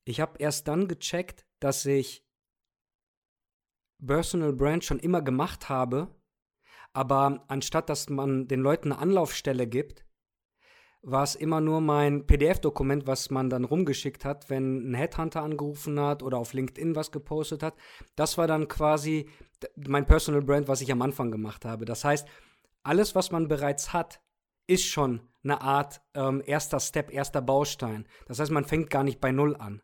ich 0.04 0.20
habe 0.20 0.38
erst 0.38 0.68
dann 0.68 0.88
gecheckt, 0.88 1.46
dass 1.60 1.86
ich 1.86 2.26
Personal 4.04 4.52
Brand 4.52 4.84
schon 4.84 4.98
immer 4.98 5.22
gemacht 5.22 5.68
habe, 5.68 6.14
aber 6.92 7.44
anstatt 7.48 7.88
dass 7.88 8.08
man 8.08 8.48
den 8.48 8.60
Leuten 8.60 8.92
eine 8.92 9.00
Anlaufstelle 9.00 9.66
gibt, 9.66 10.04
war 11.02 11.24
es 11.24 11.34
immer 11.34 11.60
nur 11.60 11.80
mein 11.80 12.26
PDF-Dokument, 12.26 13.06
was 13.08 13.30
man 13.30 13.50
dann 13.50 13.64
rumgeschickt 13.64 14.24
hat, 14.24 14.48
wenn 14.50 14.90
ein 14.90 14.94
Headhunter 14.94 15.42
angerufen 15.42 15.98
hat 15.98 16.22
oder 16.22 16.38
auf 16.38 16.52
LinkedIn 16.52 16.94
was 16.94 17.10
gepostet 17.10 17.62
hat. 17.62 17.74
Das 18.14 18.38
war 18.38 18.46
dann 18.46 18.68
quasi 18.68 19.28
mein 19.76 20.06
Personal 20.06 20.42
Brand, 20.42 20.68
was 20.68 20.80
ich 20.80 20.92
am 20.92 21.02
Anfang 21.02 21.32
gemacht 21.32 21.64
habe. 21.64 21.84
Das 21.84 22.04
heißt, 22.04 22.28
alles, 22.84 23.16
was 23.16 23.32
man 23.32 23.48
bereits 23.48 23.92
hat, 23.92 24.20
ist 24.68 24.84
schon 24.84 25.20
eine 25.42 25.60
Art 25.60 26.00
ähm, 26.14 26.40
erster 26.46 26.78
Step, 26.78 27.12
erster 27.12 27.42
Baustein. 27.42 28.06
Das 28.26 28.38
heißt, 28.38 28.52
man 28.52 28.64
fängt 28.64 28.90
gar 28.90 29.02
nicht 29.02 29.20
bei 29.20 29.32
Null 29.32 29.56
an. 29.56 29.82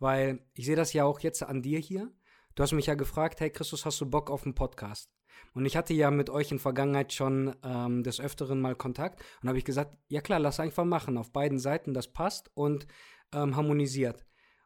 Weil 0.00 0.44
ich 0.54 0.66
sehe 0.66 0.76
das 0.76 0.92
ja 0.92 1.04
auch 1.04 1.20
jetzt 1.20 1.42
an 1.42 1.62
dir 1.62 1.78
hier. 1.78 2.10
Du 2.56 2.62
hast 2.64 2.72
mich 2.72 2.86
ja 2.86 2.94
gefragt, 2.94 3.40
hey 3.40 3.50
Christus, 3.50 3.84
hast 3.86 4.00
du 4.00 4.06
Bock 4.06 4.30
auf 4.30 4.44
einen 4.44 4.54
Podcast? 4.54 5.10
Und 5.52 5.66
ich 5.66 5.76
hatte 5.76 5.94
ja 5.94 6.10
mit 6.10 6.30
euch 6.30 6.52
in 6.52 6.58
Vergangenheit 6.58 7.12
schon 7.12 7.54
ähm, 7.64 8.02
des 8.02 8.20
Öfteren 8.20 8.60
mal 8.60 8.76
Kontakt 8.76 9.22
und 9.42 9.48
habe 9.48 9.58
ich 9.58 9.64
gesagt, 9.64 9.96
ja 10.08 10.20
klar, 10.20 10.38
lass 10.38 10.60
einfach 10.60 10.84
machen. 10.84 11.16
Auf 11.16 11.32
beiden 11.32 11.58
Seiten, 11.58 11.92
das 11.92 12.12
passt 12.12 12.50
und 12.54 12.86
ähm, 13.32 13.56
harmonisiert. 13.56 14.24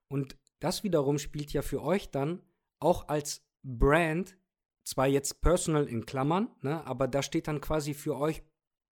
Und 0.09 0.37
das 0.61 0.85
wiederum 0.85 1.19
spielt 1.19 1.53
ja 1.53 1.63
für 1.63 1.83
euch 1.83 2.11
dann 2.11 2.43
auch 2.81 3.09
als 3.09 3.47
Brand, 3.63 4.37
zwar 4.85 5.07
jetzt 5.07 5.41
personal 5.41 5.87
in 5.87 6.05
Klammern, 6.05 6.49
ne, 6.61 6.87
aber 6.87 7.09
da 7.09 7.23
steht 7.23 7.49
dann 7.49 7.61
quasi 7.61 7.95
für 7.95 8.17
euch 8.19 8.43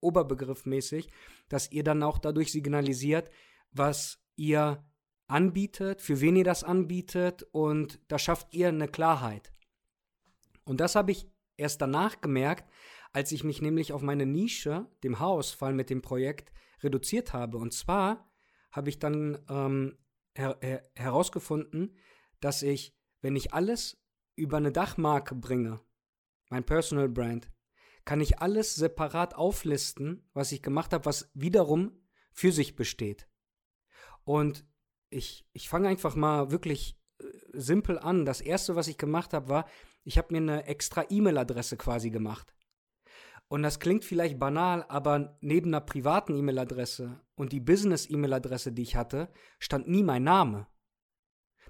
oberbegriffmäßig, 0.00 1.10
dass 1.48 1.70
ihr 1.70 1.84
dann 1.84 2.02
auch 2.02 2.18
dadurch 2.18 2.50
signalisiert, 2.50 3.30
was 3.70 4.18
ihr 4.36 4.82
anbietet, 5.28 6.00
für 6.02 6.20
wen 6.20 6.36
ihr 6.36 6.44
das 6.44 6.64
anbietet 6.64 7.46
und 7.52 8.00
da 8.08 8.18
schafft 8.18 8.52
ihr 8.54 8.68
eine 8.68 8.88
Klarheit. 8.88 9.52
Und 10.64 10.80
das 10.80 10.94
habe 10.94 11.12
ich 11.12 11.31
erst 11.56 11.80
danach 11.80 12.20
gemerkt, 12.20 12.70
als 13.12 13.32
ich 13.32 13.44
mich 13.44 13.60
nämlich 13.60 13.92
auf 13.92 14.02
meine 14.02 14.26
Nische, 14.26 14.86
dem 15.02 15.18
Haarausfall 15.18 15.74
mit 15.74 15.90
dem 15.90 16.02
Projekt, 16.02 16.52
reduziert 16.82 17.32
habe. 17.32 17.58
Und 17.58 17.72
zwar 17.72 18.30
habe 18.70 18.88
ich 18.88 18.98
dann 18.98 19.38
ähm, 19.48 19.98
her 20.34 20.58
her 20.60 20.82
herausgefunden, 20.94 21.96
dass 22.40 22.62
ich, 22.62 22.96
wenn 23.20 23.36
ich 23.36 23.52
alles 23.52 24.02
über 24.34 24.56
eine 24.56 24.72
Dachmarke 24.72 25.34
bringe, 25.34 25.80
mein 26.48 26.64
Personal 26.64 27.08
Brand, 27.08 27.50
kann 28.04 28.20
ich 28.20 28.40
alles 28.40 28.74
separat 28.74 29.34
auflisten, 29.34 30.28
was 30.32 30.52
ich 30.52 30.62
gemacht 30.62 30.92
habe, 30.92 31.04
was 31.04 31.30
wiederum 31.34 32.02
für 32.32 32.50
sich 32.50 32.74
besteht. 32.74 33.28
Und 34.24 34.66
ich, 35.10 35.46
ich 35.52 35.68
fange 35.68 35.88
einfach 35.88 36.16
mal 36.16 36.50
wirklich 36.50 36.98
äh, 37.18 37.24
simpel 37.52 37.98
an. 37.98 38.24
Das 38.24 38.40
erste, 38.40 38.74
was 38.74 38.88
ich 38.88 38.98
gemacht 38.98 39.32
habe, 39.34 39.48
war, 39.48 39.68
ich 40.04 40.18
habe 40.18 40.28
mir 40.32 40.38
eine 40.38 40.66
extra 40.66 41.04
E-Mail-Adresse 41.08 41.76
quasi 41.76 42.10
gemacht. 42.10 42.54
Und 43.48 43.62
das 43.62 43.80
klingt 43.80 44.04
vielleicht 44.04 44.38
banal, 44.38 44.84
aber 44.88 45.36
neben 45.42 45.68
einer 45.68 45.82
privaten 45.82 46.34
E-Mail-Adresse 46.34 47.20
und 47.34 47.52
die 47.52 47.60
Business-E-Mail-Adresse, 47.60 48.72
die 48.72 48.82
ich 48.82 48.96
hatte, 48.96 49.28
stand 49.58 49.88
nie 49.88 50.02
mein 50.02 50.24
Name. 50.24 50.66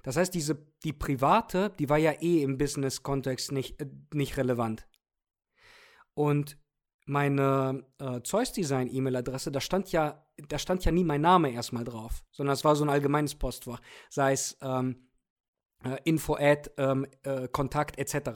Das 0.03 0.17
heißt, 0.17 0.33
diese, 0.33 0.65
die 0.83 0.93
private, 0.93 1.71
die 1.79 1.89
war 1.89 1.97
ja 1.97 2.11
eh 2.21 2.41
im 2.41 2.57
Business-Kontext 2.57 3.51
nicht, 3.51 3.81
äh, 3.81 3.89
nicht 4.13 4.37
relevant. 4.37 4.87
Und 6.13 6.57
meine 7.05 7.85
äh, 7.99 8.21
Zeus 8.23 8.53
Design 8.53 8.89
E-Mail-Adresse, 8.89 9.51
da 9.51 9.59
stand 9.59 9.91
ja, 9.91 10.25
da 10.47 10.57
stand 10.57 10.85
ja 10.85 10.91
nie 10.91 11.03
mein 11.03 11.21
Name 11.21 11.51
erstmal 11.51 11.83
drauf, 11.83 12.23
sondern 12.31 12.53
es 12.53 12.63
war 12.63 12.75
so 12.75 12.85
ein 12.85 12.89
allgemeines 12.89 13.35
Postfach, 13.35 13.81
sei 14.09 14.31
es 14.33 14.57
ähm, 14.61 15.09
äh, 15.83 15.97
Info 16.03 16.35
Ad, 16.35 16.71
ähm, 16.77 17.05
äh, 17.23 17.47
Kontakt 17.47 17.97
etc. 17.97 18.29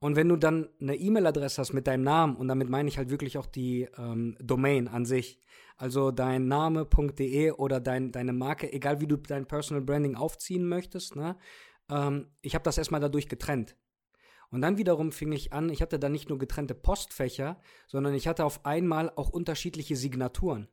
Und 0.00 0.14
wenn 0.14 0.28
du 0.28 0.36
dann 0.36 0.68
eine 0.80 0.94
E-Mail-Adresse 0.94 1.60
hast 1.60 1.72
mit 1.72 1.86
deinem 1.86 2.04
Namen, 2.04 2.36
und 2.36 2.48
damit 2.48 2.68
meine 2.68 2.88
ich 2.88 2.98
halt 2.98 3.10
wirklich 3.10 3.36
auch 3.36 3.46
die 3.46 3.88
ähm, 3.98 4.36
Domain 4.40 4.86
an 4.86 5.04
sich, 5.04 5.40
also 5.76 6.10
dein 6.10 6.46
Name.de 6.46 7.52
oder 7.52 7.80
dein, 7.80 8.12
deine 8.12 8.32
Marke, 8.32 8.72
egal 8.72 9.00
wie 9.00 9.06
du 9.06 9.16
dein 9.16 9.46
Personal 9.46 9.82
Branding 9.82 10.14
aufziehen 10.14 10.68
möchtest, 10.68 11.16
ne? 11.16 11.36
Ähm, 11.90 12.28
ich 12.42 12.54
habe 12.54 12.64
das 12.64 12.78
erstmal 12.78 13.00
dadurch 13.00 13.28
getrennt. 13.28 13.76
Und 14.50 14.62
dann 14.62 14.78
wiederum 14.78 15.12
fing 15.12 15.32
ich 15.32 15.52
an, 15.52 15.68
ich 15.68 15.82
hatte 15.82 15.98
da 15.98 16.08
nicht 16.08 16.28
nur 16.28 16.38
getrennte 16.38 16.74
Postfächer, 16.74 17.60
sondern 17.86 18.14
ich 18.14 18.26
hatte 18.26 18.44
auf 18.44 18.64
einmal 18.64 19.12
auch 19.14 19.30
unterschiedliche 19.30 19.96
Signaturen 19.96 20.68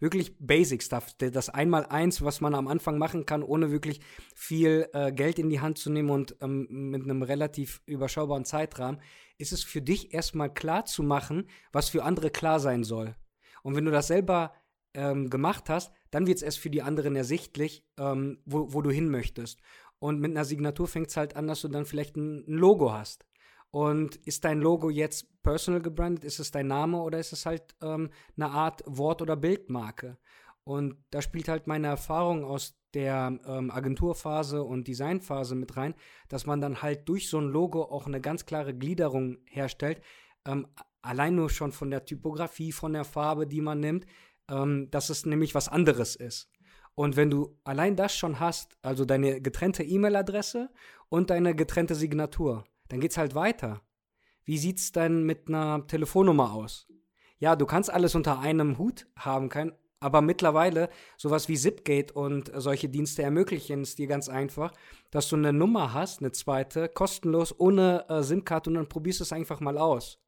wirklich 0.00 0.36
Basic 0.38 0.82
Stuff. 0.82 1.14
Das 1.18 1.48
Einmal-Eins, 1.48 2.22
was 2.22 2.40
man 2.40 2.54
am 2.54 2.68
Anfang 2.68 2.98
machen 2.98 3.26
kann, 3.26 3.42
ohne 3.42 3.70
wirklich 3.70 4.00
viel 4.34 4.88
äh, 4.92 5.12
Geld 5.12 5.38
in 5.38 5.50
die 5.50 5.60
Hand 5.60 5.78
zu 5.78 5.90
nehmen 5.90 6.10
und 6.10 6.36
ähm, 6.40 6.66
mit 6.68 7.02
einem 7.02 7.22
relativ 7.22 7.82
überschaubaren 7.86 8.44
Zeitrahmen, 8.44 9.00
ist 9.38 9.52
es 9.52 9.64
für 9.64 9.82
dich 9.82 10.14
erstmal 10.14 10.52
klar 10.52 10.84
zu 10.84 11.02
machen, 11.02 11.48
was 11.72 11.88
für 11.88 12.04
andere 12.04 12.30
klar 12.30 12.60
sein 12.60 12.84
soll. 12.84 13.14
Und 13.62 13.76
wenn 13.76 13.84
du 13.84 13.90
das 13.90 14.06
selber 14.06 14.52
ähm, 14.94 15.30
gemacht 15.30 15.68
hast, 15.68 15.92
dann 16.10 16.26
wird 16.26 16.36
es 16.36 16.42
erst 16.42 16.58
für 16.58 16.70
die 16.70 16.82
anderen 16.82 17.16
ersichtlich, 17.16 17.84
ähm, 17.98 18.38
wo, 18.44 18.72
wo 18.72 18.82
du 18.82 18.90
hin 18.90 19.08
möchtest. 19.08 19.60
Und 19.98 20.20
mit 20.20 20.30
einer 20.30 20.44
Signatur 20.44 20.86
fängt 20.86 21.08
es 21.08 21.16
halt 21.16 21.36
an, 21.36 21.46
dass 21.46 21.62
du 21.62 21.68
dann 21.68 21.86
vielleicht 21.86 22.16
ein, 22.16 22.44
ein 22.46 22.54
Logo 22.54 22.92
hast. 22.92 23.26
Und 23.74 24.14
ist 24.24 24.44
dein 24.44 24.60
Logo 24.60 24.88
jetzt 24.88 25.42
personal 25.42 25.82
gebrandet? 25.82 26.22
Ist 26.22 26.38
es 26.38 26.52
dein 26.52 26.68
Name 26.68 27.02
oder 27.02 27.18
ist 27.18 27.32
es 27.32 27.44
halt 27.44 27.74
ähm, 27.82 28.10
eine 28.36 28.50
Art 28.50 28.84
Wort- 28.86 29.20
oder 29.20 29.34
Bildmarke? 29.34 30.16
Und 30.62 30.96
da 31.10 31.20
spielt 31.20 31.48
halt 31.48 31.66
meine 31.66 31.88
Erfahrung 31.88 32.44
aus 32.44 32.78
der 32.94 33.36
ähm, 33.44 33.72
Agenturphase 33.72 34.62
und 34.62 34.86
Designphase 34.86 35.56
mit 35.56 35.76
rein, 35.76 35.96
dass 36.28 36.46
man 36.46 36.60
dann 36.60 36.82
halt 36.82 37.08
durch 37.08 37.28
so 37.28 37.38
ein 37.38 37.48
Logo 37.48 37.82
auch 37.82 38.06
eine 38.06 38.20
ganz 38.20 38.46
klare 38.46 38.74
Gliederung 38.74 39.38
herstellt. 39.46 40.00
Ähm, 40.46 40.68
allein 41.02 41.34
nur 41.34 41.50
schon 41.50 41.72
von 41.72 41.90
der 41.90 42.04
Typografie, 42.04 42.70
von 42.70 42.92
der 42.92 43.04
Farbe, 43.04 43.44
die 43.44 43.60
man 43.60 43.80
nimmt, 43.80 44.06
ähm, 44.48 44.88
dass 44.92 45.10
es 45.10 45.26
nämlich 45.26 45.52
was 45.56 45.68
anderes 45.68 46.14
ist. 46.14 46.48
Und 46.94 47.16
wenn 47.16 47.28
du 47.28 47.58
allein 47.64 47.96
das 47.96 48.14
schon 48.14 48.38
hast, 48.38 48.78
also 48.82 49.04
deine 49.04 49.40
getrennte 49.40 49.82
E-Mail-Adresse 49.82 50.70
und 51.08 51.30
deine 51.30 51.56
getrennte 51.56 51.96
Signatur, 51.96 52.64
dann 52.88 53.00
geht's 53.00 53.16
halt 53.16 53.34
weiter. 53.34 53.82
Wie 54.44 54.58
sieht's 54.58 54.92
dann 54.92 55.24
mit 55.24 55.48
einer 55.48 55.86
Telefonnummer 55.86 56.52
aus? 56.52 56.86
Ja, 57.38 57.56
du 57.56 57.66
kannst 57.66 57.90
alles 57.90 58.14
unter 58.14 58.40
einem 58.40 58.78
Hut 58.78 59.06
haben, 59.16 59.48
kein, 59.48 59.72
aber 60.00 60.20
mittlerweile 60.20 60.90
sowas 61.16 61.48
wie 61.48 61.56
Zipgate 61.56 62.12
und 62.12 62.52
solche 62.54 62.88
Dienste 62.88 63.22
ermöglichen 63.22 63.80
es 63.80 63.96
dir 63.96 64.06
ganz 64.06 64.28
einfach, 64.28 64.72
dass 65.10 65.28
du 65.28 65.36
eine 65.36 65.52
Nummer 65.52 65.94
hast, 65.94 66.20
eine 66.20 66.32
zweite, 66.32 66.88
kostenlos, 66.88 67.58
ohne 67.58 68.04
äh, 68.08 68.22
SIM-Karte 68.22 68.70
und 68.70 68.74
dann 68.74 68.88
probierst 68.88 69.20
du 69.20 69.24
es 69.24 69.32
einfach 69.32 69.60
mal 69.60 69.78
aus. 69.78 70.20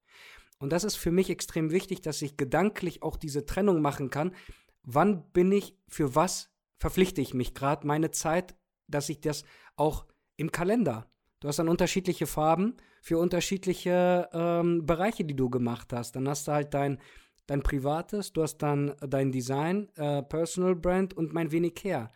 Und 0.59 0.73
das 0.73 0.85
ist 0.85 0.97
für 0.97 1.11
mich 1.13 1.29
extrem 1.29 1.71
wichtig, 1.71 2.01
dass 2.01 2.23
ich 2.23 2.39
gedanklich 2.39 3.03
auch 3.03 3.17
diese 3.17 3.45
Trennung 3.45 3.83
machen 3.83 4.09
kann. 4.09 4.35
Wann 4.83 5.31
bin 5.33 5.53
ich, 5.53 5.77
für 5.89 6.15
was 6.15 6.51
verpflichte 6.79 7.21
ich 7.21 7.35
mich 7.35 7.53
gerade, 7.53 7.87
meine 7.87 8.11
Zeit, 8.11 8.55
dass 8.89 9.11
ich 9.11 9.21
das 9.21 9.45
auch 9.77 10.07
im 10.37 10.53
Kalender 10.53 11.07
Du 11.41 11.49
hast 11.49 11.59
dann 11.59 11.69
unterschiedliche 11.69 12.27
Farben 12.27 12.77
für 13.03 13.19
unterschiedliche 13.19 14.29
ähm, 14.33 14.87
Bereiche, 14.87 15.25
die 15.25 15.37
du 15.37 15.51
gemacht 15.51 15.93
hast. 15.93 16.17
Dann 16.17 16.29
hast 16.29 16.49
du 16.49 16.53
halt 16.53 16.73
dein, 16.75 16.99
dein 17.47 17.63
privates, 17.63 18.33
du 18.33 18.43
hast 18.43 18.59
dann 18.59 18.95
dein 19.01 19.33
Design, 19.33 19.89
äh, 19.97 20.23
Personal 20.23 20.75
Brand 20.75 21.15
und 21.15 21.33
mein 21.33 21.53
wenig 21.53 21.75
her. 21.83 22.13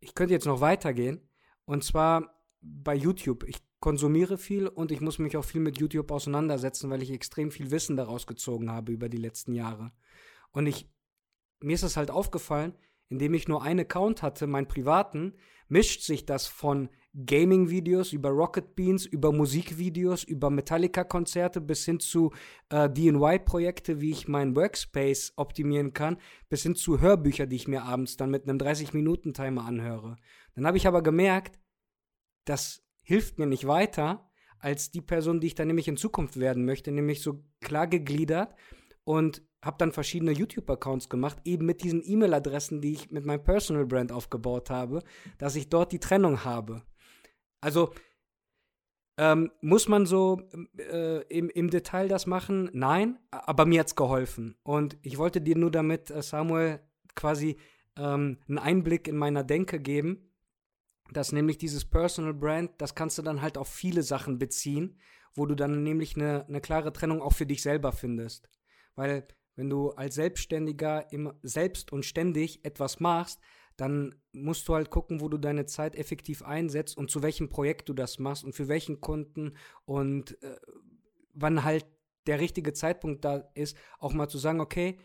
Ich 0.00 0.14
könnte 0.14 0.34
jetzt 0.34 0.46
noch 0.46 0.60
weitergehen. 0.60 1.20
Und 1.64 1.84
zwar 1.84 2.34
bei 2.60 2.94
YouTube. 2.94 3.44
Ich 3.48 3.62
konsumiere 3.80 4.38
viel 4.38 4.68
und 4.68 4.92
ich 4.92 5.00
muss 5.00 5.18
mich 5.18 5.36
auch 5.36 5.44
viel 5.44 5.60
mit 5.60 5.78
YouTube 5.78 6.10
auseinandersetzen, 6.10 6.90
weil 6.90 7.02
ich 7.02 7.10
extrem 7.10 7.50
viel 7.50 7.70
Wissen 7.70 7.96
daraus 7.96 8.26
gezogen 8.26 8.70
habe 8.70 8.92
über 8.92 9.08
die 9.08 9.18
letzten 9.18 9.54
Jahre. 9.54 9.92
Und 10.52 10.66
ich, 10.66 10.88
mir 11.60 11.74
ist 11.74 11.82
es 11.82 11.96
halt 11.96 12.10
aufgefallen, 12.10 12.74
indem 13.08 13.34
ich 13.34 13.48
nur 13.48 13.62
einen 13.62 13.80
Account 13.80 14.22
hatte, 14.22 14.46
meinen 14.46 14.68
privaten, 14.68 15.34
mischt 15.68 16.02
sich 16.02 16.24
das 16.26 16.46
von 16.46 16.88
Gaming-Videos, 17.14 18.12
über 18.12 18.30
Rocket 18.30 18.74
Beans, 18.74 19.04
über 19.04 19.32
Musikvideos, 19.32 20.24
über 20.24 20.48
Metallica-Konzerte 20.48 21.60
bis 21.60 21.84
hin 21.84 22.00
zu 22.00 22.32
äh, 22.70 22.88
DIY-Projekte, 22.88 24.00
wie 24.00 24.12
ich 24.12 24.28
meinen 24.28 24.56
Workspace 24.56 25.34
optimieren 25.36 25.92
kann, 25.92 26.16
bis 26.48 26.62
hin 26.62 26.74
zu 26.74 27.00
Hörbücher, 27.00 27.46
die 27.46 27.56
ich 27.56 27.68
mir 27.68 27.82
abends 27.82 28.16
dann 28.16 28.30
mit 28.30 28.48
einem 28.48 28.58
30-Minuten-Timer 28.58 29.64
anhöre. 29.64 30.16
Dann 30.54 30.66
habe 30.66 30.78
ich 30.78 30.86
aber 30.86 31.02
gemerkt, 31.02 31.58
das 32.46 32.82
hilft 33.02 33.38
mir 33.38 33.46
nicht 33.46 33.66
weiter 33.66 34.30
als 34.58 34.90
die 34.90 35.02
Person, 35.02 35.40
die 35.40 35.48
ich 35.48 35.54
dann 35.54 35.66
nämlich 35.66 35.88
in 35.88 35.96
Zukunft 35.96 36.38
werden 36.38 36.64
möchte, 36.64 36.92
nämlich 36.92 37.20
so 37.20 37.44
klar 37.60 37.88
gegliedert 37.88 38.54
und 39.04 39.42
habe 39.62 39.76
dann 39.78 39.92
verschiedene 39.92 40.32
YouTube-Accounts 40.32 41.08
gemacht, 41.08 41.38
eben 41.44 41.66
mit 41.66 41.82
diesen 41.82 42.02
E-Mail-Adressen, 42.04 42.80
die 42.80 42.92
ich 42.92 43.10
mit 43.10 43.26
meinem 43.26 43.42
Personal 43.42 43.86
Brand 43.86 44.12
aufgebaut 44.12 44.70
habe, 44.70 45.02
dass 45.38 45.56
ich 45.56 45.68
dort 45.68 45.92
die 45.92 46.00
Trennung 46.00 46.44
habe. 46.44 46.82
Also 47.62 47.94
ähm, 49.16 49.50
muss 49.60 49.88
man 49.88 50.04
so 50.04 50.42
äh, 50.78 51.22
im, 51.28 51.48
im 51.48 51.70
Detail 51.70 52.08
das 52.08 52.26
machen? 52.26 52.70
Nein, 52.72 53.18
aber 53.30 53.66
mir 53.66 53.80
hat 53.80 53.86
es 53.86 53.96
geholfen. 53.96 54.56
Und 54.62 54.98
ich 55.02 55.16
wollte 55.16 55.40
dir 55.40 55.56
nur 55.56 55.70
damit, 55.70 56.10
äh, 56.10 56.22
Samuel, 56.22 56.80
quasi 57.14 57.56
ähm, 57.96 58.38
einen 58.48 58.58
Einblick 58.58 59.08
in 59.08 59.16
meiner 59.16 59.44
Denke 59.44 59.78
geben, 59.78 60.30
dass 61.12 61.32
nämlich 61.32 61.58
dieses 61.58 61.84
Personal 61.84 62.34
Brand, 62.34 62.72
das 62.78 62.94
kannst 62.94 63.18
du 63.18 63.22
dann 63.22 63.42
halt 63.42 63.58
auf 63.58 63.68
viele 63.68 64.02
Sachen 64.02 64.38
beziehen, 64.38 64.98
wo 65.34 65.46
du 65.46 65.54
dann 65.54 65.82
nämlich 65.82 66.16
eine, 66.16 66.46
eine 66.46 66.60
klare 66.60 66.92
Trennung 66.92 67.22
auch 67.22 67.34
für 67.34 67.46
dich 67.46 67.62
selber 67.62 67.92
findest. 67.92 68.48
Weil 68.94 69.26
wenn 69.56 69.68
du 69.68 69.90
als 69.90 70.14
Selbstständiger 70.14 71.12
immer 71.12 71.34
selbst 71.42 71.92
und 71.92 72.06
ständig 72.06 72.64
etwas 72.64 72.98
machst, 72.98 73.40
dann 73.82 74.14
musst 74.30 74.68
du 74.68 74.76
halt 74.76 74.90
gucken, 74.90 75.20
wo 75.20 75.28
du 75.28 75.38
deine 75.38 75.66
Zeit 75.66 75.96
effektiv 75.96 76.42
einsetzt 76.44 76.96
und 76.96 77.10
zu 77.10 77.20
welchem 77.20 77.50
Projekt 77.50 77.88
du 77.88 77.94
das 77.94 78.20
machst 78.20 78.44
und 78.44 78.54
für 78.54 78.68
welchen 78.68 79.00
Kunden 79.00 79.56
und 79.84 80.40
äh, 80.40 80.56
wann 81.34 81.64
halt 81.64 81.84
der 82.28 82.38
richtige 82.38 82.72
Zeitpunkt 82.74 83.24
da 83.24 83.50
ist, 83.54 83.76
auch 83.98 84.12
mal 84.12 84.28
zu 84.28 84.38
sagen, 84.38 84.60
okay, 84.60 85.00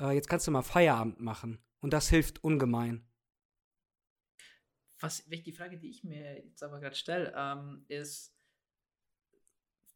äh, 0.00 0.12
jetzt 0.12 0.30
kannst 0.30 0.46
du 0.46 0.50
mal 0.50 0.62
Feierabend 0.62 1.20
machen. 1.20 1.62
Und 1.80 1.92
das 1.92 2.08
hilft 2.08 2.42
ungemein. 2.42 3.06
Was, 4.98 5.22
die 5.26 5.52
Frage, 5.52 5.76
die 5.76 5.90
ich 5.90 6.02
mir 6.02 6.42
jetzt 6.42 6.62
aber 6.62 6.80
gerade 6.80 6.96
stelle, 6.96 7.34
ähm, 7.36 7.84
ist, 7.88 8.34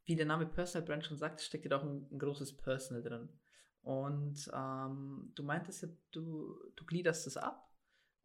wie 0.05 0.15
der 0.15 0.27
Name 0.27 0.45
Personal 0.45 0.87
Brand 0.87 1.07
schon 1.07 1.17
sagt, 1.17 1.41
steckt 1.41 1.65
ja 1.65 1.71
doch 1.71 1.85
ein, 1.85 2.07
ein 2.13 2.19
großes 2.19 2.55
Personal 2.59 3.03
drin. 3.03 3.31
Und 3.81 4.51
ähm, 4.53 5.33
du 5.35 5.43
meintest 5.43 5.85
ja, 5.85 5.89
du, 6.11 6.55
du 6.75 6.85
gliederst 6.85 7.27
es 7.27 7.39
ab 7.39 7.66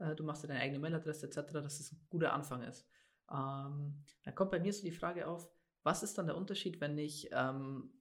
äh, 0.01 0.15
du 0.15 0.23
machst 0.23 0.43
deine 0.43 0.59
eigene 0.59 0.79
Mailadresse 0.79 1.27
etc., 1.27 1.53
dass 1.53 1.79
es 1.79 1.91
ein 1.91 2.05
guter 2.09 2.33
Anfang 2.33 2.63
ist. 2.63 2.87
Ähm, 3.29 4.03
dann 4.23 4.35
kommt 4.35 4.51
bei 4.51 4.59
mir 4.59 4.73
so 4.73 4.83
die 4.83 4.91
Frage 4.91 5.27
auf, 5.27 5.49
was 5.83 6.03
ist 6.03 6.17
dann 6.17 6.27
der 6.27 6.37
Unterschied, 6.37 6.81
wenn 6.81 6.97
ich 6.97 7.29
ähm, 7.31 7.93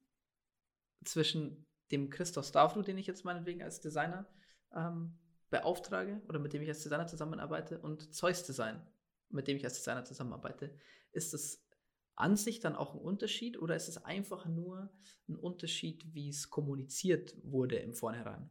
zwischen 1.04 1.66
dem 1.92 2.10
Christoph 2.10 2.46
Stavru, 2.46 2.82
den 2.82 2.98
ich 2.98 3.06
jetzt 3.06 3.24
meinetwegen 3.24 3.62
als 3.62 3.80
Designer 3.80 4.26
ähm, 4.74 5.18
beauftrage 5.50 6.22
oder 6.28 6.38
mit 6.38 6.52
dem 6.52 6.62
ich 6.62 6.68
als 6.68 6.82
Designer 6.82 7.06
zusammenarbeite, 7.06 7.78
und 7.78 8.14
Zeus 8.14 8.44
Design, 8.44 8.80
mit 9.28 9.48
dem 9.48 9.56
ich 9.56 9.64
als 9.64 9.74
Designer 9.74 10.04
zusammenarbeite, 10.04 10.76
ist 11.12 11.34
es 11.34 11.66
an 12.14 12.36
sich 12.36 12.60
dann 12.60 12.76
auch 12.76 12.94
ein 12.94 13.00
Unterschied 13.00 13.58
oder 13.60 13.74
ist 13.74 13.88
es 13.88 14.04
einfach 14.04 14.46
nur 14.46 14.92
ein 15.28 15.36
Unterschied, 15.36 16.14
wie 16.14 16.28
es 16.28 16.50
kommuniziert 16.50 17.34
wurde 17.42 17.76
im 17.76 17.94
Vornherein? 17.94 18.50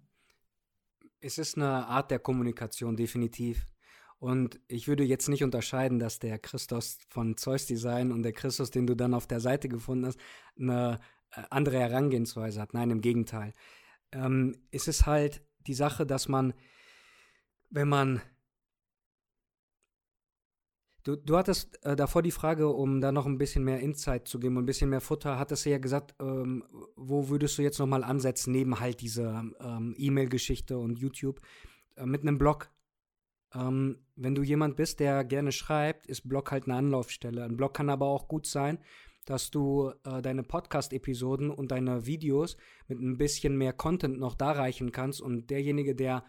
Es 1.21 1.37
ist 1.37 1.57
eine 1.57 1.87
Art 1.87 2.11
der 2.11 2.19
Kommunikation, 2.19 2.95
definitiv. 2.95 3.65
Und 4.19 4.59
ich 4.67 4.87
würde 4.87 5.03
jetzt 5.03 5.29
nicht 5.29 5.43
unterscheiden, 5.43 5.99
dass 5.99 6.19
der 6.19 6.39
Christos 6.39 6.99
von 7.09 7.37
Zeus 7.37 7.65
Design 7.65 8.11
und 8.11 8.23
der 8.23 8.33
Christus, 8.33 8.69
den 8.69 8.85
du 8.85 8.95
dann 8.95 9.13
auf 9.13 9.27
der 9.27 9.39
Seite 9.39 9.69
gefunden 9.69 10.07
hast, 10.07 10.19
eine 10.59 10.99
äh, 11.31 11.43
andere 11.49 11.79
Herangehensweise 11.79 12.59
hat. 12.61 12.73
Nein, 12.73 12.91
im 12.91 13.01
Gegenteil. 13.01 13.53
Ähm, 14.11 14.55
es 14.71 14.87
ist 14.87 15.05
halt 15.05 15.41
die 15.67 15.73
Sache, 15.73 16.05
dass 16.05 16.27
man, 16.27 16.53
wenn 17.69 17.87
man 17.87 18.21
Du, 21.09 21.15
du 21.15 21.37
hattest 21.37 21.83
äh, 21.83 21.95
davor 21.95 22.21
die 22.21 22.29
Frage, 22.29 22.67
um 22.67 23.01
da 23.01 23.11
noch 23.11 23.25
ein 23.25 23.39
bisschen 23.39 23.63
mehr 23.63 23.79
Insight 23.79 24.27
zu 24.27 24.39
geben 24.39 24.57
und 24.57 24.63
ein 24.63 24.67
bisschen 24.67 24.91
mehr 24.91 25.01
Futter, 25.01 25.39
hattest 25.39 25.65
du 25.65 25.71
ja 25.71 25.79
gesagt, 25.79 26.13
ähm, 26.21 26.63
wo 26.95 27.29
würdest 27.29 27.57
du 27.57 27.63
jetzt 27.63 27.79
nochmal 27.79 28.03
ansetzen, 28.03 28.51
neben 28.51 28.79
halt 28.79 29.01
dieser 29.01 29.43
ähm, 29.59 29.95
E-Mail-Geschichte 29.97 30.77
und 30.77 30.99
YouTube, 30.99 31.41
äh, 31.95 32.05
mit 32.05 32.21
einem 32.21 32.37
Blog. 32.37 32.69
Ähm, 33.55 33.97
wenn 34.17 34.35
du 34.35 34.43
jemand 34.43 34.75
bist, 34.75 34.99
der 34.99 35.23
gerne 35.23 35.51
schreibt, 35.51 36.05
ist 36.05 36.29
Blog 36.29 36.51
halt 36.51 36.65
eine 36.65 36.75
Anlaufstelle. 36.75 37.43
Ein 37.43 37.57
Blog 37.57 37.73
kann 37.73 37.89
aber 37.89 38.05
auch 38.05 38.27
gut 38.27 38.45
sein, 38.45 38.77
dass 39.25 39.49
du 39.49 39.91
äh, 40.03 40.21
deine 40.21 40.43
Podcast-Episoden 40.43 41.49
und 41.49 41.71
deine 41.71 42.05
Videos 42.05 42.55
mit 42.87 42.99
ein 42.99 43.17
bisschen 43.17 43.57
mehr 43.57 43.73
Content 43.73 44.19
noch 44.19 44.35
da 44.35 44.51
reichen 44.51 44.91
kannst 44.91 45.21
und 45.21 45.49
derjenige, 45.49 45.95
der 45.95 46.23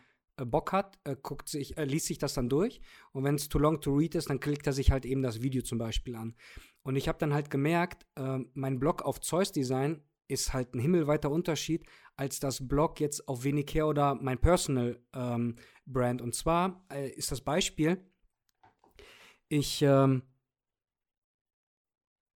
Bock 0.47 0.73
hat, 0.73 0.99
äh, 1.05 1.17
guckt 1.21 1.49
sich, 1.49 1.77
äh, 1.77 1.85
liest 1.85 2.07
sich 2.07 2.19
das 2.19 2.35
dann 2.35 2.49
durch 2.49 2.81
und 3.13 3.25
wenn 3.25 3.35
es 3.35 3.49
too 3.49 3.59
long 3.59 3.81
to 3.81 3.93
read 3.93 4.15
ist, 4.15 4.31
dann 4.31 4.41
klickt 4.41 4.67
er 4.67 4.73
sich 4.73 4.91
halt 4.91 5.05
eben 5.05 5.23
das 5.23 5.43
Video 5.43 5.63
zum 5.63 5.79
Beispiel 5.79 6.17
an. 6.17 6.35
Und 6.83 6.97
ich 6.97 7.09
habe 7.09 7.19
dann 7.19 7.35
halt 7.35 7.51
gemerkt, 7.51 8.07
äh, 8.17 8.39
mein 8.55 8.79
Blog 8.79 9.03
auf 9.03 9.21
Zeus 9.21 9.53
Design 9.53 10.03
ist 10.29 10.53
halt 10.53 10.75
ein 10.75 10.81
himmelweiter 10.81 11.31
Unterschied 11.31 11.85
als 12.17 12.39
das 12.39 12.67
Blog 12.67 13.01
jetzt 13.01 13.27
auf 13.29 13.45
Wenicare 13.45 13.87
oder 13.87 14.15
mein 14.15 14.41
Personal 14.41 15.03
ähm, 15.15 15.57
Brand. 15.87 16.23
Und 16.23 16.35
zwar 16.35 16.87
äh, 16.93 17.11
ist 17.11 17.33
das 17.33 17.41
Beispiel, 17.41 18.05
ich, 19.49 19.83
ähm, 19.83 20.23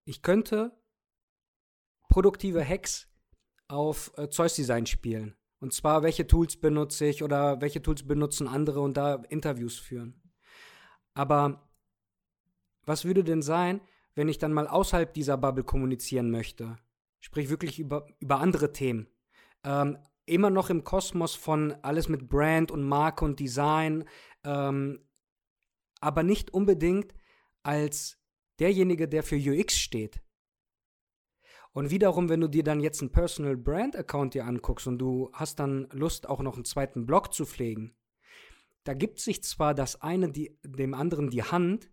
ich 0.04 0.22
könnte 0.22 0.76
produktive 2.08 2.66
Hacks 2.66 3.08
auf 3.68 4.12
äh, 4.16 4.28
Zeus 4.28 4.54
Design 4.54 4.86
spielen. 4.86 5.36
Und 5.60 5.72
zwar, 5.72 6.02
welche 6.02 6.26
Tools 6.26 6.56
benutze 6.56 7.06
ich 7.06 7.22
oder 7.22 7.60
welche 7.60 7.82
Tools 7.82 8.06
benutzen 8.06 8.48
andere 8.48 8.80
und 8.80 8.96
da 8.96 9.22
Interviews 9.28 9.78
führen. 9.78 10.20
Aber 11.14 11.68
was 12.84 13.04
würde 13.04 13.24
denn 13.24 13.42
sein, 13.42 13.80
wenn 14.14 14.28
ich 14.28 14.38
dann 14.38 14.52
mal 14.52 14.68
außerhalb 14.68 15.12
dieser 15.14 15.36
Bubble 15.36 15.64
kommunizieren 15.64 16.30
möchte? 16.30 16.76
Sprich 17.20 17.48
wirklich 17.48 17.78
über, 17.78 18.06
über 18.20 18.40
andere 18.40 18.72
Themen. 18.72 19.08
Ähm, 19.64 19.96
immer 20.26 20.50
noch 20.50 20.70
im 20.70 20.84
Kosmos 20.84 21.34
von 21.34 21.72
alles 21.82 22.08
mit 22.08 22.28
Brand 22.28 22.70
und 22.70 22.82
Marke 22.82 23.24
und 23.24 23.40
Design, 23.40 24.04
ähm, 24.44 25.00
aber 26.00 26.22
nicht 26.22 26.52
unbedingt 26.52 27.14
als 27.62 28.18
derjenige, 28.58 29.08
der 29.08 29.22
für 29.22 29.36
UX 29.36 29.78
steht. 29.78 30.20
Und 31.74 31.90
wiederum, 31.90 32.28
wenn 32.28 32.40
du 32.40 32.46
dir 32.46 32.62
dann 32.62 32.78
jetzt 32.78 33.00
einen 33.00 33.10
Personal 33.10 33.56
Brand 33.56 33.96
Account 33.96 34.34
dir 34.34 34.46
anguckst 34.46 34.86
und 34.86 34.98
du 34.98 35.28
hast 35.32 35.58
dann 35.58 35.88
Lust, 35.90 36.28
auch 36.28 36.40
noch 36.40 36.54
einen 36.54 36.64
zweiten 36.64 37.04
Blog 37.04 37.34
zu 37.34 37.44
pflegen, 37.44 37.96
da 38.84 38.94
gibt 38.94 39.18
sich 39.18 39.42
zwar 39.42 39.74
das 39.74 40.00
eine 40.00 40.30
die, 40.30 40.56
dem 40.62 40.94
anderen 40.94 41.30
die 41.30 41.42
Hand, 41.42 41.90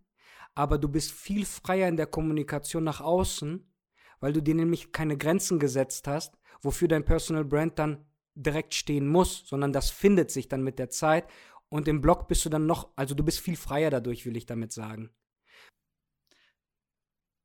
aber 0.54 0.78
du 0.78 0.88
bist 0.88 1.10
viel 1.10 1.44
freier 1.44 1.88
in 1.88 1.96
der 1.96 2.06
Kommunikation 2.06 2.84
nach 2.84 3.00
außen, 3.00 3.68
weil 4.20 4.32
du 4.32 4.40
dir 4.40 4.54
nämlich 4.54 4.92
keine 4.92 5.16
Grenzen 5.16 5.58
gesetzt 5.58 6.06
hast, 6.06 6.38
wofür 6.60 6.86
dein 6.86 7.04
Personal 7.04 7.44
Brand 7.44 7.76
dann 7.80 8.06
direkt 8.36 8.74
stehen 8.74 9.08
muss, 9.08 9.42
sondern 9.46 9.72
das 9.72 9.90
findet 9.90 10.30
sich 10.30 10.48
dann 10.48 10.62
mit 10.62 10.78
der 10.78 10.90
Zeit 10.90 11.26
und 11.68 11.88
im 11.88 12.00
Blog 12.00 12.28
bist 12.28 12.44
du 12.44 12.50
dann 12.50 12.66
noch, 12.66 12.90
also 12.94 13.16
du 13.16 13.24
bist 13.24 13.40
viel 13.40 13.56
freier 13.56 13.90
dadurch, 13.90 14.26
will 14.26 14.36
ich 14.36 14.46
damit 14.46 14.72
sagen 14.72 15.10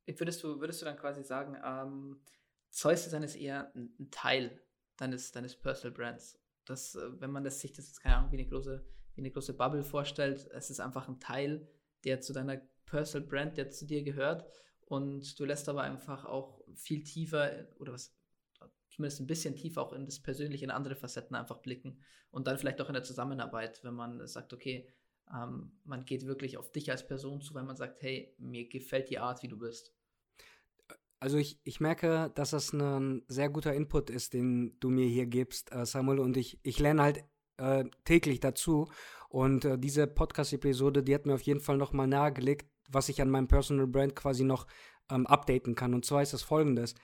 würdest 0.08 0.43
du, 0.43 0.60
würdest 0.60 0.82
du 0.82 0.86
dann 0.86 0.97
quasi 0.97 1.24
sagen, 1.24 1.58
ähm, 1.64 2.22
Zeus 2.70 3.08
ist 3.08 3.36
eher 3.36 3.72
ein, 3.76 3.93
ein, 3.99 4.12
Teil 4.12 4.62
deines, 4.97 5.32
deines 5.32 5.55
Personal 5.55 5.95
Brands. 5.95 6.39
Das, 6.66 6.95
äh, 6.95 7.22
wenn 7.22 7.32
man 7.32 7.43
das 7.43 7.60
sich, 7.60 7.74
das 7.74 7.88
ist 7.88 8.01
keine 8.01 8.18
Ahnung, 8.18 8.32
wie 8.32 8.38
eine 8.38 8.47
große, 8.47 8.86
wie 9.16 9.22
eine 9.22 9.32
große 9.32 9.53
Bubble 9.53 9.84
vorstellt, 9.84 10.47
es 10.53 10.70
ist 10.70 10.80
einfach 10.80 11.08
ein 11.08 11.20
Teil, 11.20 11.68
der 12.03 12.22
zu 12.22 12.34
deiner 12.34 12.62
Personal 12.86 13.28
Brand, 13.28 13.58
der 13.58 13.70
zu 13.70 13.86
dir 13.86 14.03
gehört. 14.03 14.45
Und 14.86 15.38
du 15.39 15.45
lässt 15.45 15.68
aber 15.68 15.82
einfach 15.82 16.26
auch 16.26 16.62
viel 16.76 17.03
tiefer 17.03 17.68
oder 17.80 17.93
was, 17.93 18.16
zumindest 18.89 19.20
ein 19.20 19.28
bisschen 19.28 19.55
tiefer 19.55 19.82
auch 19.82 19.93
in 19.93 20.05
das 20.05 20.22
Persönliche, 20.22 20.64
in 20.64 20.72
andere 20.72 20.95
Facetten 20.95 21.36
einfach 21.36 21.58
blicken. 21.58 22.01
Und 22.32 22.47
dann 22.47 22.58
vielleicht 22.58 22.80
auch 22.82 22.88
in 22.88 22.93
der 22.93 23.03
Zusammenarbeit, 23.03 23.84
wenn 23.84 23.95
man 23.95 24.26
sagt, 24.28 24.53
okay, 24.53 24.88
ähm, 25.34 25.72
man 25.84 26.06
geht 26.06 26.26
wirklich 26.26 26.58
auf 26.58 26.72
dich 26.72 26.92
als 26.92 27.08
Person 27.08 27.42
zu, 27.42 27.54
weil 27.54 27.64
man 27.64 27.76
sagt, 27.76 28.02
hey, 28.02 28.34
mir 28.38 28.68
gefällt 28.68 29.10
die 29.10 29.20
Art, 29.20 29.44
wie 29.44 29.48
du 29.48 29.58
bist. 29.58 29.94
Also 31.20 31.38
ich, 31.38 31.60
ich 31.64 31.80
merke, 31.80 32.32
dass 32.36 32.52
das 32.52 32.74
ein 32.74 33.24
sehr 33.28 33.50
guter 33.50 33.74
Input 33.74 34.10
ist, 34.10 34.34
den 34.34 34.80
du 34.80 34.90
mir 34.90 35.08
hier 35.08 35.26
gibst, 35.26 35.72
äh, 35.72 35.86
Samuel, 35.86 36.20
und 36.20 36.38
ich, 36.38 36.60
ich 36.64 36.80
lerne 36.80 37.02
halt 37.02 37.24
äh, 37.58 37.86
täglich 38.06 38.40
dazu. 38.40 38.88
Und 39.30 39.66
äh, 39.66 39.78
diese 39.78 40.08
Podcast-Episode, 40.08 41.04
die 41.04 41.16
hat 41.16 41.26
mir 41.26 41.34
auf 41.34 41.42
jeden 41.42 41.60
Fall 41.60 41.78
nochmal 41.78 42.08
nahegelegt, 42.08 42.70
was 42.90 43.10
ich 43.10 43.22
an 43.22 43.30
meinem 43.30 43.48
Personal 43.48 43.88
Brand 43.88 44.16
quasi 44.16 44.44
noch 44.44 44.68
ähm, 45.10 45.26
updaten 45.26 45.76
kann. 45.76 45.94
Und 45.94 46.06
zwar 46.06 46.22
ist 46.22 46.34
das 46.34 46.44
folgendes. 46.44 46.96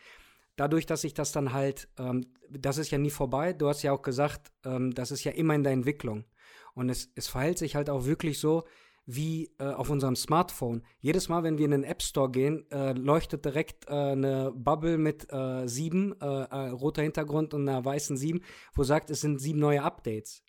Dadurch, 0.55 0.85
dass 0.85 1.03
ich 1.03 1.15
das 1.15 1.31
dann 1.31 1.51
halt, 1.51 1.89
ähm, 1.97 2.27
das 2.49 2.77
ist 2.77 2.91
ja 2.91 2.99
nie 2.99 3.09
vorbei, 3.09 3.53
du 3.53 3.67
hast 3.67 3.81
ja 3.81 3.91
auch 3.91 4.03
gesagt, 4.03 4.51
ähm, 4.63 4.93
das 4.93 5.11
ist 5.11 5.23
ja 5.23 5.31
immer 5.31 5.55
in 5.55 5.63
der 5.63 5.73
Entwicklung. 5.73 6.25
Und 6.73 6.89
es, 6.89 7.11
es 7.15 7.27
verhält 7.27 7.57
sich 7.57 7.75
halt 7.75 7.89
auch 7.89 8.05
wirklich 8.05 8.39
so, 8.39 8.63
wie 9.05 9.51
äh, 9.59 9.65
auf 9.65 9.89
unserem 9.89 10.15
Smartphone. 10.15 10.83
Jedes 10.99 11.27
Mal, 11.27 11.43
wenn 11.43 11.57
wir 11.57 11.65
in 11.65 11.71
den 11.71 11.83
App 11.83 12.01
Store 12.01 12.31
gehen, 12.31 12.69
äh, 12.71 12.93
leuchtet 12.93 13.43
direkt 13.43 13.87
äh, 13.87 13.93
eine 13.93 14.51
Bubble 14.55 14.97
mit 14.97 15.31
äh, 15.31 15.67
sieben, 15.67 16.19
äh, 16.21 16.25
äh, 16.25 16.69
roter 16.69 17.01
Hintergrund 17.01 17.53
und 17.53 17.67
einer 17.67 17.83
weißen 17.83 18.15
sieben, 18.15 18.41
wo 18.73 18.83
sagt, 18.83 19.09
es 19.09 19.21
sind 19.21 19.39
sieben 19.39 19.59
neue 19.59 19.83
Updates. 19.83 20.43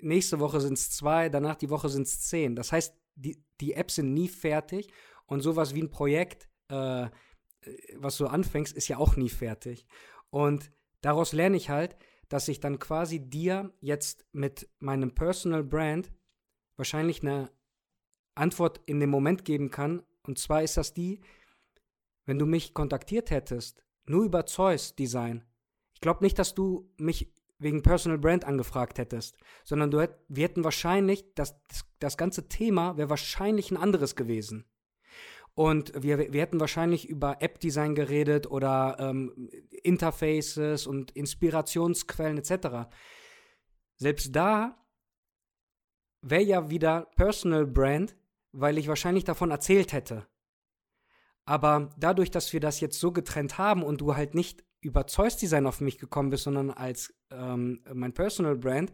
nächste 0.00 0.40
Woche 0.40 0.60
sind 0.60 0.78
es 0.78 0.90
zwei, 0.90 1.28
danach 1.28 1.56
die 1.56 1.68
Woche 1.70 1.88
sind 1.90 2.06
es 2.06 2.20
zehn. 2.22 2.56
Das 2.56 2.72
heißt, 2.72 2.94
die, 3.16 3.44
die 3.60 3.74
Apps 3.74 3.96
sind 3.96 4.14
nie 4.14 4.28
fertig 4.28 4.90
und 5.26 5.42
sowas 5.42 5.74
wie 5.74 5.82
ein 5.82 5.90
Projekt, 5.90 6.48
was 6.68 8.16
du 8.16 8.26
anfängst, 8.26 8.74
ist 8.74 8.88
ja 8.88 8.96
auch 8.96 9.16
nie 9.16 9.28
fertig. 9.28 9.86
Und 10.30 10.70
daraus 11.02 11.34
lerne 11.34 11.58
ich 11.58 11.68
halt, 11.68 11.96
dass 12.28 12.48
ich 12.48 12.60
dann 12.60 12.78
quasi 12.78 13.20
dir 13.20 13.72
jetzt 13.80 14.26
mit 14.32 14.68
meinem 14.78 15.14
Personal 15.14 15.64
Brand 15.64 16.12
wahrscheinlich 16.76 17.22
eine 17.22 17.50
Antwort 18.34 18.80
in 18.86 19.00
dem 19.00 19.10
Moment 19.10 19.44
geben 19.44 19.70
kann. 19.70 20.02
Und 20.22 20.38
zwar 20.38 20.62
ist 20.62 20.76
das 20.76 20.94
die, 20.94 21.20
wenn 22.26 22.38
du 22.38 22.46
mich 22.46 22.74
kontaktiert 22.74 23.30
hättest, 23.30 23.82
nur 24.06 24.24
über 24.24 24.46
Zeus 24.46 24.94
Design. 24.94 25.44
Ich 25.94 26.00
glaube 26.00 26.22
nicht, 26.22 26.38
dass 26.38 26.54
du 26.54 26.90
mich 26.98 27.32
wegen 27.58 27.82
Personal 27.82 28.18
Brand 28.18 28.44
angefragt 28.44 28.98
hättest, 28.98 29.36
sondern 29.64 29.90
du 29.90 30.00
hätt, 30.00 30.14
wir 30.28 30.44
hätten 30.44 30.64
wahrscheinlich, 30.64 31.34
das, 31.34 31.56
das, 31.66 31.84
das 31.98 32.16
ganze 32.16 32.48
Thema 32.48 32.96
wäre 32.96 33.10
wahrscheinlich 33.10 33.70
ein 33.70 33.76
anderes 33.76 34.14
gewesen. 34.14 34.64
Und 35.58 35.92
wir, 36.00 36.32
wir 36.32 36.40
hätten 36.40 36.60
wahrscheinlich 36.60 37.08
über 37.08 37.42
App-Design 37.42 37.96
geredet 37.96 38.48
oder 38.48 38.96
ähm, 39.00 39.50
Interfaces 39.82 40.86
und 40.86 41.10
Inspirationsquellen 41.10 42.38
etc. 42.38 42.88
Selbst 43.96 44.36
da 44.36 44.86
wäre 46.22 46.44
ja 46.44 46.70
wieder 46.70 47.10
Personal 47.16 47.66
Brand, 47.66 48.14
weil 48.52 48.78
ich 48.78 48.86
wahrscheinlich 48.86 49.24
davon 49.24 49.50
erzählt 49.50 49.92
hätte. 49.92 50.28
Aber 51.44 51.90
dadurch, 51.98 52.30
dass 52.30 52.52
wir 52.52 52.60
das 52.60 52.78
jetzt 52.78 53.00
so 53.00 53.10
getrennt 53.10 53.58
haben 53.58 53.82
und 53.82 54.00
du 54.00 54.14
halt 54.14 54.36
nicht 54.36 54.62
über 54.80 55.08
Zeus 55.08 55.38
Design 55.38 55.66
auf 55.66 55.80
mich 55.80 55.98
gekommen 55.98 56.30
bist, 56.30 56.44
sondern 56.44 56.70
als 56.70 57.12
ähm, 57.32 57.82
mein 57.92 58.14
Personal 58.14 58.54
Brand, 58.54 58.92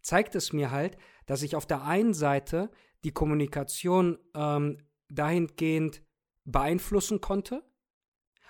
zeigt 0.00 0.36
es 0.36 0.52
mir 0.52 0.70
halt, 0.70 0.96
dass 1.26 1.42
ich 1.42 1.56
auf 1.56 1.66
der 1.66 1.82
einen 1.82 2.14
Seite 2.14 2.70
die 3.02 3.10
Kommunikation 3.10 4.20
ähm, 4.36 4.78
dahingehend 5.08 6.02
beeinflussen 6.44 7.20
konnte, 7.20 7.62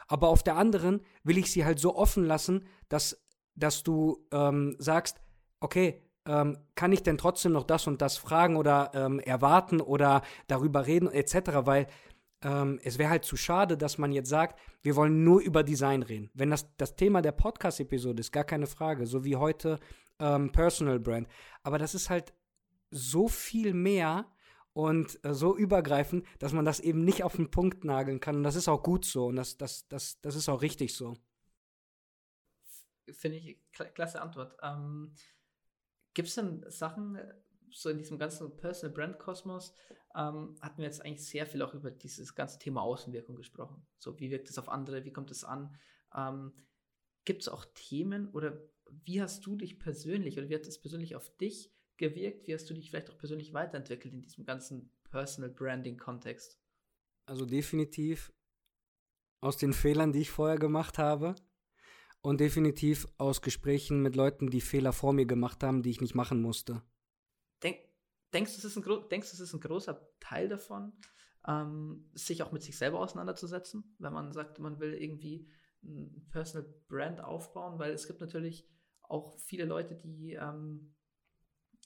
aber 0.06 0.28
auf 0.28 0.42
der 0.42 0.56
anderen 0.56 1.00
will 1.22 1.38
ich 1.38 1.50
sie 1.50 1.64
halt 1.64 1.78
so 1.78 1.96
offen 1.96 2.24
lassen, 2.24 2.66
dass, 2.88 3.24
dass 3.54 3.82
du 3.82 4.26
ähm, 4.32 4.76
sagst, 4.78 5.20
okay, 5.60 6.02
ähm, 6.26 6.58
kann 6.74 6.92
ich 6.92 7.02
denn 7.02 7.18
trotzdem 7.18 7.52
noch 7.52 7.64
das 7.64 7.86
und 7.86 8.00
das 8.00 8.16
fragen 8.16 8.56
oder 8.56 8.90
ähm, 8.94 9.20
erwarten 9.20 9.80
oder 9.80 10.22
darüber 10.46 10.86
reden 10.86 11.10
etc., 11.10 11.50
weil 11.64 11.86
ähm, 12.42 12.78
es 12.82 12.98
wäre 12.98 13.10
halt 13.10 13.24
zu 13.24 13.36
schade, 13.36 13.76
dass 13.76 13.98
man 13.98 14.12
jetzt 14.12 14.28
sagt, 14.28 14.58
wir 14.82 14.96
wollen 14.96 15.24
nur 15.24 15.40
über 15.40 15.62
Design 15.62 16.02
reden. 16.02 16.30
Wenn 16.34 16.50
das 16.50 16.74
das 16.76 16.96
Thema 16.96 17.22
der 17.22 17.32
Podcast-Episode 17.32 18.20
ist, 18.20 18.32
gar 18.32 18.44
keine 18.44 18.66
Frage, 18.66 19.06
so 19.06 19.24
wie 19.24 19.36
heute 19.36 19.78
ähm, 20.18 20.52
Personal 20.52 21.00
Brand. 21.00 21.28
Aber 21.62 21.78
das 21.78 21.94
ist 21.94 22.10
halt 22.10 22.34
so 22.90 23.28
viel 23.28 23.74
mehr 23.74 24.26
und 24.74 25.24
äh, 25.24 25.32
so 25.32 25.56
übergreifend, 25.56 26.26
dass 26.40 26.52
man 26.52 26.64
das 26.64 26.80
eben 26.80 27.04
nicht 27.04 27.22
auf 27.22 27.36
den 27.36 27.50
Punkt 27.50 27.84
nageln 27.84 28.20
kann. 28.20 28.36
Und 28.36 28.42
das 28.42 28.56
ist 28.56 28.68
auch 28.68 28.82
gut 28.82 29.04
so 29.06 29.26
und 29.26 29.36
das, 29.36 29.56
das, 29.56 29.88
das, 29.88 30.20
das 30.20 30.34
ist 30.34 30.48
auch 30.48 30.60
richtig 30.60 30.94
so. 30.94 31.14
Finde 33.10 33.38
ich 33.38 33.58
klasse 33.72 34.20
Antwort. 34.20 34.56
Ähm, 34.62 35.14
Gibt 36.12 36.28
es 36.28 36.34
denn 36.34 36.64
Sachen, 36.68 37.18
so 37.70 37.88
in 37.88 37.98
diesem 37.98 38.18
ganzen 38.18 38.56
Personal 38.56 38.94
Brand 38.94 39.18
Kosmos, 39.18 39.74
ähm, 40.14 40.56
hatten 40.60 40.78
wir 40.78 40.84
jetzt 40.84 41.04
eigentlich 41.04 41.26
sehr 41.26 41.46
viel 41.46 41.62
auch 41.62 41.74
über 41.74 41.90
dieses 41.90 42.34
ganze 42.34 42.58
Thema 42.58 42.82
Außenwirkung 42.82 43.36
gesprochen. 43.36 43.86
So, 43.98 44.18
wie 44.18 44.30
wirkt 44.30 44.48
es 44.48 44.58
auf 44.58 44.68
andere, 44.68 45.04
wie 45.04 45.12
kommt 45.12 45.30
es 45.30 45.44
an? 45.44 45.76
Ähm, 46.14 46.52
Gibt 47.24 47.42
es 47.42 47.48
auch 47.48 47.64
Themen 47.74 48.28
oder 48.30 48.60
wie 48.90 49.22
hast 49.22 49.44
du 49.46 49.56
dich 49.56 49.78
persönlich 49.78 50.38
oder 50.38 50.48
wie 50.48 50.54
hat 50.54 50.66
es 50.66 50.80
persönlich 50.80 51.16
auf 51.16 51.30
dich 51.36 51.73
gewirkt? 51.96 52.46
Wie 52.46 52.54
hast 52.54 52.68
du 52.68 52.74
dich 52.74 52.90
vielleicht 52.90 53.10
auch 53.10 53.18
persönlich 53.18 53.52
weiterentwickelt 53.52 54.14
in 54.14 54.22
diesem 54.22 54.44
ganzen 54.44 54.90
Personal 55.10 55.50
Branding 55.50 55.98
Kontext? 55.98 56.58
Also 57.26 57.46
definitiv 57.46 58.32
aus 59.40 59.56
den 59.56 59.72
Fehlern, 59.72 60.12
die 60.12 60.20
ich 60.20 60.30
vorher 60.30 60.58
gemacht 60.58 60.98
habe 60.98 61.34
und 62.22 62.40
definitiv 62.40 63.06
aus 63.18 63.42
Gesprächen 63.42 64.00
mit 64.02 64.16
Leuten, 64.16 64.50
die 64.50 64.60
Fehler 64.60 64.92
vor 64.92 65.12
mir 65.12 65.26
gemacht 65.26 65.62
haben, 65.62 65.82
die 65.82 65.90
ich 65.90 66.00
nicht 66.00 66.14
machen 66.14 66.40
musste. 66.40 66.82
Denk, 67.62 67.78
denkst, 68.32 68.52
du, 68.52 68.58
es 68.58 68.64
ist 68.64 68.76
ein, 68.76 69.08
denkst 69.10 69.30
du, 69.30 69.34
es 69.34 69.40
ist 69.40 69.52
ein 69.52 69.60
großer 69.60 70.00
Teil 70.20 70.48
davon, 70.48 70.92
ähm, 71.46 72.10
sich 72.14 72.42
auch 72.42 72.52
mit 72.52 72.62
sich 72.62 72.76
selber 72.78 73.00
auseinanderzusetzen, 73.00 73.94
wenn 73.98 74.12
man 74.12 74.32
sagt, 74.32 74.58
man 74.58 74.80
will 74.80 74.94
irgendwie 74.94 75.50
ein 75.82 76.26
Personal 76.30 76.66
Brand 76.88 77.20
aufbauen? 77.20 77.78
Weil 77.78 77.92
es 77.92 78.06
gibt 78.06 78.20
natürlich 78.20 78.66
auch 79.02 79.38
viele 79.38 79.66
Leute, 79.66 79.94
die 79.94 80.32
ähm, 80.32 80.94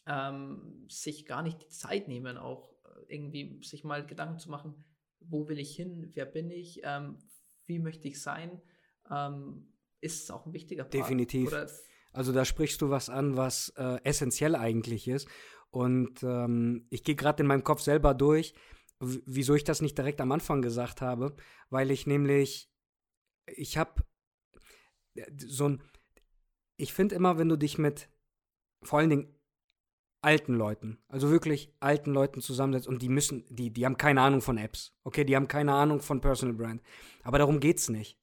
ähm, 0.07 0.87
sich 0.89 1.27
gar 1.27 1.43
nicht 1.43 1.63
die 1.63 1.69
Zeit 1.69 2.09
nehmen, 2.09 2.37
auch 2.37 2.71
äh, 2.85 3.15
irgendwie 3.15 3.61
sich 3.63 3.85
mal 3.85 4.07
Gedanken 4.07 4.39
zu 4.39 4.51
machen, 4.51 4.85
wo 5.21 5.49
will 5.49 5.59
ich 5.59 5.75
hin, 5.75 6.11
wer 6.15 6.27
bin 6.27 6.51
ich, 6.51 6.81
ähm, 6.85 7.19
wie 7.67 7.79
möchte 7.79 8.09
ich 8.09 8.23
sein, 8.23 8.61
ähm, 9.11 9.73
ist 10.01 10.31
auch 10.31 10.47
ein 10.47 10.53
wichtiger 10.53 10.85
Part. 10.85 10.95
Definitiv. 10.95 11.55
Also 12.13 12.33
da 12.33 12.45
sprichst 12.45 12.81
du 12.81 12.91
was 12.91 13.11
an, 13.11 13.37
was 13.37 13.71
äh, 13.77 13.99
essentiell 14.05 14.55
eigentlich 14.55 15.09
ist. 15.09 15.29
Und 15.71 16.23
ähm, 16.23 16.87
ich 16.91 17.05
gehe 17.05 17.15
gerade 17.15 17.43
in 17.43 17.47
meinem 17.47 17.65
Kopf 17.65 17.81
selber 17.81 18.15
durch, 18.15 18.55
wieso 19.01 19.55
ich 19.55 19.65
das 19.65 19.83
nicht 19.83 19.97
direkt 19.99 20.21
am 20.21 20.33
Anfang 20.33 20.63
gesagt 20.63 21.03
habe, 21.03 21.37
weil 21.69 21.91
ich 21.91 22.07
nämlich, 22.07 22.71
ich 23.47 23.77
habe 23.77 24.03
äh, 25.15 25.31
so 25.37 25.69
ein, 25.69 25.83
ich 26.77 26.93
finde 26.93 27.15
immer, 27.15 27.39
wenn 27.39 27.49
du 27.49 27.57
dich 27.57 27.77
mit 27.77 28.09
vor 28.83 29.01
allen 29.01 29.11
Dingen 29.11 29.38
alten 30.21 30.55
Leuten, 30.55 30.99
also 31.09 31.31
wirklich 31.31 31.73
alten 31.81 32.13
Leuten 32.13 32.41
zusammensetzt 32.41 32.89
und 32.89 33.03
die 33.03 33.09
müssen, 33.09 33.45
die, 33.49 33.71
die 33.71 33.85
haben 33.85 33.99
keine 33.99 34.21
Ahnung 34.21 34.41
von 34.41 34.59
Apps, 34.59 34.93
okay, 35.05 35.25
die 35.25 35.37
haben 35.37 35.49
keine 35.49 35.75
Ahnung 35.75 36.01
von 36.01 36.21
Personal 36.21 36.57
Brand. 36.57 36.83
Aber 37.23 37.39
darum 37.39 37.61
geht's 37.61 37.89
nicht. 37.89 38.19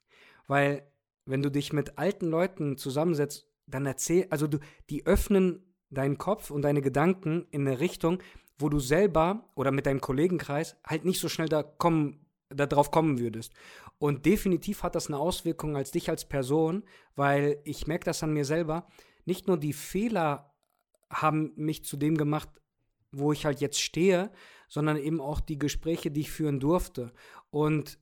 Weil, 0.47 0.85
wenn 1.25 1.41
du 1.41 1.49
dich 1.49 1.73
mit 1.73 1.97
alten 1.97 2.27
Leuten 2.27 2.77
zusammensetzt, 2.77 3.47
dann 3.65 3.85
erzähl, 3.85 4.27
also 4.29 4.47
du, 4.47 4.59
die 4.89 5.05
öffnen 5.05 5.63
deinen 5.89 6.17
Kopf 6.17 6.51
und 6.51 6.61
deine 6.63 6.81
Gedanken 6.81 7.47
in 7.51 7.67
eine 7.67 7.79
Richtung, 7.79 8.19
wo 8.57 8.69
du 8.69 8.79
selber 8.79 9.49
oder 9.55 9.71
mit 9.71 9.85
deinem 9.85 10.01
Kollegenkreis 10.01 10.77
halt 10.85 11.05
nicht 11.05 11.19
so 11.19 11.29
schnell 11.29 11.49
da 11.49 11.63
kommen, 11.63 12.25
darauf 12.49 12.91
kommen 12.91 13.19
würdest. 13.19 13.53
Und 13.97 14.25
definitiv 14.25 14.83
hat 14.83 14.95
das 14.95 15.07
eine 15.07 15.17
Auswirkung 15.17 15.75
als 15.75 15.91
dich 15.91 16.09
als 16.09 16.25
Person, 16.25 16.83
weil 17.15 17.59
ich 17.63 17.87
merke 17.87 18.05
das 18.05 18.23
an 18.23 18.33
mir 18.33 18.45
selber. 18.45 18.87
Nicht 19.25 19.47
nur 19.47 19.57
die 19.57 19.73
Fehler 19.73 20.54
haben 21.09 21.53
mich 21.55 21.85
zu 21.85 21.97
dem 21.97 22.17
gemacht, 22.17 22.49
wo 23.11 23.31
ich 23.31 23.45
halt 23.45 23.61
jetzt 23.61 23.81
stehe, 23.81 24.31
sondern 24.67 24.97
eben 24.97 25.21
auch 25.21 25.39
die 25.39 25.59
Gespräche, 25.59 26.11
die 26.11 26.21
ich 26.21 26.31
führen 26.31 26.59
durfte. 26.59 27.13
Und 27.49 27.99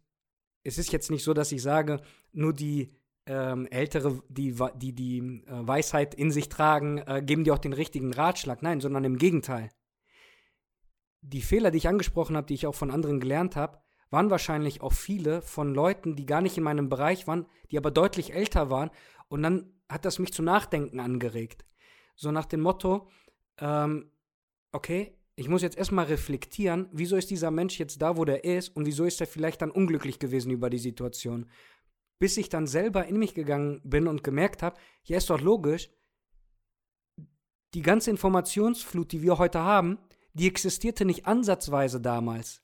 es 0.63 0.77
ist 0.77 0.91
jetzt 0.91 1.11
nicht 1.11 1.23
so, 1.23 1.33
dass 1.33 1.51
ich 1.51 1.61
sage, 1.61 2.01
nur 2.31 2.53
die 2.53 2.95
ähm, 3.25 3.67
Ältere, 3.67 4.21
die 4.29 4.55
die, 4.75 4.93
die 4.93 5.19
äh, 5.19 5.67
Weisheit 5.67 6.15
in 6.15 6.31
sich 6.31 6.49
tragen, 6.49 6.97
äh, 6.99 7.21
geben 7.25 7.43
dir 7.43 7.53
auch 7.53 7.59
den 7.59 7.73
richtigen 7.73 8.13
Ratschlag. 8.13 8.61
Nein, 8.61 8.81
sondern 8.81 9.03
im 9.03 9.17
Gegenteil. 9.17 9.69
Die 11.21 11.41
Fehler, 11.41 11.71
die 11.71 11.77
ich 11.77 11.87
angesprochen 11.87 12.35
habe, 12.35 12.47
die 12.47 12.53
ich 12.53 12.67
auch 12.67 12.75
von 12.75 12.91
anderen 12.91 13.19
gelernt 13.19 13.55
habe, 13.55 13.79
waren 14.09 14.29
wahrscheinlich 14.29 14.81
auch 14.81 14.93
viele 14.93 15.41
von 15.41 15.73
Leuten, 15.73 16.15
die 16.15 16.25
gar 16.25 16.41
nicht 16.41 16.57
in 16.57 16.63
meinem 16.63 16.89
Bereich 16.89 17.27
waren, 17.27 17.47
die 17.71 17.77
aber 17.77 17.91
deutlich 17.91 18.33
älter 18.33 18.69
waren. 18.69 18.91
Und 19.27 19.41
dann 19.41 19.73
hat 19.89 20.05
das 20.05 20.19
mich 20.19 20.33
zu 20.33 20.43
Nachdenken 20.43 20.99
angeregt. 20.99 21.65
So 22.15 22.31
nach 22.31 22.45
dem 22.45 22.61
Motto, 22.61 23.07
ähm, 23.57 24.11
okay, 24.71 25.17
ich 25.35 25.49
muss 25.49 25.63
jetzt 25.63 25.77
erstmal 25.77 26.05
reflektieren, 26.05 26.87
wieso 26.91 27.15
ist 27.15 27.31
dieser 27.31 27.51
Mensch 27.51 27.79
jetzt 27.79 28.01
da, 28.01 28.17
wo 28.17 28.25
der 28.25 28.43
ist 28.43 28.75
und 28.75 28.85
wieso 28.85 29.05
ist 29.05 29.19
er 29.19 29.27
vielleicht 29.27 29.61
dann 29.61 29.71
unglücklich 29.71 30.19
gewesen 30.19 30.51
über 30.51 30.69
die 30.69 30.79
Situation. 30.79 31.49
Bis 32.19 32.37
ich 32.37 32.49
dann 32.49 32.67
selber 32.67 33.05
in 33.07 33.17
mich 33.17 33.33
gegangen 33.33 33.81
bin 33.83 34.07
und 34.07 34.23
gemerkt 34.23 34.61
habe, 34.61 34.79
ja, 35.03 35.17
ist 35.17 35.29
doch 35.29 35.41
logisch, 35.41 35.89
die 37.73 37.81
ganze 37.81 38.11
Informationsflut, 38.11 39.11
die 39.11 39.23
wir 39.23 39.39
heute 39.39 39.59
haben, 39.59 39.97
die 40.33 40.47
existierte 40.47 41.05
nicht 41.05 41.25
ansatzweise 41.25 41.99
damals. 41.99 42.61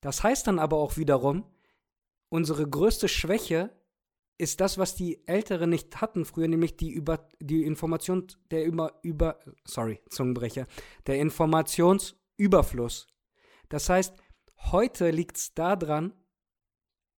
Das 0.00 0.22
heißt 0.22 0.46
dann 0.46 0.58
aber 0.58 0.78
auch 0.78 0.96
wiederum, 0.96 1.44
unsere 2.30 2.68
größte 2.68 3.08
Schwäche 3.08 3.70
ist 4.38 4.60
das, 4.60 4.78
was 4.78 4.94
die 4.94 5.26
Älteren 5.26 5.70
nicht 5.70 6.00
hatten 6.00 6.24
früher, 6.24 6.48
nämlich 6.48 6.76
die 6.76 6.90
über 6.90 7.28
die 7.40 7.64
Information 7.64 8.26
der 8.50 8.64
über 8.64 8.98
über 9.02 9.40
sorry 9.64 10.00
Zungenbrecher 10.08 10.66
der 11.06 11.18
Informationsüberfluss. 11.18 13.08
Das 13.68 13.88
heißt, 13.90 14.14
heute 14.70 15.10
liegt 15.10 15.36
es 15.36 15.54
daran, 15.54 16.14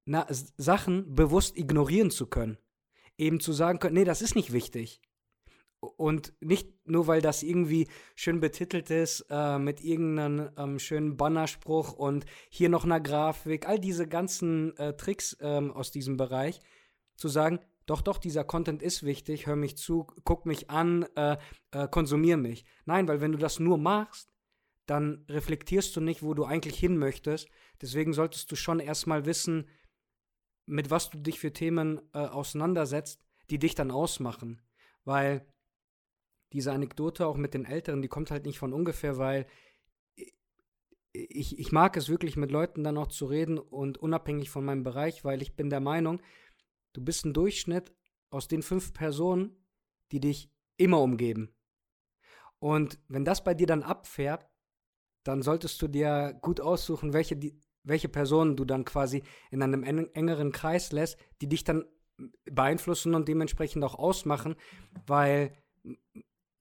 na, 0.06 0.26
Sachen 0.56 1.14
bewusst 1.14 1.56
ignorieren 1.56 2.10
zu 2.10 2.26
können, 2.26 2.58
eben 3.18 3.38
zu 3.38 3.52
sagen 3.52 3.78
können, 3.78 3.94
nee, 3.94 4.04
das 4.04 4.22
ist 4.22 4.34
nicht 4.34 4.52
wichtig. 4.52 5.02
Und 5.96 6.34
nicht 6.40 6.86
nur, 6.86 7.06
weil 7.06 7.22
das 7.22 7.42
irgendwie 7.42 7.88
schön 8.14 8.40
betitelt 8.40 8.90
ist, 8.90 9.24
äh, 9.30 9.58
mit 9.58 9.82
irgendeinem 9.82 10.50
ähm, 10.58 10.78
schönen 10.78 11.16
Bannerspruch 11.16 11.94
und 11.94 12.26
hier 12.50 12.68
noch 12.68 12.84
einer 12.84 13.00
Grafik, 13.00 13.66
all 13.66 13.78
diese 13.78 14.06
ganzen 14.06 14.76
äh, 14.76 14.94
Tricks 14.94 15.38
ähm, 15.40 15.72
aus 15.72 15.90
diesem 15.90 16.18
Bereich, 16.18 16.60
zu 17.20 17.28
sagen, 17.28 17.60
doch, 17.86 18.02
doch, 18.02 18.18
dieser 18.18 18.44
Content 18.44 18.82
ist 18.82 19.02
wichtig, 19.02 19.46
hör 19.46 19.56
mich 19.56 19.76
zu, 19.76 20.06
guck 20.24 20.46
mich 20.46 20.70
an, 20.70 21.04
äh, 21.16 21.36
äh, 21.72 21.88
konsumier 21.88 22.36
mich. 22.36 22.64
Nein, 22.84 23.08
weil 23.08 23.20
wenn 23.20 23.32
du 23.32 23.38
das 23.38 23.60
nur 23.60 23.78
machst, 23.78 24.32
dann 24.86 25.24
reflektierst 25.28 25.94
du 25.94 26.00
nicht, 26.00 26.22
wo 26.22 26.34
du 26.34 26.44
eigentlich 26.44 26.78
hin 26.78 26.96
möchtest. 26.96 27.48
Deswegen 27.80 28.12
solltest 28.12 28.50
du 28.50 28.56
schon 28.56 28.80
erstmal 28.80 29.26
wissen, 29.26 29.68
mit 30.66 30.90
was 30.90 31.10
du 31.10 31.18
dich 31.18 31.40
für 31.40 31.52
Themen 31.52 32.00
äh, 32.12 32.18
auseinandersetzt, 32.18 33.20
die 33.50 33.58
dich 33.58 33.74
dann 33.74 33.90
ausmachen. 33.90 34.62
Weil 35.04 35.46
diese 36.52 36.72
Anekdote 36.72 37.26
auch 37.26 37.36
mit 37.36 37.54
den 37.54 37.64
Älteren, 37.64 38.02
die 38.02 38.08
kommt 38.08 38.30
halt 38.30 38.46
nicht 38.46 38.58
von 38.58 38.72
ungefähr, 38.72 39.18
weil 39.18 39.46
ich, 41.12 41.58
ich 41.58 41.72
mag 41.72 41.96
es 41.96 42.08
wirklich 42.08 42.36
mit 42.36 42.50
Leuten 42.50 42.84
dann 42.84 42.98
auch 42.98 43.08
zu 43.08 43.26
reden 43.26 43.58
und 43.58 43.98
unabhängig 43.98 44.48
von 44.50 44.64
meinem 44.64 44.84
Bereich, 44.84 45.24
weil 45.24 45.42
ich 45.42 45.56
bin 45.56 45.70
der 45.70 45.80
Meinung, 45.80 46.20
Du 46.93 47.03
bist 47.03 47.24
ein 47.24 47.32
Durchschnitt 47.32 47.93
aus 48.30 48.49
den 48.49 48.62
fünf 48.62 48.93
Personen, 48.93 49.57
die 50.12 50.20
dich 50.20 50.51
immer 50.76 51.01
umgeben. 51.01 51.55
Und 52.59 52.99
wenn 53.09 53.24
das 53.24 53.45
bei 53.45 53.55
dir 53.55 53.66
dann 53.66 53.82
abfährt, 53.82 54.47
dann 55.24 55.43
solltest 55.43 55.80
du 55.82 55.88
dir 55.88 56.38
gut 56.41 56.61
aussuchen, 56.61 57.12
welche, 57.12 57.38
welche 57.82 58.09
Personen 58.09 58.57
du 58.57 58.64
dann 58.64 58.84
quasi 58.84 59.22
in 59.51 59.62
einem 59.62 59.84
engeren 59.84 60.53
Kreis 60.53 60.93
lässt, 60.93 61.18
die 61.41 61.49
dich 61.49 61.64
dann 61.64 61.84
beeinflussen 62.45 63.14
und 63.14 63.28
dementsprechend 63.28 63.84
auch 63.84 63.95
ausmachen, 63.95 64.57
weil 65.07 65.55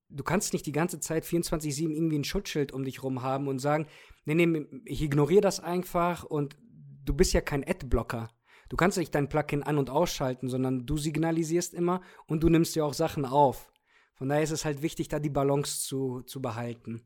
du 0.09 0.23
kannst 0.23 0.53
nicht 0.53 0.65
die 0.65 0.71
ganze 0.71 0.99
Zeit 0.99 1.25
24-7 1.25 1.91
irgendwie 1.91 2.19
ein 2.19 2.23
Schutzschild 2.23 2.71
um 2.71 2.83
dich 2.83 3.03
rum 3.03 3.21
haben 3.21 3.47
und 3.47 3.59
sagen, 3.59 3.87
nee, 4.25 4.35
nee, 4.35 4.65
ich 4.85 5.01
ignoriere 5.01 5.41
das 5.41 5.59
einfach 5.59 6.23
und 6.23 6.57
du 7.05 7.13
bist 7.13 7.33
ja 7.33 7.41
kein 7.41 7.67
Adblocker. 7.67 8.29
Du 8.69 8.77
kannst 8.77 8.97
nicht 8.97 9.13
dein 9.13 9.29
Plugin 9.29 9.63
an- 9.63 9.77
und 9.77 9.89
ausschalten, 9.89 10.47
sondern 10.47 10.85
du 10.85 10.97
signalisierst 10.97 11.73
immer 11.73 12.01
und 12.27 12.43
du 12.43 12.49
nimmst 12.49 12.75
ja 12.75 12.83
auch 12.83 12.93
Sachen 12.93 13.25
auf. 13.25 13.71
Von 14.13 14.29
daher 14.29 14.43
ist 14.43 14.51
es 14.51 14.65
halt 14.65 14.81
wichtig, 14.81 15.07
da 15.07 15.19
die 15.19 15.29
Balance 15.29 15.87
zu, 15.87 16.21
zu 16.21 16.41
behalten. 16.41 17.03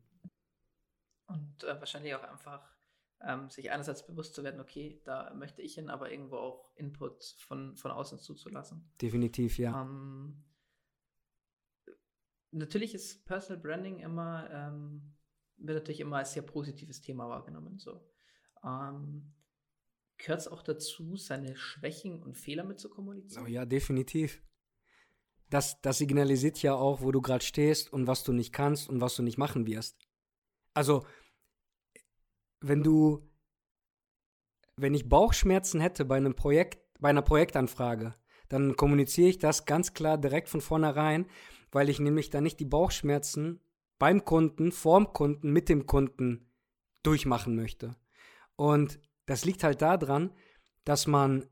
Und 1.27 1.63
äh, 1.63 1.79
wahrscheinlich 1.79 2.13
auch 2.15 2.23
einfach 2.23 2.73
ähm, 3.21 3.49
sich 3.49 3.71
einerseits 3.71 4.05
bewusst 4.05 4.35
zu 4.35 4.43
werden, 4.43 4.59
okay, 4.59 5.01
da 5.05 5.33
möchte 5.33 5.61
ich 5.61 5.75
hin, 5.75 5.89
aber 5.89 6.11
irgendwo 6.11 6.37
auch 6.37 6.75
Input 6.75 7.23
von, 7.39 7.77
von 7.77 7.91
außen 7.91 8.19
zuzulassen. 8.19 8.91
Definitiv, 9.01 9.57
ja. 9.57 9.81
Ähm, 9.81 10.43
natürlich 12.51 12.93
ist 12.93 13.25
Personal 13.25 13.61
Branding 13.61 13.99
immer, 13.99 14.49
ähm, 14.51 15.15
wird 15.57 15.77
natürlich 15.77 16.01
immer 16.01 16.17
als 16.17 16.33
sehr 16.33 16.41
positives 16.41 17.01
Thema 17.01 17.29
wahrgenommen. 17.29 17.79
So. 17.79 18.05
Ähm, 18.63 19.33
Gehört 20.23 20.39
es 20.39 20.47
auch 20.47 20.63
dazu, 20.63 21.17
seine 21.17 21.57
Schwächen 21.57 22.23
und 22.23 22.37
Fehler 22.37 22.63
mit 22.63 22.79
zu 22.79 22.89
kommunizieren? 22.89 23.43
Oh 23.43 23.45
ja, 23.45 23.65
definitiv. 23.65 24.41
Das, 25.49 25.81
das 25.81 25.97
signalisiert 25.97 26.61
ja 26.61 26.75
auch, 26.75 27.01
wo 27.01 27.11
du 27.11 27.21
gerade 27.21 27.43
stehst 27.43 27.91
und 27.91 28.07
was 28.07 28.23
du 28.23 28.31
nicht 28.31 28.53
kannst 28.53 28.87
und 28.87 29.01
was 29.01 29.17
du 29.17 29.21
nicht 29.21 29.37
machen 29.37 29.67
wirst. 29.67 29.97
Also, 30.73 31.05
wenn 32.61 32.83
du, 32.83 33.29
wenn 34.77 34.93
ich 34.93 35.09
Bauchschmerzen 35.09 35.81
hätte 35.81 36.05
bei 36.05 36.15
einem 36.15 36.35
Projekt, 36.35 36.79
bei 37.01 37.09
einer 37.09 37.21
Projektanfrage, 37.21 38.15
dann 38.47 38.77
kommuniziere 38.77 39.27
ich 39.27 39.39
das 39.39 39.65
ganz 39.65 39.93
klar 39.93 40.17
direkt 40.17 40.47
von 40.47 40.61
vornherein, 40.61 41.27
weil 41.69 41.89
ich 41.89 41.99
nämlich 41.99 42.29
dann 42.29 42.43
nicht 42.43 42.61
die 42.61 42.65
Bauchschmerzen 42.65 43.59
beim 43.99 44.23
Kunden, 44.23 44.71
vorm 44.71 45.11
Kunden, 45.11 45.51
mit 45.51 45.67
dem 45.67 45.85
Kunden 45.85 46.49
durchmachen 47.03 47.57
möchte. 47.57 47.97
Und 48.55 49.01
das 49.25 49.45
liegt 49.45 49.63
halt 49.63 49.81
daran, 49.81 50.31
dass 50.83 51.07
man 51.07 51.45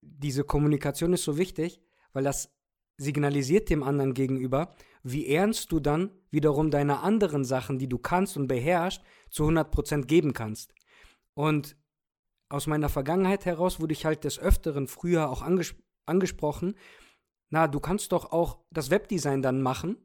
diese 0.00 0.44
Kommunikation 0.44 1.12
ist 1.12 1.24
so 1.24 1.36
wichtig, 1.36 1.80
weil 2.12 2.24
das 2.24 2.54
signalisiert 2.96 3.70
dem 3.70 3.82
anderen 3.82 4.14
gegenüber, 4.14 4.74
wie 5.02 5.26
ernst 5.26 5.72
du 5.72 5.80
dann 5.80 6.10
wiederum 6.30 6.70
deine 6.70 7.00
anderen 7.00 7.44
Sachen, 7.44 7.78
die 7.78 7.88
du 7.88 7.98
kannst 7.98 8.36
und 8.36 8.46
beherrschst, 8.46 9.02
zu 9.30 9.44
100% 9.44 10.04
geben 10.04 10.32
kannst. 10.32 10.74
Und 11.34 11.76
aus 12.48 12.66
meiner 12.66 12.88
Vergangenheit 12.88 13.46
heraus 13.46 13.80
wurde 13.80 13.92
ich 13.92 14.04
halt 14.04 14.24
des 14.24 14.38
Öfteren 14.38 14.88
früher 14.88 15.30
auch 15.30 15.42
anges 15.42 15.74
angesprochen, 16.06 16.74
na, 17.50 17.66
du 17.66 17.80
kannst 17.80 18.12
doch 18.12 18.32
auch 18.32 18.58
das 18.70 18.90
Webdesign 18.90 19.42
dann 19.42 19.60
machen. 19.60 19.96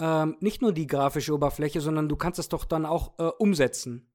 Ähm, 0.00 0.36
nicht 0.40 0.60
nur 0.62 0.72
die 0.72 0.86
grafische 0.86 1.34
Oberfläche, 1.34 1.80
sondern 1.80 2.08
du 2.08 2.16
kannst 2.16 2.38
es 2.38 2.48
doch 2.48 2.64
dann 2.64 2.86
auch 2.86 3.18
äh, 3.18 3.24
umsetzen. 3.38 4.10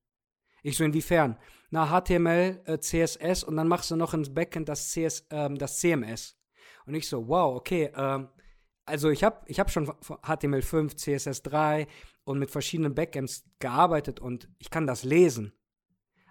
Ich 0.61 0.77
so, 0.77 0.83
inwiefern? 0.83 1.37
Na, 1.73 1.87
HTML, 1.87 2.61
äh, 2.65 2.77
CSS 2.77 3.43
und 3.43 3.57
dann 3.57 3.67
machst 3.67 3.89
du 3.89 3.95
noch 3.95 4.13
ins 4.13 4.31
Backend 4.31 4.69
das, 4.69 4.91
CS, 4.91 5.25
ähm, 5.31 5.57
das 5.57 5.79
CMS. 5.79 6.37
Und 6.85 6.93
ich 6.93 7.09
so, 7.09 7.27
wow, 7.27 7.55
okay, 7.55 7.91
ähm, 7.95 8.29
also 8.85 9.09
ich 9.09 9.23
habe 9.23 9.41
ich 9.47 9.59
hab 9.59 9.71
schon 9.71 9.87
HTML5, 9.89 10.93
CSS3 10.95 11.87
und 12.25 12.37
mit 12.37 12.51
verschiedenen 12.51 12.93
Backends 12.93 13.49
gearbeitet 13.57 14.19
und 14.19 14.49
ich 14.59 14.69
kann 14.69 14.85
das 14.85 15.03
lesen. 15.03 15.51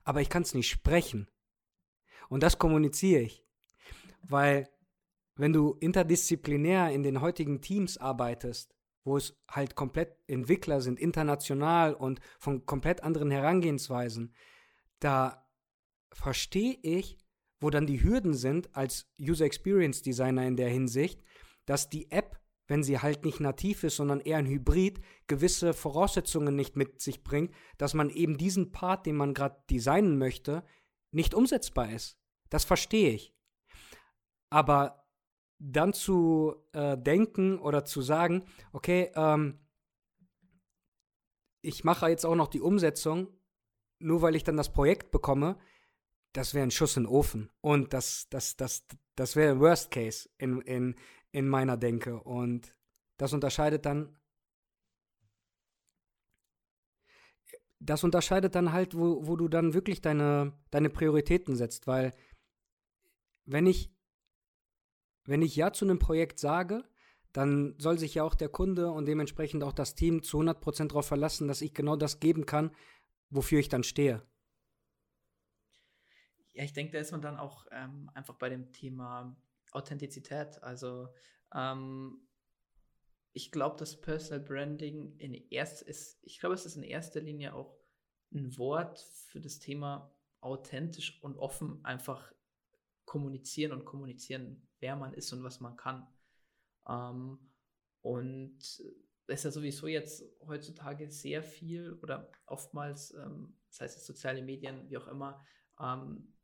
Aber 0.05 0.21
ich 0.21 0.29
kann 0.29 0.43
es 0.43 0.55
nicht 0.55 0.71
sprechen. 0.71 1.29
Und 2.29 2.45
das 2.45 2.61
kommuniziere 2.61 3.23
ich. 3.23 3.45
Weil 4.23 4.69
wenn 5.35 5.53
du 5.53 5.73
interdisziplinär 5.81 6.93
in 6.93 7.03
den 7.03 7.21
heutigen 7.21 7.61
Teams 7.61 7.99
arbeitest, 7.99 8.77
wo 9.03 9.17
es 9.17 9.37
halt 9.51 9.75
komplett 9.75 10.17
Entwickler 10.29 10.81
sind, 10.81 11.01
international 11.01 11.95
und 11.95 12.21
von 12.39 12.65
komplett 12.65 13.03
anderen 13.03 13.33
Herangehensweisen, 13.33 14.33
da 15.03 15.49
verstehe 16.13 16.79
ich, 16.83 17.19
wo 17.61 17.71
dann 17.71 17.87
die 17.87 18.03
Hürden 18.03 18.35
sind 18.35 18.75
als 18.77 19.11
User 19.21 19.45
Experience 19.45 20.03
Designer 20.03 20.47
in 20.47 20.57
der 20.57 20.69
Hinsicht, 20.69 21.23
dass 21.65 21.89
die 21.89 22.11
App, 22.11 22.41
wenn 22.67 22.83
sie 22.83 22.99
halt 22.99 23.25
nicht 23.25 23.41
nativ 23.41 23.85
ist, 23.85 23.97
sondern 23.97 24.21
eher 24.21 24.39
ein 24.39 24.47
Hybrid, 24.47 25.01
gewisse 25.27 25.73
Voraussetzungen 25.73 26.57
nicht 26.57 26.77
mit 26.77 27.01
sich 27.01 27.23
bringt, 27.23 27.53
dass 27.79 27.95
man 27.95 28.11
eben 28.11 28.37
diesen 28.37 28.73
Part, 28.73 29.07
den 29.07 29.17
man 29.17 29.35
gerade 29.35 29.63
designen 29.71 30.19
möchte, 30.19 30.65
nicht 31.13 31.35
umsetzbar 31.35 31.91
ist. 31.91 32.19
Das 32.51 32.65
verstehe 32.65 33.11
ich. 33.11 33.35
Aber 34.51 35.07
dann 35.59 35.93
zu 35.93 36.57
äh, 36.73 36.99
denken 36.99 37.59
oder 37.59 37.85
zu 37.85 38.03
sagen, 38.03 38.45
okay, 38.73 39.13
ähm, 39.15 39.61
ich 41.63 41.85
mache 41.85 42.09
jetzt 42.09 42.27
auch 42.27 42.35
noch 42.35 42.49
die 42.49 42.61
Umsetzung, 42.61 43.29
nur 44.03 44.23
weil 44.23 44.37
ich 44.37 44.45
dann 44.45 44.57
das 44.57 44.73
Projekt 44.73 45.11
bekomme, 45.11 45.59
das 46.33 46.55
wäre 46.55 46.65
ein 46.65 46.71
Schuss 46.71 46.97
in 46.97 47.05
den 47.05 47.11
Ofen. 47.11 47.51
Und 47.61 47.93
das, 47.93 48.29
das, 48.31 48.57
das, 48.57 48.87
das 49.17 49.37
wäre 49.37 49.61
Worst 49.61 49.91
Case 49.91 50.29
in, 50.39 50.61
in, 50.63 50.95
in 51.31 51.49
meiner 51.49 51.77
Denke. 51.77 52.21
Und 52.23 52.75
das 53.19 53.33
unterscheidet 53.33 53.85
dann. 53.87 54.17
Das 57.81 58.05
unterscheidet 58.05 58.55
dann 58.55 58.73
halt, 58.73 58.97
wo, 58.97 59.27
wo 59.27 59.37
du 59.37 59.49
dann 59.49 59.75
wirklich 59.75 60.01
deine, 60.01 60.53
deine 60.71 60.89
Prioritäten 60.89 61.57
setzt, 61.57 61.87
weil 61.87 62.13
wenn 63.45 63.67
ich 63.67 63.93
wenn 65.25 65.43
ich 65.43 65.57
Ja 65.57 65.73
zu 65.73 65.85
einem 65.85 65.99
Projekt 65.99 66.39
sage, 66.39 66.85
dann 67.33 67.75
soll 67.79 67.99
sich 67.99 68.15
ja 68.15 68.25
auch 68.25 68.35
der 68.35 68.49
Kunde 68.49 68.91
und 68.91 69.07
dementsprechend 69.07 69.63
auch 69.65 69.73
das 69.73 69.95
Team 69.95 70.23
zu 70.23 70.41
100% 70.41 70.89
darauf 70.89 71.07
verlassen, 71.07 71.49
dass 71.49 71.63
ich 71.63 71.75
genau 71.75 71.97
das 71.97 72.21
geben 72.21 72.45
kann, 72.45 72.73
wofür 73.33 73.59
ich 73.59 73.69
dann 73.69 73.83
stehe. 73.83 74.23
Ja, 76.53 76.65
ich 76.65 76.73
denke, 76.73 76.93
da 76.93 76.99
ist 76.99 77.13
man 77.13 77.23
dann 77.23 77.39
auch 77.39 77.67
ähm, 77.71 78.11
einfach 78.15 78.35
bei 78.35 78.49
dem 78.49 78.73
Thema 78.73 79.35
Authentizität. 79.73 80.63
Also 80.63 81.09
ähm, 81.55 82.29
ich 83.33 83.51
glaube, 83.51 83.77
dass 83.79 84.01
Personal 84.01 84.45
Branding 84.45 85.17
in 85.17 85.33
erst 85.51 85.83
ist, 85.83 86.19
ich 86.23 86.39
glaube, 86.39 86.55
es 86.55 86.67
ist 86.67 86.77
in 86.77 86.83
erster 86.83 87.21
Linie 87.21 87.55
auch 87.55 87.79
ein 88.35 88.57
Wort 88.59 89.01
für 89.01 89.41
das 89.41 89.59
Thema 89.59 90.15
authentisch 90.41 91.23
und 91.23 91.39
offen 91.39 91.83
einfach 91.85 92.33
kommunizieren 93.07 93.73
und 93.73 93.85
kommunizieren, 93.87 94.67
wer 94.81 94.97
man 94.97 95.15
ist 95.15 95.33
und 95.33 95.43
was 95.43 95.61
man 95.61 95.77
kann. 95.77 96.07
Ähm, 96.87 97.39
und 98.03 98.83
ist 99.27 99.45
ja 99.45 99.51
sowieso 99.51 99.87
jetzt 99.87 100.25
heutzutage 100.47 101.11
sehr 101.11 101.43
viel 101.43 101.93
oder 102.03 102.31
oftmals, 102.47 103.15
ähm, 103.15 103.57
das 103.69 103.81
heißt 103.81 104.05
soziale 104.05 104.43
Medien, 104.43 104.89
wie 104.91 104.99
auch 104.99 105.07
immer, 105.07 105.45
ähm, 105.81 106.35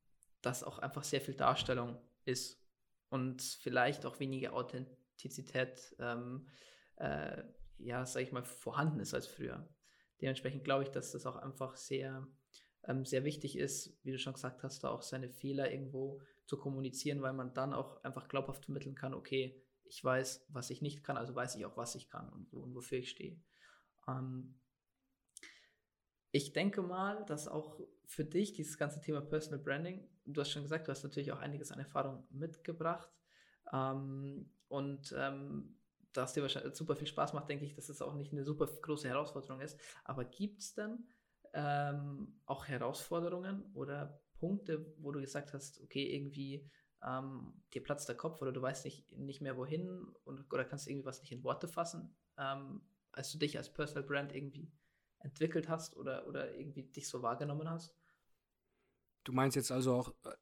dass 0.41 0.63
auch 0.63 0.79
einfach 0.79 1.05
sehr 1.05 1.21
viel 1.21 1.35
Darstellung 1.35 2.01
ist 2.25 2.63
und 3.09 3.43
vielleicht 3.43 4.07
auch 4.07 4.21
weniger 4.21 4.53
Authentizität, 4.53 5.95
ähm, 5.99 6.49
äh, 6.97 7.43
ja, 7.79 8.05
sag 8.07 8.23
ich 8.23 8.33
mal, 8.33 8.45
vorhanden 8.45 9.01
ist 9.01 9.15
als 9.15 9.27
früher. 9.27 9.69
Dementsprechend 10.21 10.65
glaube 10.65 10.85
ich, 10.85 10.91
dass 10.91 11.13
das 11.13 11.27
auch 11.27 11.37
einfach 11.37 11.77
sehr, 11.77 12.27
ähm, 12.85 13.05
sehr 13.05 13.25
wichtig 13.25 13.57
ist, 13.57 13.99
wie 14.05 14.13
du 14.13 14.19
schon 14.19 14.35
gesagt 14.35 14.63
hast, 14.63 14.83
da 14.85 14.91
auch 14.91 15.03
seine 15.03 15.31
Fehler 15.31 15.71
irgendwo 15.71 16.21
zu 16.45 16.59
kommunizieren, 16.59 17.23
weil 17.23 17.33
man 17.33 17.55
dann 17.55 17.73
auch 17.73 18.03
einfach 18.03 18.29
glaubhaft 18.29 18.65
vermitteln 18.65 18.95
kann, 18.95 19.15
okay, 19.15 19.63
ich 19.89 20.03
weiß, 20.03 20.47
was 20.49 20.71
ich 20.71 20.83
nicht 20.83 21.03
kann, 21.05 21.17
also 21.17 21.35
weiß 21.35 21.57
ich 21.57 21.67
auch, 21.67 21.77
was 21.77 21.95
ich 21.95 22.09
kann 22.09 22.29
und, 22.31 22.53
und 22.53 22.75
wofür 22.75 22.99
ich 22.99 23.11
stehe. 23.11 23.41
Ähm, 24.07 24.59
ich 26.31 26.53
denke 26.53 26.83
mal, 26.83 27.25
dass 27.27 27.49
auch 27.49 27.81
für 28.05 28.25
dich 28.25 28.53
dieses 28.53 28.77
ganze 28.77 29.01
Thema 29.01 29.21
Personal 29.21 29.61
Branding, 29.61 30.07
du 30.25 30.41
hast 30.41 30.51
schon 30.51 30.63
gesagt, 30.63 30.87
du 30.87 30.93
hast 30.93 31.03
natürlich 31.03 31.33
auch 31.33 31.41
einiges 31.41 31.73
an 31.73 31.79
Erfahrung 31.79 32.27
mitgebracht 32.31 33.11
ähm, 33.73 34.51
und 34.69 35.15
ähm, 35.17 35.79
dass 36.13 36.33
dir 36.33 36.43
wahrscheinlich 36.43 36.75
super 36.75 36.97
viel 36.97 37.07
Spaß 37.07 37.33
macht, 37.33 37.49
denke 37.49 37.65
ich, 37.65 37.75
dass 37.75 37.89
es 37.89 38.03
auch 38.03 38.15
nicht 38.15 38.33
eine 38.33 38.45
super 38.45 38.67
große 38.67 39.09
Herausforderung 39.09 39.61
ist. 39.61 39.79
Aber 40.05 40.25
gibt 40.25 40.61
es 40.61 40.75
denn 40.75 41.07
ähm, 41.53 42.41
auch 42.47 42.67
Herausforderungen 42.67 43.71
oder 43.75 44.21
Punkte, 44.39 44.95
wo 44.99 45.13
du 45.13 45.21
gesagt 45.21 45.53
hast, 45.53 45.81
okay, 45.83 46.15
irgendwie 46.15 46.69
ähm, 47.07 47.53
dir 47.73 47.83
platzt 47.83 48.09
der 48.09 48.17
Kopf 48.17 48.43
oder 48.43 48.53
du 48.53 48.61
weißt 48.61 48.85
nicht, 48.85 49.13
nicht 49.17 49.41
mehr 49.41 49.57
wohin 49.57 50.07
und, 50.25 50.53
oder 50.53 50.65
kannst 50.65 50.89
irgendwie 50.89 51.07
was 51.07 51.21
nicht 51.21 51.33
in 51.33 51.45
Worte 51.45 51.69
fassen, 51.69 52.17
ähm, 52.37 52.81
als 53.13 53.31
du 53.33 53.39
dich 53.39 53.57
als 53.57 53.73
Personal 53.73 54.05
Brand 54.05 54.35
irgendwie 54.35 54.71
entwickelt 55.21 55.69
hast 55.69 55.97
oder, 55.97 56.27
oder 56.27 56.55
irgendwie 56.55 56.83
dich 56.83 57.09
so 57.09 57.23
wahrgenommen 57.23 57.69
hast? 57.69 57.95
Du 59.25 59.33
meinst 59.33 59.57
jetzt 59.57 59.71
also 59.71 59.95
auch, 59.95 60.15
äh, 60.25 60.35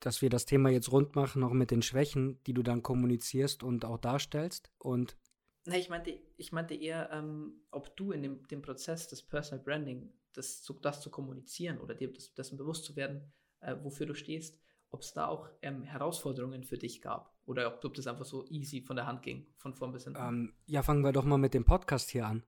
dass 0.00 0.22
wir 0.22 0.30
das 0.30 0.46
Thema 0.46 0.70
jetzt 0.70 0.92
rund 0.92 1.14
machen, 1.14 1.42
auch 1.42 1.52
mit 1.52 1.70
den 1.70 1.82
Schwächen, 1.82 2.42
die 2.44 2.54
du 2.54 2.62
dann 2.62 2.82
kommunizierst 2.82 3.62
und 3.62 3.84
auch 3.84 3.98
darstellst 3.98 4.70
und 4.78 5.16
Nee, 5.68 5.78
ich 5.78 5.88
meinte, 5.88 6.16
ich 6.36 6.52
meinte 6.52 6.76
eher, 6.76 7.10
ähm, 7.10 7.60
ob 7.72 7.96
du 7.96 8.12
in 8.12 8.22
dem, 8.22 8.46
dem 8.46 8.62
Prozess 8.62 9.08
des 9.08 9.24
Personal 9.24 9.64
Branding 9.64 10.12
das 10.32 10.62
zu, 10.62 10.74
das 10.74 11.00
zu 11.00 11.10
kommunizieren 11.10 11.78
oder 11.78 11.94
dir 11.94 12.12
das, 12.12 12.32
dessen 12.34 12.56
bewusst 12.56 12.84
zu 12.84 12.94
werden, 12.94 13.32
äh, 13.60 13.74
wofür 13.82 14.06
du 14.06 14.14
stehst, 14.14 14.60
ob 14.96 15.02
es 15.02 15.12
da 15.12 15.26
auch 15.26 15.50
ähm, 15.60 15.82
Herausforderungen 15.82 16.64
für 16.64 16.78
dich 16.78 17.02
gab 17.02 17.36
oder 17.44 17.66
ob, 17.66 17.84
ob, 17.84 17.92
das 17.92 18.06
einfach 18.06 18.24
so 18.24 18.46
easy 18.48 18.80
von 18.80 18.96
der 18.96 19.06
Hand 19.06 19.22
ging, 19.22 19.46
von 19.58 19.74
vorn 19.74 19.92
bis 19.92 20.04
hinten. 20.04 20.18
Ähm, 20.18 20.54
ja, 20.64 20.82
fangen 20.82 21.04
wir 21.04 21.12
doch 21.12 21.24
mal 21.24 21.36
mit 21.36 21.52
dem 21.52 21.66
Podcast 21.66 22.08
hier 22.08 22.26
an. 22.26 22.42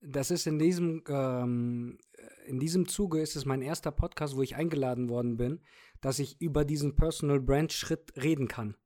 Das 0.00 0.32
ist 0.32 0.48
in 0.48 0.58
diesem, 0.58 1.04
ähm, 1.06 1.98
in 2.46 2.58
diesem 2.58 2.88
Zuge 2.88 3.20
ist 3.20 3.36
es 3.36 3.44
mein 3.44 3.62
erster 3.62 3.92
Podcast, 3.92 4.34
wo 4.34 4.42
ich 4.42 4.56
eingeladen 4.56 5.08
worden 5.08 5.36
bin, 5.36 5.60
dass 6.00 6.18
ich 6.18 6.40
über 6.40 6.64
diesen 6.64 6.96
Personal 6.96 7.38
Brand 7.38 7.72
Schritt 7.72 8.12
reden 8.16 8.48
kann. 8.48 8.76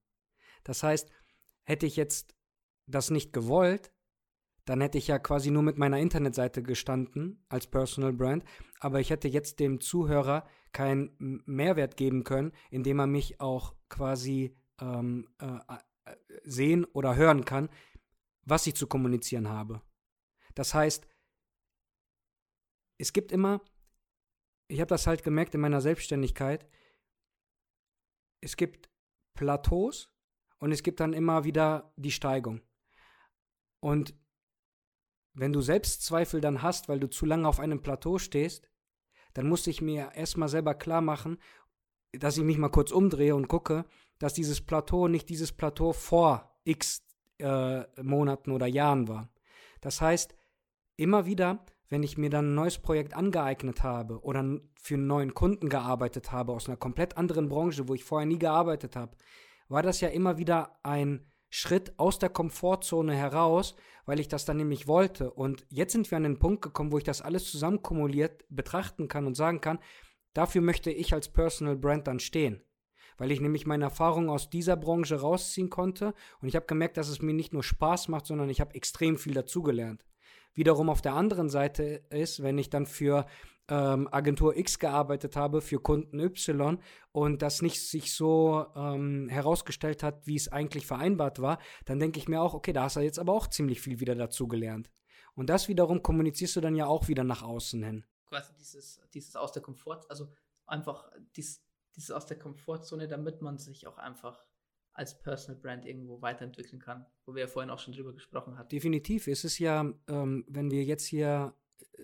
Das 0.63 0.83
heißt, 0.83 1.09
hätte 1.65 1.87
ich 1.87 1.97
jetzt 1.97 2.37
das 2.87 3.11
nicht 3.11 3.33
gewollt, 3.33 3.91
dann 4.67 4.83
hätte 4.83 4.99
ich 4.99 5.07
ja 5.07 5.19
quasi 5.19 5.51
nur 5.51 5.63
mit 5.63 5.79
meiner 5.79 5.99
Internetseite 5.99 6.63
gestanden 6.63 7.43
als 7.49 7.67
Personal 7.67 8.13
Brand, 8.13 8.45
aber 8.81 9.01
ich 9.01 9.09
hätte 9.09 9.29
jetzt 9.29 9.61
dem 9.61 9.81
Zuhörer 9.81 10.47
keinen 10.77 11.43
Mehrwert 11.47 11.97
geben 11.97 12.23
können, 12.23 12.53
indem 12.71 12.99
er 12.99 13.07
mich 13.07 13.41
auch 13.41 13.75
quasi 13.89 14.55
ähm, 14.79 15.27
äh, 15.39 15.57
äh, 16.05 16.17
sehen 16.45 16.85
oder 16.85 17.17
hören 17.17 17.47
kann, 17.47 17.71
was 18.43 18.67
ich 18.67 18.75
zu 18.75 18.87
kommunizieren 18.87 19.49
habe. 19.49 19.81
Das 20.55 20.75
heißt, 20.75 21.09
es 22.99 23.15
gibt 23.15 23.33
immer, 23.33 23.63
ich 24.69 24.81
habe 24.81 24.91
das 24.91 25.07
halt 25.07 25.25
gemerkt 25.25 25.55
in 25.55 25.63
meiner 25.63 25.81
Selbstständigkeit, 25.81 26.69
es 28.43 28.59
gibt 28.59 28.91
Plateaus 29.33 30.15
und 30.59 30.73
es 30.73 30.83
gibt 30.83 31.01
dann 31.01 31.15
immer 31.15 31.45
wieder 31.45 31.95
die 31.97 32.13
Steigung. 32.13 32.61
Und 33.81 34.15
wenn 35.33 35.55
du 35.55 35.63
Selbstzweifel 35.63 36.43
dann 36.43 36.61
hast, 36.61 36.91
weil 36.91 37.01
du 37.01 37.09
zu 37.09 37.25
lange 37.25 37.49
auf 37.49 37.61
einem 37.61 37.81
Plateau 37.81 38.19
stehst, 38.19 38.69
dann 39.37 39.49
musste 39.49 39.71
ich 39.71 39.83
mir 39.83 40.13
erstmal 40.15 40.49
selber 40.49 40.75
klar 40.75 41.03
machen, 41.03 41.39
dass 42.13 42.39
ich 42.39 42.45
mich 42.45 42.57
mal 42.57 42.71
kurz 42.71 42.91
umdrehe 42.91 43.35
und 43.35 43.49
gucke, 43.49 43.85
dass 44.19 44.33
dieses 44.33 44.63
Plateau 44.63 45.09
nicht 45.09 45.29
dieses 45.29 45.53
Plateau 45.53 45.93
vor 45.93 46.59
x 46.65 47.03
äh, 47.39 47.83
Monaten 48.03 48.51
oder 48.51 48.67
Jahren 48.67 49.09
war. 49.09 49.29
Das 49.83 50.01
heißt, 50.01 50.35
immer 50.97 51.27
wieder, 51.27 51.67
wenn 51.91 52.03
ich 52.03 52.17
mir 52.17 52.31
dann 52.31 52.53
ein 52.53 52.55
neues 52.55 52.79
Projekt 52.79 53.15
angeeignet 53.15 53.83
habe 53.83 54.21
oder 54.23 54.59
für 54.81 54.95
einen 54.95 55.07
neuen 55.07 55.35
Kunden 55.35 55.69
gearbeitet 55.69 56.33
habe 56.33 56.53
aus 56.53 56.67
einer 56.67 56.79
komplett 56.79 57.19
anderen 57.19 57.51
Branche, 57.51 57.89
wo 57.89 57.95
ich 57.95 58.05
vorher 58.05 58.27
nie 58.27 58.39
gearbeitet 58.39 58.97
habe, 58.97 59.17
war 59.69 59.83
das 59.83 60.01
ja 60.01 60.09
immer 60.09 60.39
wieder 60.39 60.79
ein 60.83 61.27
Schritt 61.49 61.99
aus 61.99 62.19
der 62.19 62.29
Komfortzone 62.29 63.15
heraus, 63.15 63.77
weil 64.05 64.21
ich 64.21 64.29
das 64.29 64.45
dann 64.45 64.57
nämlich 64.57 64.87
wollte. 64.87 65.31
Und 65.31 65.67
jetzt 65.69 65.93
sind 65.93 66.11
wir 66.11 66.17
an 66.17 66.25
den 66.25 66.39
Punkt 66.39 66.63
gekommen, 66.63 66.93
wo 66.93 66.99
ich 66.99 67.05
das 67.05 67.23
alles 67.23 67.51
zusammen 67.51 67.83
kumuliert 67.83 68.45
betrachten 68.49 69.09
kann 69.09 69.27
und 69.27 69.35
sagen 69.35 69.61
kann, 69.61 69.79
dafür 70.33 70.63
möchte 70.63 70.91
ich 70.91 71.13
als 71.13 71.29
Personal 71.29 71.77
Brand 71.77 72.07
dann 72.07 72.21
stehen. 72.21 72.63
Weil 73.19 73.31
ich 73.31 73.41
nämlich 73.41 73.67
meine 73.67 73.85
Erfahrungen 73.85 74.29
aus 74.29 74.51
dieser 74.51 74.77
Branche 74.77 75.21
rausziehen 75.21 75.71
konnte 75.71 76.13
und 76.41 76.49
ich 76.49 76.57
habe 76.57 76.67
gemerkt, 76.67 76.99
dass 76.99 77.09
es 77.09 77.23
mir 77.23 77.33
nicht 77.33 77.53
nur 77.53 77.63
Spaß 77.63 78.09
macht, 78.09 78.27
sondern 78.27 78.51
ich 78.51 78.61
habe 78.61 78.75
extrem 78.75 79.17
viel 79.17 79.35
dazugelernt. 79.35 80.05
Wiederum 80.55 80.89
auf 80.89 81.03
der 81.03 81.15
anderen 81.15 81.49
Seite 81.49 82.03
ist, 82.11 82.43
wenn 82.43 82.59
ich 82.59 82.71
dann 82.71 82.87
für 82.87 83.27
ähm, 83.69 84.09
Agentur 84.11 84.57
X 84.57 84.79
gearbeitet 84.79 85.37
habe 85.37 85.61
für 85.61 85.81
Kunden 85.81 86.21
Y 86.21 86.79
und 87.13 87.43
das 87.43 87.63
nicht 87.63 87.87
sich 87.87 88.15
so 88.15 88.67
ähm, 88.77 89.29
herausgestellt 89.29 90.03
hat, 90.03 90.27
wie 90.27 90.37
es 90.37 90.51
eigentlich 90.53 90.87
vereinbart 90.87 91.41
war, 91.41 91.59
dann 91.85 91.99
denke 91.99 92.19
ich 92.19 92.29
mir 92.29 92.41
auch, 92.41 92.55
okay, 92.55 92.73
da 92.73 92.85
hast 92.85 92.97
du 92.97 93.01
jetzt 93.01 93.19
aber 93.19 93.33
auch 93.33 93.49
ziemlich 93.49 93.81
viel 93.81 94.01
wieder 94.01 94.15
dazugelernt. 94.15 94.91
Und 95.35 95.51
das 95.51 95.69
wiederum 95.69 96.03
kommunizierst 96.03 96.57
du 96.57 96.61
dann 96.61 96.77
ja 96.77 96.87
auch 96.87 97.09
wieder 97.09 97.25
nach 97.25 97.43
außen 97.43 97.83
hin. 97.83 98.05
Quasi 98.27 98.55
dieses, 98.59 99.01
dieses 99.13 99.37
aus 99.37 99.53
der 99.53 99.63
Komfort, 99.63 100.07
also 100.09 100.33
einfach 100.67 101.11
dies, 101.37 101.63
dieses 101.95 102.11
aus 102.11 102.27
der 102.27 102.39
Komfortzone, 102.39 103.09
damit 103.09 103.43
man 103.43 103.59
sich 103.59 103.87
auch 103.87 103.99
einfach 103.99 104.46
als 104.97 105.19
Personal 105.19 105.61
Brand 105.61 105.85
irgendwo 105.85 106.21
weiterentwickeln 106.23 106.81
kann, 106.81 107.05
wo 107.27 107.35
wir 107.35 107.43
ja 107.43 107.47
vorhin 107.47 107.71
auch 107.71 107.79
schon 107.79 107.95
drüber 107.95 108.13
gesprochen 108.13 108.57
hatten. 108.57 108.71
Definitiv. 108.71 109.27
Es 109.27 109.45
ist 109.45 109.59
ja, 109.59 109.93
ähm, 110.09 110.45
wenn 110.49 110.71
wir 110.71 110.85
jetzt 110.85 111.05
hier 111.05 111.55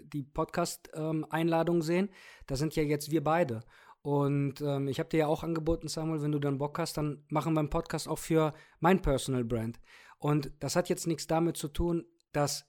die 0.05 0.22
Podcast-Einladung 0.22 1.76
ähm, 1.76 1.82
sehen, 1.82 2.09
da 2.47 2.57
sind 2.57 2.76
ja 2.76 2.82
jetzt 2.82 3.11
wir 3.11 3.24
beide. 3.24 3.61
Und 4.03 4.61
ähm, 4.61 4.88
ich 4.88 4.99
habe 4.99 5.09
dir 5.09 5.18
ja 5.18 5.26
auch 5.26 5.43
angeboten, 5.43 5.88
Samuel, 5.88 6.22
wenn 6.22 6.32
du 6.32 6.38
dann 6.38 6.59
Bock 6.59 6.78
hast, 6.78 6.97
dann 6.97 7.24
machen 7.28 7.55
wir 7.55 7.61
einen 7.61 7.70
Podcast 7.70 8.09
auch 8.09 8.18
für 8.18 8.53
mein 8.80 9.01
Personal 9.01 9.45
Brand. 9.45 9.80
Und 10.18 10.53
das 10.61 10.76
hat 10.76 10.88
jetzt 10.88 11.07
nichts 11.07 11.26
damit 11.26 11.57
zu 11.57 11.68
tun, 11.68 12.05
dass 12.32 12.66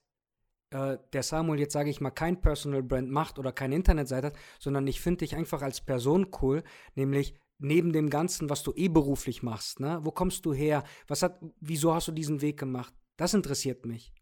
äh, 0.70 0.98
der 1.12 1.24
Samuel 1.24 1.60
jetzt, 1.60 1.74
sage 1.74 1.90
ich 1.90 2.02
mal, 2.02 2.12
kein 2.12 2.40
Personal 2.40 2.84
Brand 2.84 3.10
macht 3.10 3.40
oder 3.40 3.52
keine 3.52 3.76
Internetseite 3.76 4.28
hat, 4.28 4.38
sondern 4.60 4.88
ich 4.88 5.02
finde 5.02 5.20
dich 5.20 5.36
einfach 5.36 5.62
als 5.62 5.82
Person 5.82 6.28
cool, 6.42 6.64
nämlich 6.96 7.36
neben 7.64 7.94
dem 7.94 8.10
Ganzen, 8.10 8.50
was 8.50 8.64
du 8.64 8.74
eh 8.76 8.90
beruflich 8.90 9.44
machst, 9.44 9.80
ne? 9.80 10.00
Wo 10.04 10.12
kommst 10.12 10.46
du 10.46 10.54
her? 10.54 10.84
Was 11.08 11.24
hat, 11.24 11.40
wieso 11.60 11.94
hast 11.94 12.08
du 12.08 12.12
diesen 12.12 12.42
Weg 12.42 12.60
gemacht? 12.60 12.94
Das 13.18 13.34
interessiert 13.34 13.86
mich. 13.86 14.14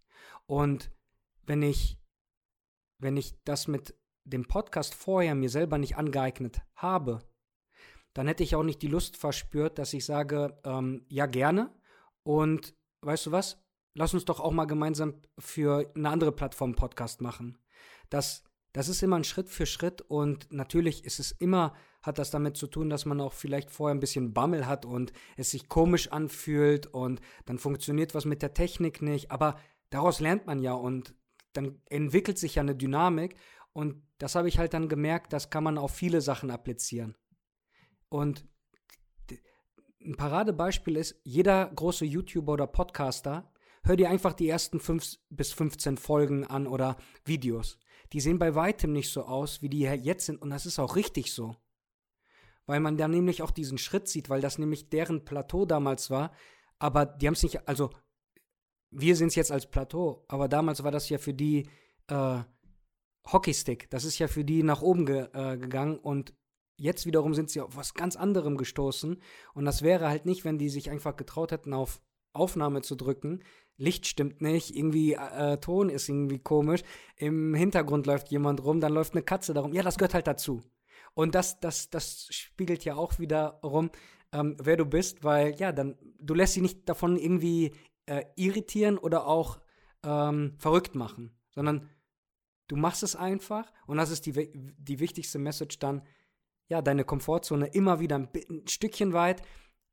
Und 0.45 0.91
wenn 1.45 1.61
ich 1.61 2.01
wenn 3.01 3.17
ich 3.17 3.35
das 3.43 3.67
mit 3.67 3.95
dem 4.23 4.47
Podcast 4.47 4.93
vorher 4.93 5.33
mir 5.33 5.49
selber 5.49 5.77
nicht 5.77 5.97
angeeignet 5.97 6.61
habe, 6.75 7.19
dann 8.13 8.27
hätte 8.27 8.43
ich 8.43 8.55
auch 8.55 8.63
nicht 8.63 8.81
die 8.81 8.87
Lust 8.87 9.17
verspürt, 9.17 9.79
dass 9.79 9.93
ich 9.93 10.05
sage, 10.05 10.59
ähm, 10.63 11.05
ja 11.09 11.25
gerne. 11.25 11.73
Und 12.23 12.75
weißt 13.01 13.25
du 13.25 13.31
was? 13.31 13.57
Lass 13.93 14.13
uns 14.13 14.25
doch 14.25 14.39
auch 14.39 14.51
mal 14.51 14.65
gemeinsam 14.65 15.21
für 15.39 15.91
eine 15.95 16.09
andere 16.09 16.31
Plattform 16.31 16.75
Podcast 16.75 17.21
machen. 17.21 17.57
Das, 18.09 18.43
das 18.73 18.87
ist 18.87 19.03
immer 19.03 19.17
ein 19.17 19.23
Schritt 19.23 19.49
für 19.49 19.65
Schritt 19.65 20.01
und 20.01 20.51
natürlich 20.51 21.03
ist 21.03 21.19
es 21.19 21.31
immer, 21.31 21.73
hat 22.01 22.17
das 22.17 22.31
damit 22.31 22.55
zu 22.55 22.67
tun, 22.67 22.89
dass 22.89 23.05
man 23.05 23.19
auch 23.19 23.33
vielleicht 23.33 23.69
vorher 23.69 23.93
ein 23.93 23.99
bisschen 23.99 24.33
Bammel 24.33 24.65
hat 24.65 24.85
und 24.85 25.11
es 25.35 25.51
sich 25.51 25.67
komisch 25.67 26.11
anfühlt 26.11 26.87
und 26.87 27.21
dann 27.45 27.59
funktioniert 27.59 28.15
was 28.15 28.25
mit 28.25 28.41
der 28.41 28.53
Technik 28.53 29.01
nicht. 29.01 29.29
Aber 29.29 29.59
daraus 29.89 30.19
lernt 30.19 30.47
man 30.47 30.59
ja 30.59 30.73
und 30.73 31.13
dann 31.53 31.81
entwickelt 31.89 32.37
sich 32.37 32.55
ja 32.55 32.61
eine 32.61 32.75
Dynamik 32.75 33.35
und 33.73 34.01
das 34.17 34.35
habe 34.35 34.47
ich 34.47 34.57
halt 34.57 34.73
dann 34.73 34.87
gemerkt, 34.87 35.33
das 35.33 35.49
kann 35.49 35.63
man 35.63 35.77
auf 35.77 35.93
viele 35.93 36.21
Sachen 36.21 36.49
applizieren. 36.49 37.15
Und 38.09 38.45
ein 40.03 40.15
Paradebeispiel 40.15 40.95
ist, 40.95 41.19
jeder 41.23 41.67
große 41.67 42.05
YouTuber 42.05 42.53
oder 42.53 42.67
Podcaster, 42.67 43.51
hör 43.83 43.95
dir 43.95 44.09
einfach 44.09 44.33
die 44.33 44.49
ersten 44.49 44.79
5 44.79 45.17
bis 45.29 45.53
15 45.53 45.97
Folgen 45.97 46.45
an 46.45 46.67
oder 46.67 46.97
Videos. 47.25 47.77
Die 48.13 48.19
sehen 48.19 48.39
bei 48.39 48.55
weitem 48.55 48.91
nicht 48.91 49.09
so 49.11 49.23
aus, 49.23 49.61
wie 49.61 49.69
die 49.69 49.81
jetzt 49.81 50.25
sind 50.25 50.41
und 50.41 50.49
das 50.49 50.65
ist 50.65 50.79
auch 50.79 50.95
richtig 50.95 51.33
so. 51.33 51.55
Weil 52.65 52.79
man 52.79 52.97
da 52.97 53.07
nämlich 53.07 53.41
auch 53.41 53.51
diesen 53.51 53.77
Schritt 53.77 54.07
sieht, 54.07 54.29
weil 54.29 54.41
das 54.41 54.57
nämlich 54.57 54.89
deren 54.89 55.25
Plateau 55.25 55.65
damals 55.65 56.09
war, 56.09 56.31
aber 56.79 57.05
die 57.05 57.27
haben 57.27 57.33
es 57.33 57.43
nicht, 57.43 57.67
also 57.67 57.89
wir 58.91 59.15
sind 59.15 59.29
es 59.29 59.35
jetzt 59.35 59.51
als 59.51 59.65
Plateau, 59.65 60.25
aber 60.27 60.47
damals 60.47 60.83
war 60.83 60.91
das 60.91 61.09
ja 61.09 61.17
für 61.17 61.33
die 61.33 61.69
äh, 62.07 62.39
Hockeystick. 63.31 63.89
Das 63.89 64.03
ist 64.03 64.19
ja 64.19 64.27
für 64.27 64.43
die 64.43 64.63
nach 64.63 64.81
oben 64.81 65.05
ge 65.05 65.27
äh, 65.33 65.57
gegangen 65.57 65.97
und 65.97 66.33
jetzt 66.77 67.05
wiederum 67.05 67.33
sind 67.33 67.49
sie 67.49 67.61
auf 67.61 67.75
was 67.75 67.93
ganz 67.93 68.15
anderem 68.15 68.57
gestoßen. 68.57 69.21
Und 69.53 69.65
das 69.65 69.81
wäre 69.81 70.09
halt 70.09 70.25
nicht, 70.25 70.43
wenn 70.43 70.57
die 70.57 70.69
sich 70.69 70.89
einfach 70.89 71.15
getraut 71.15 71.51
hätten, 71.51 71.73
auf 71.73 72.01
Aufnahme 72.33 72.81
zu 72.81 72.95
drücken. 72.95 73.43
Licht 73.77 74.05
stimmt 74.05 74.41
nicht, 74.41 74.75
irgendwie 74.75 75.13
äh, 75.13 75.57
Ton 75.57 75.89
ist 75.89 76.07
irgendwie 76.07 76.39
komisch. 76.39 76.81
Im 77.15 77.53
Hintergrund 77.55 78.05
läuft 78.05 78.29
jemand 78.29 78.63
rum, 78.63 78.79
dann 78.79 78.93
läuft 78.93 79.13
eine 79.13 79.23
Katze 79.23 79.53
darum. 79.53 79.73
Ja, 79.73 79.81
das 79.81 79.97
gehört 79.97 80.13
halt 80.13 80.27
dazu. 80.27 80.61
Und 81.13 81.35
das, 81.35 81.59
das, 81.59 81.89
das 81.89 82.27
spiegelt 82.29 82.85
ja 82.85 82.95
auch 82.95 83.19
wieder 83.19 83.59
rum, 83.63 83.89
ähm, 84.33 84.55
wer 84.61 84.77
du 84.77 84.85
bist, 84.85 85.23
weil 85.23 85.55
ja, 85.55 85.71
dann 85.71 85.97
du 86.19 86.33
lässt 86.33 86.53
sie 86.53 86.61
nicht 86.61 86.87
davon 86.87 87.17
irgendwie 87.17 87.73
äh, 88.05 88.23
irritieren 88.35 88.97
oder 88.97 89.27
auch 89.27 89.59
ähm, 90.03 90.55
verrückt 90.57 90.95
machen, 90.95 91.35
sondern 91.49 91.89
du 92.67 92.75
machst 92.75 93.03
es 93.03 93.15
einfach 93.15 93.71
und 93.87 93.97
das 93.97 94.09
ist 94.11 94.25
die, 94.25 94.51
die 94.53 94.99
wichtigste 94.99 95.39
Message 95.39 95.79
dann, 95.79 96.03
ja, 96.67 96.81
deine 96.81 97.03
Komfortzone 97.03 97.67
immer 97.67 97.99
wieder 97.99 98.15
ein, 98.15 98.29
ein 98.49 98.67
Stückchen 98.67 99.11
weit. 99.13 99.41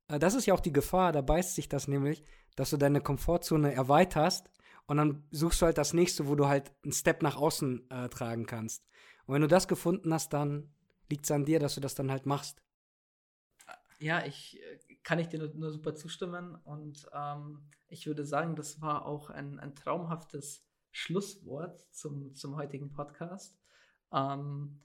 Äh, 0.09 0.19
das 0.19 0.35
ist 0.35 0.47
ja 0.47 0.55
auch 0.55 0.61
die 0.61 0.73
Gefahr, 0.73 1.13
da 1.13 1.21
beißt 1.21 1.55
sich 1.55 1.69
das 1.69 1.89
nämlich, 1.89 2.25
dass 2.57 2.71
du 2.71 2.77
deine 2.77 3.01
Komfortzone 3.01 3.73
erweiterst 3.73 4.51
und 4.87 4.97
dann 4.97 5.23
suchst 5.31 5.63
du 5.63 5.67
halt 5.67 5.79
das 5.79 5.93
nächste, 5.93 6.27
wo 6.29 6.35
du 6.35 6.49
halt 6.49 6.73
einen 6.83 6.93
Step 6.93 7.23
nach 7.23 7.37
außen 7.37 7.91
äh, 7.91 8.09
tragen 8.09 8.47
kannst. 8.47 8.85
Und 9.27 9.35
wenn 9.35 9.43
du 9.43 9.49
das 9.49 9.69
gefunden 9.69 10.13
hast, 10.13 10.33
dann 10.33 10.73
liegt 11.11 11.25
es 11.25 11.31
an 11.31 11.45
dir, 11.45 11.61
dass 11.61 11.75
du 11.75 11.81
das 11.81 11.95
dann 11.95 12.11
halt 12.11 12.27
machst. 12.27 12.63
Ja, 13.99 14.25
ich 14.25 14.61
äh, 14.63 14.97
kann 15.03 15.19
ich 15.19 15.29
dir 15.29 15.39
nur, 15.39 15.55
nur 15.55 15.71
super 15.73 15.95
zustimmen 15.95 16.55
und 16.65 17.07
ähm, 17.13 17.69
ich 17.89 18.07
würde 18.07 18.25
sagen, 18.25 18.57
das 18.57 18.81
war 18.81 19.07
auch 19.07 19.31
ein, 19.31 19.59
ein 19.59 19.75
traumhaftes 19.75 20.65
Schlusswort 20.91 21.87
zum, 21.93 22.35
zum 22.35 22.57
heutigen 22.57 22.93
Podcast. 22.93 23.59
Ähm, 24.13 24.81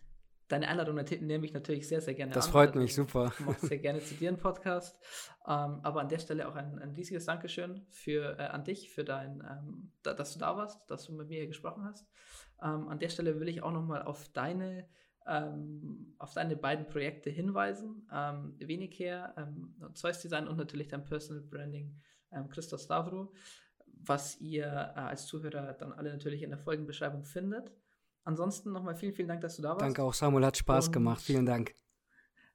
deine 0.53 0.67
Einladung 0.67 0.95
nehme 0.95 1.45
ich 1.45 1.53
natürlich 1.53 1.87
sehr, 1.87 1.99
sehr 1.99 2.13
gerne 2.13 2.31
das 2.31 2.45
an. 2.45 2.47
Das 2.47 2.51
freut 2.51 2.75
mich, 2.75 2.93
super. 2.93 3.33
Ich 3.39 3.45
mache 3.45 3.65
sehr 3.65 3.79
gerne 3.79 3.99
zu 3.99 4.13
dir 4.13 4.29
einen 4.29 4.37
Podcast. 4.37 4.99
Ähm, 5.47 5.79
aber 5.81 6.01
an 6.01 6.09
der 6.09 6.19
Stelle 6.19 6.47
auch 6.47 6.55
ein, 6.55 6.79
ein 6.79 6.91
riesiges 6.91 7.25
Dankeschön 7.25 7.85
für, 7.89 8.37
äh, 8.37 8.43
an 8.43 8.63
dich, 8.63 8.91
für 8.91 9.03
dein, 9.03 9.41
ähm, 9.41 9.91
da, 10.03 10.13
dass 10.13 10.33
du 10.33 10.39
da 10.39 10.55
warst, 10.55 10.89
dass 10.89 11.05
du 11.05 11.13
mit 11.13 11.27
mir 11.27 11.39
hier 11.39 11.47
gesprochen 11.47 11.83
hast. 11.85 12.07
Ähm, 12.61 12.87
an 12.87 12.99
der 12.99 13.09
Stelle 13.09 13.39
will 13.39 13.49
ich 13.49 13.63
auch 13.63 13.71
nochmal 13.71 14.03
auf 14.03 14.29
deine 14.29 14.87
ähm, 15.25 16.15
auf 16.19 16.33
deine 16.33 16.57
beiden 16.57 16.85
Projekte 16.85 17.29
hinweisen. 17.29 18.07
Ähm, 18.13 18.55
Wenicare, 18.59 19.33
ähm, 19.37 19.73
Zeus 19.93 20.19
Design 20.19 20.47
und 20.47 20.57
natürlich 20.57 20.89
dein 20.89 21.05
Personal 21.05 21.43
Branding 21.43 21.97
ähm, 22.31 22.49
Christos 22.49 22.83
Stavro, 22.83 23.33
was 23.87 24.39
ihr 24.41 24.65
äh, 24.65 24.99
als 24.99 25.25
Zuhörer 25.25 25.73
dann 25.73 25.93
alle 25.93 26.11
natürlich 26.11 26.43
in 26.43 26.49
der 26.49 26.59
Folgenbeschreibung 26.59 27.23
findet. 27.23 27.71
Ansonsten 28.23 28.71
nochmal 28.71 28.95
vielen, 28.95 29.13
vielen 29.13 29.27
Dank, 29.27 29.41
dass 29.41 29.57
du 29.57 29.61
da 29.61 29.69
warst. 29.69 29.81
Danke 29.81 30.03
auch, 30.03 30.13
Samuel, 30.13 30.45
hat 30.45 30.57
Spaß 30.57 30.87
und, 30.87 30.93
gemacht. 30.93 31.21
Vielen 31.21 31.45
Dank. 31.45 31.75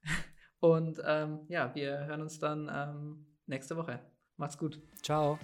Und 0.61 1.01
ähm, 1.05 1.41
ja, 1.49 1.73
wir 1.77 2.07
hören 2.07 2.21
uns 2.21 2.41
dann 2.41 2.69
ähm, 2.73 3.27
nächste 3.47 3.77
Woche. 3.77 4.01
Macht's 4.37 4.59
gut. 4.59 4.81
Ciao. 5.03 5.39